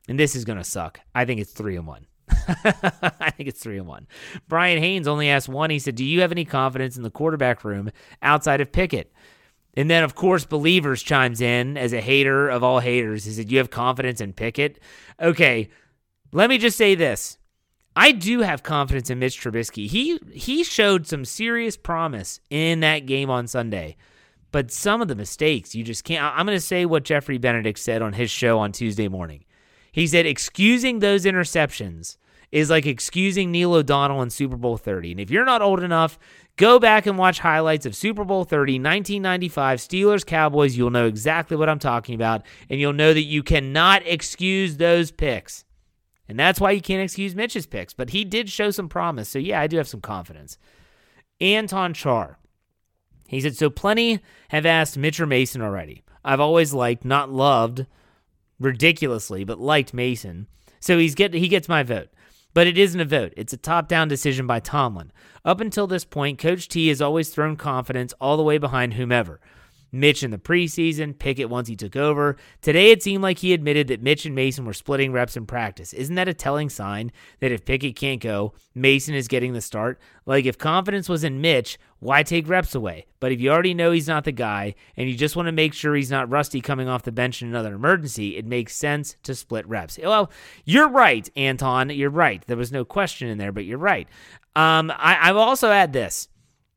and 0.08 0.18
this 0.18 0.34
is 0.34 0.46
going 0.46 0.56
to 0.56 0.64
suck, 0.64 1.00
I 1.14 1.26
think 1.26 1.38
it's 1.38 1.52
3 1.52 1.76
and 1.76 1.86
1. 1.86 2.06
I 2.30 3.30
think 3.36 3.46
it's 3.46 3.62
3 3.62 3.76
and 3.76 3.86
1. 3.86 4.06
Brian 4.48 4.78
Haynes 4.78 5.06
only 5.06 5.28
asked 5.28 5.50
one. 5.50 5.68
He 5.68 5.78
said, 5.78 5.96
Do 5.96 6.04
you 6.06 6.22
have 6.22 6.32
any 6.32 6.46
confidence 6.46 6.96
in 6.96 7.02
the 7.02 7.10
quarterback 7.10 7.62
room 7.62 7.90
outside 8.22 8.62
of 8.62 8.72
Pickett? 8.72 9.12
And 9.74 9.90
then, 9.90 10.02
of 10.02 10.14
course, 10.14 10.46
Believers 10.46 11.02
chimes 11.02 11.42
in 11.42 11.76
as 11.76 11.92
a 11.92 12.00
hater 12.00 12.48
of 12.48 12.64
all 12.64 12.80
haters. 12.80 13.26
He 13.26 13.32
said, 13.32 13.52
You 13.52 13.58
have 13.58 13.68
confidence 13.68 14.22
in 14.22 14.32
Pickett? 14.32 14.80
Okay, 15.20 15.68
let 16.32 16.48
me 16.48 16.56
just 16.56 16.78
say 16.78 16.94
this. 16.94 17.36
I 17.96 18.12
do 18.12 18.40
have 18.40 18.62
confidence 18.62 19.10
in 19.10 19.18
Mitch 19.18 19.40
Trubisky. 19.40 19.86
He 19.86 20.18
he 20.32 20.64
showed 20.64 21.06
some 21.06 21.24
serious 21.24 21.76
promise 21.76 22.40
in 22.50 22.80
that 22.80 23.06
game 23.06 23.30
on 23.30 23.46
Sunday. 23.46 23.96
But 24.50 24.70
some 24.70 25.02
of 25.02 25.08
the 25.08 25.16
mistakes, 25.16 25.74
you 25.74 25.82
just 25.82 26.04
can't. 26.04 26.22
I'm 26.22 26.46
going 26.46 26.56
to 26.56 26.60
say 26.60 26.86
what 26.86 27.02
Jeffrey 27.02 27.38
Benedict 27.38 27.78
said 27.78 28.02
on 28.02 28.12
his 28.12 28.30
show 28.30 28.60
on 28.60 28.70
Tuesday 28.70 29.08
morning. 29.08 29.44
He 29.90 30.06
said 30.06 30.26
excusing 30.26 31.00
those 31.00 31.24
interceptions 31.24 32.16
is 32.52 32.70
like 32.70 32.86
excusing 32.86 33.50
Neil 33.50 33.74
O'Donnell 33.74 34.22
in 34.22 34.30
Super 34.30 34.56
Bowl 34.56 34.76
30. 34.76 35.10
And 35.10 35.20
if 35.20 35.28
you're 35.28 35.44
not 35.44 35.60
old 35.60 35.82
enough, 35.82 36.20
go 36.56 36.78
back 36.78 37.04
and 37.06 37.18
watch 37.18 37.40
highlights 37.40 37.84
of 37.84 37.96
Super 37.96 38.24
Bowl 38.24 38.44
30, 38.44 38.74
1995, 38.74 39.80
Steelers 39.80 40.24
Cowboys. 40.24 40.76
You'll 40.76 40.90
know 40.90 41.06
exactly 41.06 41.56
what 41.56 41.68
I'm 41.68 41.80
talking 41.80 42.14
about. 42.14 42.46
And 42.70 42.78
you'll 42.78 42.92
know 42.92 43.12
that 43.12 43.24
you 43.24 43.42
cannot 43.42 44.06
excuse 44.06 44.76
those 44.76 45.10
picks. 45.10 45.63
And 46.28 46.38
that's 46.38 46.60
why 46.60 46.70
you 46.70 46.80
can't 46.80 47.02
excuse 47.02 47.34
Mitch's 47.34 47.66
picks. 47.66 47.92
But 47.92 48.10
he 48.10 48.24
did 48.24 48.48
show 48.48 48.70
some 48.70 48.88
promise. 48.88 49.28
So, 49.28 49.38
yeah, 49.38 49.60
I 49.60 49.66
do 49.66 49.76
have 49.76 49.88
some 49.88 50.00
confidence. 50.00 50.58
Anton 51.40 51.92
Char. 51.94 52.38
He 53.26 53.40
said, 53.40 53.56
So 53.56 53.70
plenty 53.70 54.20
have 54.48 54.66
asked 54.66 54.96
Mitch 54.96 55.20
or 55.20 55.26
Mason 55.26 55.60
already. 55.60 56.02
I've 56.24 56.40
always 56.40 56.72
liked, 56.72 57.04
not 57.04 57.30
loved, 57.30 57.86
ridiculously, 58.58 59.44
but 59.44 59.60
liked 59.60 59.92
Mason. 59.92 60.46
So 60.80 60.98
he's 60.98 61.14
get 61.14 61.34
he 61.34 61.48
gets 61.48 61.68
my 61.68 61.82
vote. 61.82 62.08
But 62.54 62.66
it 62.68 62.78
isn't 62.78 63.00
a 63.00 63.04
vote. 63.04 63.34
It's 63.36 63.52
a 63.52 63.56
top-down 63.56 64.06
decision 64.06 64.46
by 64.46 64.60
Tomlin. 64.60 65.10
Up 65.44 65.60
until 65.60 65.88
this 65.88 66.04
point, 66.04 66.38
Coach 66.38 66.68
T 66.68 66.86
has 66.88 67.02
always 67.02 67.28
thrown 67.30 67.56
confidence 67.56 68.14
all 68.20 68.36
the 68.36 68.44
way 68.44 68.58
behind 68.58 68.94
whomever. 68.94 69.40
Mitch 69.94 70.22
in 70.22 70.30
the 70.30 70.38
preseason, 70.38 71.18
Pickett 71.18 71.48
once 71.48 71.68
he 71.68 71.76
took 71.76 71.94
over. 71.94 72.36
Today, 72.60 72.90
it 72.90 73.02
seemed 73.02 73.22
like 73.22 73.38
he 73.38 73.52
admitted 73.52 73.88
that 73.88 74.02
Mitch 74.02 74.26
and 74.26 74.34
Mason 74.34 74.64
were 74.64 74.72
splitting 74.72 75.12
reps 75.12 75.36
in 75.36 75.46
practice. 75.46 75.92
Isn't 75.92 76.16
that 76.16 76.28
a 76.28 76.34
telling 76.34 76.68
sign 76.68 77.12
that 77.40 77.52
if 77.52 77.64
Pickett 77.64 77.96
can't 77.96 78.20
go, 78.20 78.54
Mason 78.74 79.14
is 79.14 79.28
getting 79.28 79.52
the 79.52 79.60
start? 79.60 80.00
Like, 80.26 80.46
if 80.46 80.58
confidence 80.58 81.08
was 81.08 81.22
in 81.22 81.40
Mitch, 81.40 81.78
why 82.00 82.22
take 82.22 82.48
reps 82.48 82.74
away? 82.74 83.06
But 83.20 83.32
if 83.32 83.40
you 83.40 83.50
already 83.50 83.72
know 83.72 83.92
he's 83.92 84.08
not 84.08 84.24
the 84.24 84.32
guy 84.32 84.74
and 84.96 85.08
you 85.08 85.16
just 85.16 85.36
want 85.36 85.46
to 85.46 85.52
make 85.52 85.72
sure 85.72 85.94
he's 85.94 86.10
not 86.10 86.30
rusty 86.30 86.60
coming 86.60 86.88
off 86.88 87.04
the 87.04 87.12
bench 87.12 87.40
in 87.40 87.48
another 87.48 87.74
emergency, 87.74 88.36
it 88.36 88.44
makes 88.44 88.74
sense 88.74 89.16
to 89.22 89.34
split 89.34 89.66
reps. 89.68 89.98
Well, 90.02 90.30
you're 90.64 90.88
right, 90.88 91.28
Anton. 91.36 91.90
You're 91.90 92.10
right. 92.10 92.44
There 92.46 92.56
was 92.56 92.72
no 92.72 92.84
question 92.84 93.28
in 93.28 93.38
there, 93.38 93.52
but 93.52 93.64
you're 93.64 93.78
right. 93.78 94.08
Um, 94.56 94.90
I, 94.90 95.16
I 95.20 95.32
will 95.32 95.40
also 95.40 95.70
add 95.70 95.92
this. 95.92 96.28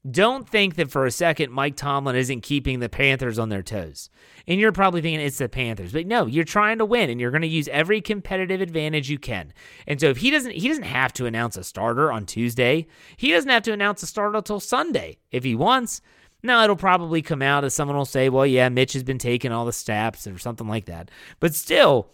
Don't 0.09 0.47
think 0.47 0.75
that 0.75 0.91
for 0.91 1.05
a 1.05 1.11
second 1.11 1.51
Mike 1.51 1.75
Tomlin 1.75 2.15
isn't 2.15 2.41
keeping 2.41 2.79
the 2.79 2.87
Panthers 2.87 3.39
on 3.39 3.49
their 3.49 3.63
toes. 3.63 4.09
And 4.47 4.59
you're 4.59 4.71
probably 4.71 5.01
thinking 5.01 5.19
it's 5.19 5.39
the 5.39 5.49
Panthers. 5.49 5.91
But 5.91 6.07
no, 6.07 6.27
you're 6.27 6.43
trying 6.43 6.77
to 6.77 6.85
win 6.85 7.09
and 7.09 7.19
you're 7.19 7.31
going 7.31 7.41
to 7.41 7.47
use 7.47 7.67
every 7.69 7.99
competitive 7.99 8.61
advantage 8.61 9.09
you 9.09 9.17
can. 9.17 9.53
And 9.87 9.99
so 9.99 10.07
if 10.09 10.17
he 10.17 10.29
doesn't 10.29 10.51
he 10.51 10.67
doesn't 10.67 10.83
have 10.83 11.13
to 11.13 11.25
announce 11.25 11.57
a 11.57 11.63
starter 11.63 12.11
on 12.11 12.25
Tuesday. 12.25 12.87
He 13.17 13.31
doesn't 13.31 13.49
have 13.49 13.63
to 13.63 13.73
announce 13.73 14.03
a 14.03 14.07
starter 14.07 14.37
until 14.37 14.59
Sunday 14.59 15.17
if 15.31 15.43
he 15.43 15.55
wants. 15.55 16.01
Now 16.43 16.63
it'll 16.63 16.75
probably 16.75 17.21
come 17.21 17.41
out 17.41 17.63
as 17.63 17.73
someone 17.73 17.97
will 17.97 18.05
say, 18.05 18.29
"Well, 18.29 18.45
yeah, 18.45 18.69
Mitch 18.69 18.93
has 18.93 19.03
been 19.03 19.17
taking 19.17 19.51
all 19.51 19.65
the 19.65 19.73
snaps 19.73 20.27
or 20.27 20.37
something 20.37 20.67
like 20.67 20.85
that." 20.85 21.09
But 21.39 21.55
still, 21.55 22.11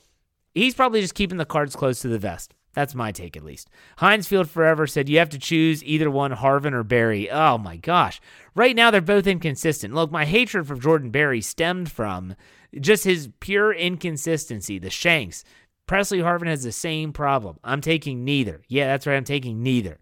he's 0.55 0.73
probably 0.73 1.01
just 1.01 1.15
keeping 1.15 1.37
the 1.37 1.45
cards 1.45 1.75
close 1.75 1.99
to 2.01 2.07
the 2.07 2.19
vest. 2.19 2.53
That's 2.73 2.95
my 2.95 3.11
take, 3.11 3.37
at 3.37 3.43
least. 3.43 3.69
Heinz 3.97 4.27
Field 4.27 4.49
Forever 4.49 4.87
said 4.87 5.07
you 5.07 5.19
have 5.19 5.29
to 5.29 5.39
choose 5.39 5.83
either 5.83 6.09
one, 6.09 6.31
Harvin 6.31 6.73
or 6.73 6.83
Berry. 6.83 7.29
Oh 7.29 7.57
my 7.57 7.77
gosh. 7.77 8.19
Right 8.55 8.75
now, 8.75 8.89
they're 8.89 9.01
both 9.01 9.27
inconsistent. 9.27 9.93
Look, 9.93 10.11
my 10.11 10.25
hatred 10.25 10.67
for 10.67 10.75
Jordan 10.75 11.11
Berry 11.11 11.41
stemmed 11.41 11.91
from 11.91 12.35
just 12.79 13.03
his 13.03 13.29
pure 13.39 13.71
inconsistency, 13.71 14.79
the 14.79 14.89
shanks. 14.89 15.43
Presley 15.85 16.19
Harvin 16.19 16.47
has 16.47 16.63
the 16.63 16.71
same 16.71 17.13
problem. 17.13 17.59
I'm 17.63 17.81
taking 17.81 18.23
neither. 18.23 18.63
Yeah, 18.67 18.87
that's 18.87 19.05
right. 19.05 19.17
I'm 19.17 19.23
taking 19.23 19.61
neither. 19.61 19.99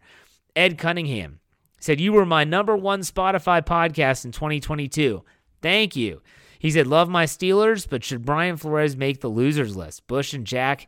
Ed 0.55 0.77
Cunningham 0.77 1.39
said, 1.79 1.99
You 1.99 2.13
were 2.13 2.25
my 2.25 2.43
number 2.43 2.77
one 2.77 3.01
Spotify 3.01 3.62
podcast 3.62 4.23
in 4.23 4.31
2022. 4.31 5.23
Thank 5.62 5.95
you. 5.95 6.21
He 6.60 6.71
said, 6.71 6.88
Love 6.88 7.10
my 7.10 7.25
Steelers, 7.25 7.88
but 7.89 8.03
should 8.03 8.25
Brian 8.25 8.55
Flores 8.55 8.95
make 8.95 9.21
the 9.21 9.27
losers 9.27 9.75
list? 9.75 10.05
Bush 10.07 10.34
and 10.34 10.45
Jack 10.45 10.88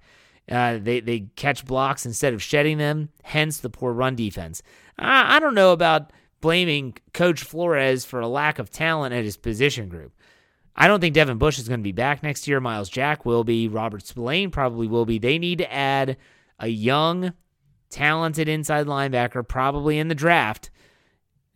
uh, 0.52 0.78
they 0.82 1.00
they 1.00 1.28
catch 1.36 1.66
blocks 1.66 2.06
instead 2.06 2.34
of 2.34 2.42
shedding 2.42 2.78
them, 2.78 3.10
hence 3.24 3.60
the 3.60 3.70
poor 3.70 3.94
run 3.94 4.16
defense. 4.16 4.62
I, 4.98 5.38
I 5.38 5.40
don't 5.40 5.56
know 5.56 5.72
about 5.72 6.12
blaming 6.42 6.98
Coach 7.14 7.44
Flores 7.44 8.04
for 8.04 8.20
a 8.20 8.28
lack 8.28 8.60
of 8.60 8.70
talent 8.70 9.14
at 9.14 9.24
his 9.24 9.38
position 9.38 9.88
group. 9.88 10.14
I 10.76 10.88
don't 10.88 11.00
think 11.00 11.14
Devin 11.14 11.38
Bush 11.38 11.60
is 11.60 11.68
going 11.68 11.80
to 11.80 11.84
be 11.84 11.92
back 11.92 12.24
next 12.24 12.48
year. 12.48 12.60
Myles 12.60 12.90
Jack 12.90 13.26
will 13.26 13.44
be. 13.44 13.68
Robert 13.68 14.06
Spillane 14.06 14.52
probably 14.52 14.88
will 14.88 15.06
be. 15.06 15.20
They 15.20 15.38
need 15.38 15.60
to 15.60 15.72
add 15.72 16.18
a 16.60 16.68
young, 16.68 17.34
talented 17.90 18.50
inside 18.50 18.88
linebacker, 18.88 19.48
probably 19.48 20.00
in 20.00 20.08
the 20.08 20.16
draft. 20.16 20.72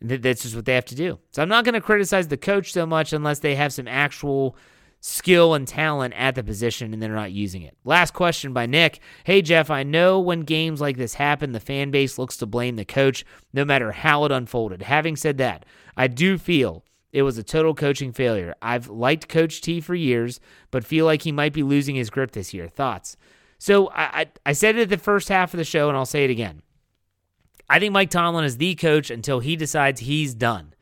That's 0.00 0.42
just 0.42 0.54
what 0.54 0.64
they 0.64 0.76
have 0.76 0.84
to 0.86 0.94
do. 0.94 1.18
So 1.32 1.42
I'm 1.42 1.48
not 1.48 1.64
going 1.64 1.74
to 1.74 1.80
criticize 1.80 2.28
the 2.28 2.36
coach 2.36 2.72
so 2.72 2.86
much 2.86 3.12
unless 3.12 3.40
they 3.40 3.56
have 3.56 3.72
some 3.72 3.88
actual 3.88 4.56
skill 5.00 5.54
and 5.54 5.66
talent 5.66 6.14
at 6.14 6.34
the 6.34 6.42
position 6.42 6.92
and 6.92 7.02
they're 7.02 7.14
not 7.14 7.32
using 7.32 7.62
it. 7.62 7.76
Last 7.84 8.12
question 8.12 8.52
by 8.52 8.66
Nick. 8.66 9.00
Hey, 9.24 9.42
Jeff, 9.42 9.70
I 9.70 9.82
know 9.82 10.18
when 10.18 10.40
games 10.40 10.80
like 10.80 10.96
this 10.96 11.14
happen, 11.14 11.52
the 11.52 11.60
fan 11.60 11.90
base 11.90 12.18
looks 12.18 12.36
to 12.38 12.46
blame 12.46 12.76
the 12.76 12.84
coach 12.84 13.24
no 13.52 13.64
matter 13.64 13.92
how 13.92 14.24
it 14.24 14.32
unfolded. 14.32 14.82
Having 14.82 15.16
said 15.16 15.38
that, 15.38 15.64
I 15.96 16.08
do 16.08 16.36
feel 16.36 16.84
it 17.12 17.22
was 17.22 17.38
a 17.38 17.42
total 17.42 17.74
coaching 17.74 18.12
failure. 18.12 18.54
I've 18.60 18.88
liked 18.88 19.28
Coach 19.28 19.60
T 19.60 19.80
for 19.80 19.94
years, 19.94 20.40
but 20.70 20.84
feel 20.84 21.06
like 21.06 21.22
he 21.22 21.32
might 21.32 21.52
be 21.52 21.62
losing 21.62 21.94
his 21.94 22.10
grip 22.10 22.32
this 22.32 22.52
year. 22.52 22.68
Thoughts? 22.68 23.16
So 23.58 23.88
I, 23.88 24.02
I, 24.02 24.26
I 24.46 24.52
said 24.52 24.76
it 24.76 24.88
the 24.88 24.98
first 24.98 25.28
half 25.28 25.54
of 25.54 25.58
the 25.58 25.64
show, 25.64 25.88
and 25.88 25.96
I'll 25.96 26.06
say 26.06 26.24
it 26.24 26.30
again. 26.30 26.62
I 27.70 27.78
think 27.78 27.92
Mike 27.92 28.10
Tomlin 28.10 28.44
is 28.44 28.56
the 28.56 28.74
coach 28.74 29.10
until 29.10 29.40
he 29.40 29.56
decides 29.56 30.00
he's 30.00 30.34
done. 30.34 30.74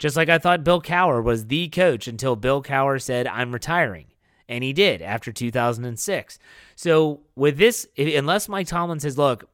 Just 0.00 0.16
like 0.16 0.30
I 0.30 0.38
thought 0.38 0.64
Bill 0.64 0.80
Cowher 0.80 1.22
was 1.22 1.46
the 1.46 1.68
coach 1.68 2.08
until 2.08 2.34
Bill 2.34 2.62
Cowher 2.62 3.00
said, 3.00 3.26
I'm 3.26 3.52
retiring. 3.52 4.06
And 4.48 4.64
he 4.64 4.72
did 4.72 5.02
after 5.02 5.30
2006. 5.30 6.38
So 6.74 7.20
with 7.36 7.58
this, 7.58 7.86
unless 7.98 8.48
Mike 8.48 8.66
Tomlin 8.66 8.98
says, 8.98 9.18
look, 9.18 9.44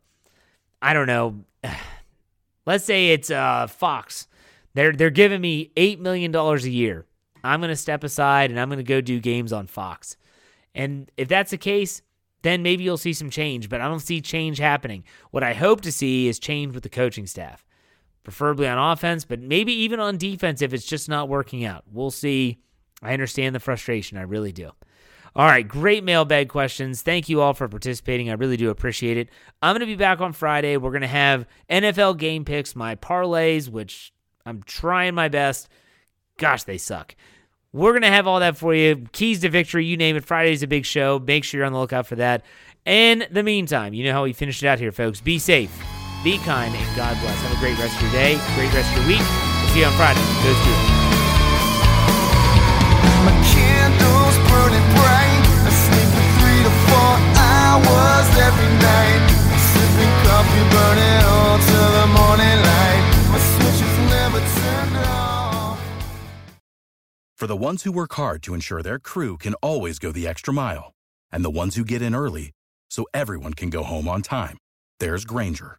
I 0.81 0.95
don't 0.95 1.09
know. 1.09 1.45
Let's 2.67 2.85
say 2.85 3.09
it's 3.09 3.29
uh, 3.29 3.67
Fox. 3.67 4.29
They're 4.75 4.93
they're 4.93 5.11
giving 5.11 5.41
me 5.41 5.73
eight 5.77 5.99
million 6.01 6.31
dollars 6.31 6.65
a 6.65 6.71
year. 6.71 7.07
I'm 7.43 7.61
gonna 7.61 7.77
step 7.77 8.05
aside 8.05 8.51
and 8.51 8.61
I'm 8.61 8.69
gonna 8.69 8.85
go 8.85 9.01
do 9.01 9.19
games 9.19 9.53
on 9.53 9.67
Fox. 9.67 10.17
And 10.77 11.11
if 11.17 11.27
that's 11.27 11.51
the 11.51 11.59
case, 11.59 12.03
then 12.43 12.63
maybe 12.63 12.85
you'll 12.85 12.99
see 12.99 13.15
some 13.15 13.31
change. 13.31 13.69
But 13.69 13.81
I 13.81 13.89
don't 13.89 13.99
see 13.99 14.21
change 14.21 14.59
happening. 14.59 15.03
What 15.33 15.43
I 15.43 15.55
hope 15.55 15.81
to 15.83 15.93
see 15.93 16.29
is 16.29 16.39
change 16.39 16.73
with 16.75 16.85
the 16.85 16.89
coaching 16.89 17.27
staff, 17.27 17.65
preferably 18.27 18.67
on 18.67 18.77
offense, 18.77 19.25
but 19.25 19.41
maybe 19.41 19.73
even 19.73 20.01
on 20.01 20.19
defense 20.19 20.61
if 20.61 20.75
it's 20.75 20.85
just 20.85 21.09
not 21.09 21.29
working 21.29 21.65
out. 21.65 21.85
We'll 21.93 22.11
see. 22.11 22.59
I 23.01 23.13
understand 23.13 23.55
the 23.55 23.61
frustration. 23.61 24.19
I 24.19 24.23
really 24.23 24.51
do. 24.51 24.73
All 25.37 25.47
right, 25.47 25.67
great 25.67 26.03
mailbag 26.03 26.49
questions. 26.49 27.03
Thank 27.03 27.29
you 27.29 27.41
all 27.41 27.55
for 27.55 27.69
participating. 27.69 28.29
I 28.29 28.33
really 28.33 28.57
do 28.57 28.71
appreciate 28.71 29.17
it. 29.17 29.29
I'm 29.63 29.75
going 29.75 29.81
to 29.81 29.87
be 29.87 29.95
back 29.95 30.21
on 30.21 30.33
Friday. 30.33 30.77
We're 30.77 30.91
going 30.91 31.03
to 31.03 31.07
have 31.07 31.47
NFL 31.71 32.19
game 32.19 32.45
picks, 32.45 32.75
my 32.75 32.97
parlays, 32.97 33.69
which 33.69 34.13
I'm 34.45 34.65
trying 34.65 35.15
my 35.15 35.29
best. 35.29 35.69
Gosh, 36.37 36.65
they 36.65 36.79
suck. 36.79 37.15
We're 37.73 37.93
going 37.93 38.03
to 38.03 38.09
have 38.09 38.27
all 38.27 38.41
that 38.41 38.57
for 38.57 38.75
you. 38.75 39.07
Keys 39.13 39.39
to 39.43 39.51
victory, 39.51 39.87
you 39.87 39.97
name 39.97 40.17
it. 40.17 40.25
Friday's 40.25 40.65
a 40.65 40.67
big 40.67 40.85
show. 40.85 41.21
Make 41.21 41.45
sure 41.45 41.59
you're 41.59 41.67
on 41.67 41.73
the 41.75 41.79
lookout 41.79 42.09
for 42.09 42.17
that. 42.17 42.45
In 42.87 43.25
the 43.31 43.45
meantime, 43.45 43.95
you 43.95 44.05
know 44.05 44.13
how 44.13 44.25
we 44.25 44.33
finish 44.33 44.61
it 44.65 44.67
out 44.67 44.81
here, 44.81 44.91
folks. 44.91 45.21
Be 45.21 45.39
safe, 45.39 45.71
be 46.27 46.39
kind, 46.39 46.75
and 46.75 46.97
God 46.97 47.15
bless. 47.23 47.39
Have 47.47 47.55
a 47.57 47.61
great 47.63 47.79
rest 47.79 47.95
of 47.95 48.03
your 48.03 48.11
day, 48.11 48.35
great 48.59 48.75
rest 48.75 48.91
of 48.91 48.99
your 48.99 49.15
week. 49.15 49.23
We'll 49.23 49.71
see 49.71 49.79
you 49.79 49.87
on 49.87 49.95
Friday. 49.95 50.19
Go 50.43 50.51
Steelers. 50.59 50.91
My 53.23 53.35
candles 53.55 54.35
burning 54.51 54.87
bright. 54.99 55.43
I 55.63 55.71
sleep 55.71 56.09
for 56.19 56.27
three 56.43 56.63
to 56.67 56.73
four 56.91 57.15
hours 57.39 58.27
every 58.43 58.73
night. 58.83 59.23
Sipping 59.71 60.15
coffee, 60.27 60.67
burning 60.75 61.23
all 61.31 61.59
till 61.63 61.91
the 61.95 62.07
morning 62.19 62.59
light. 62.59 63.05
My 63.31 63.39
switch 63.39 63.81
is 63.87 63.97
never 64.11 64.43
turned 64.59 64.99
off. 65.07 65.79
For 67.37 67.47
the 67.47 67.57
ones 67.57 67.85
who 67.85 67.93
work 67.93 68.13
hard 68.15 68.43
to 68.43 68.55
ensure 68.55 68.83
their 68.83 68.99
crew 68.99 69.37
can 69.39 69.55
always 69.63 70.01
go 70.01 70.11
the 70.11 70.27
extra 70.27 70.53
mile, 70.53 70.93
and 71.31 71.45
the 71.45 71.51
ones 71.51 71.77
who 71.77 71.85
get 71.85 72.03
in 72.03 72.17
early 72.17 72.51
so 72.91 73.07
everyone 73.15 73.55
can 73.55 73.71
go 73.71 73.85
home 73.85 74.09
on 74.09 74.23
time, 74.23 74.59
there's 74.99 75.25
Grainger, 75.25 75.79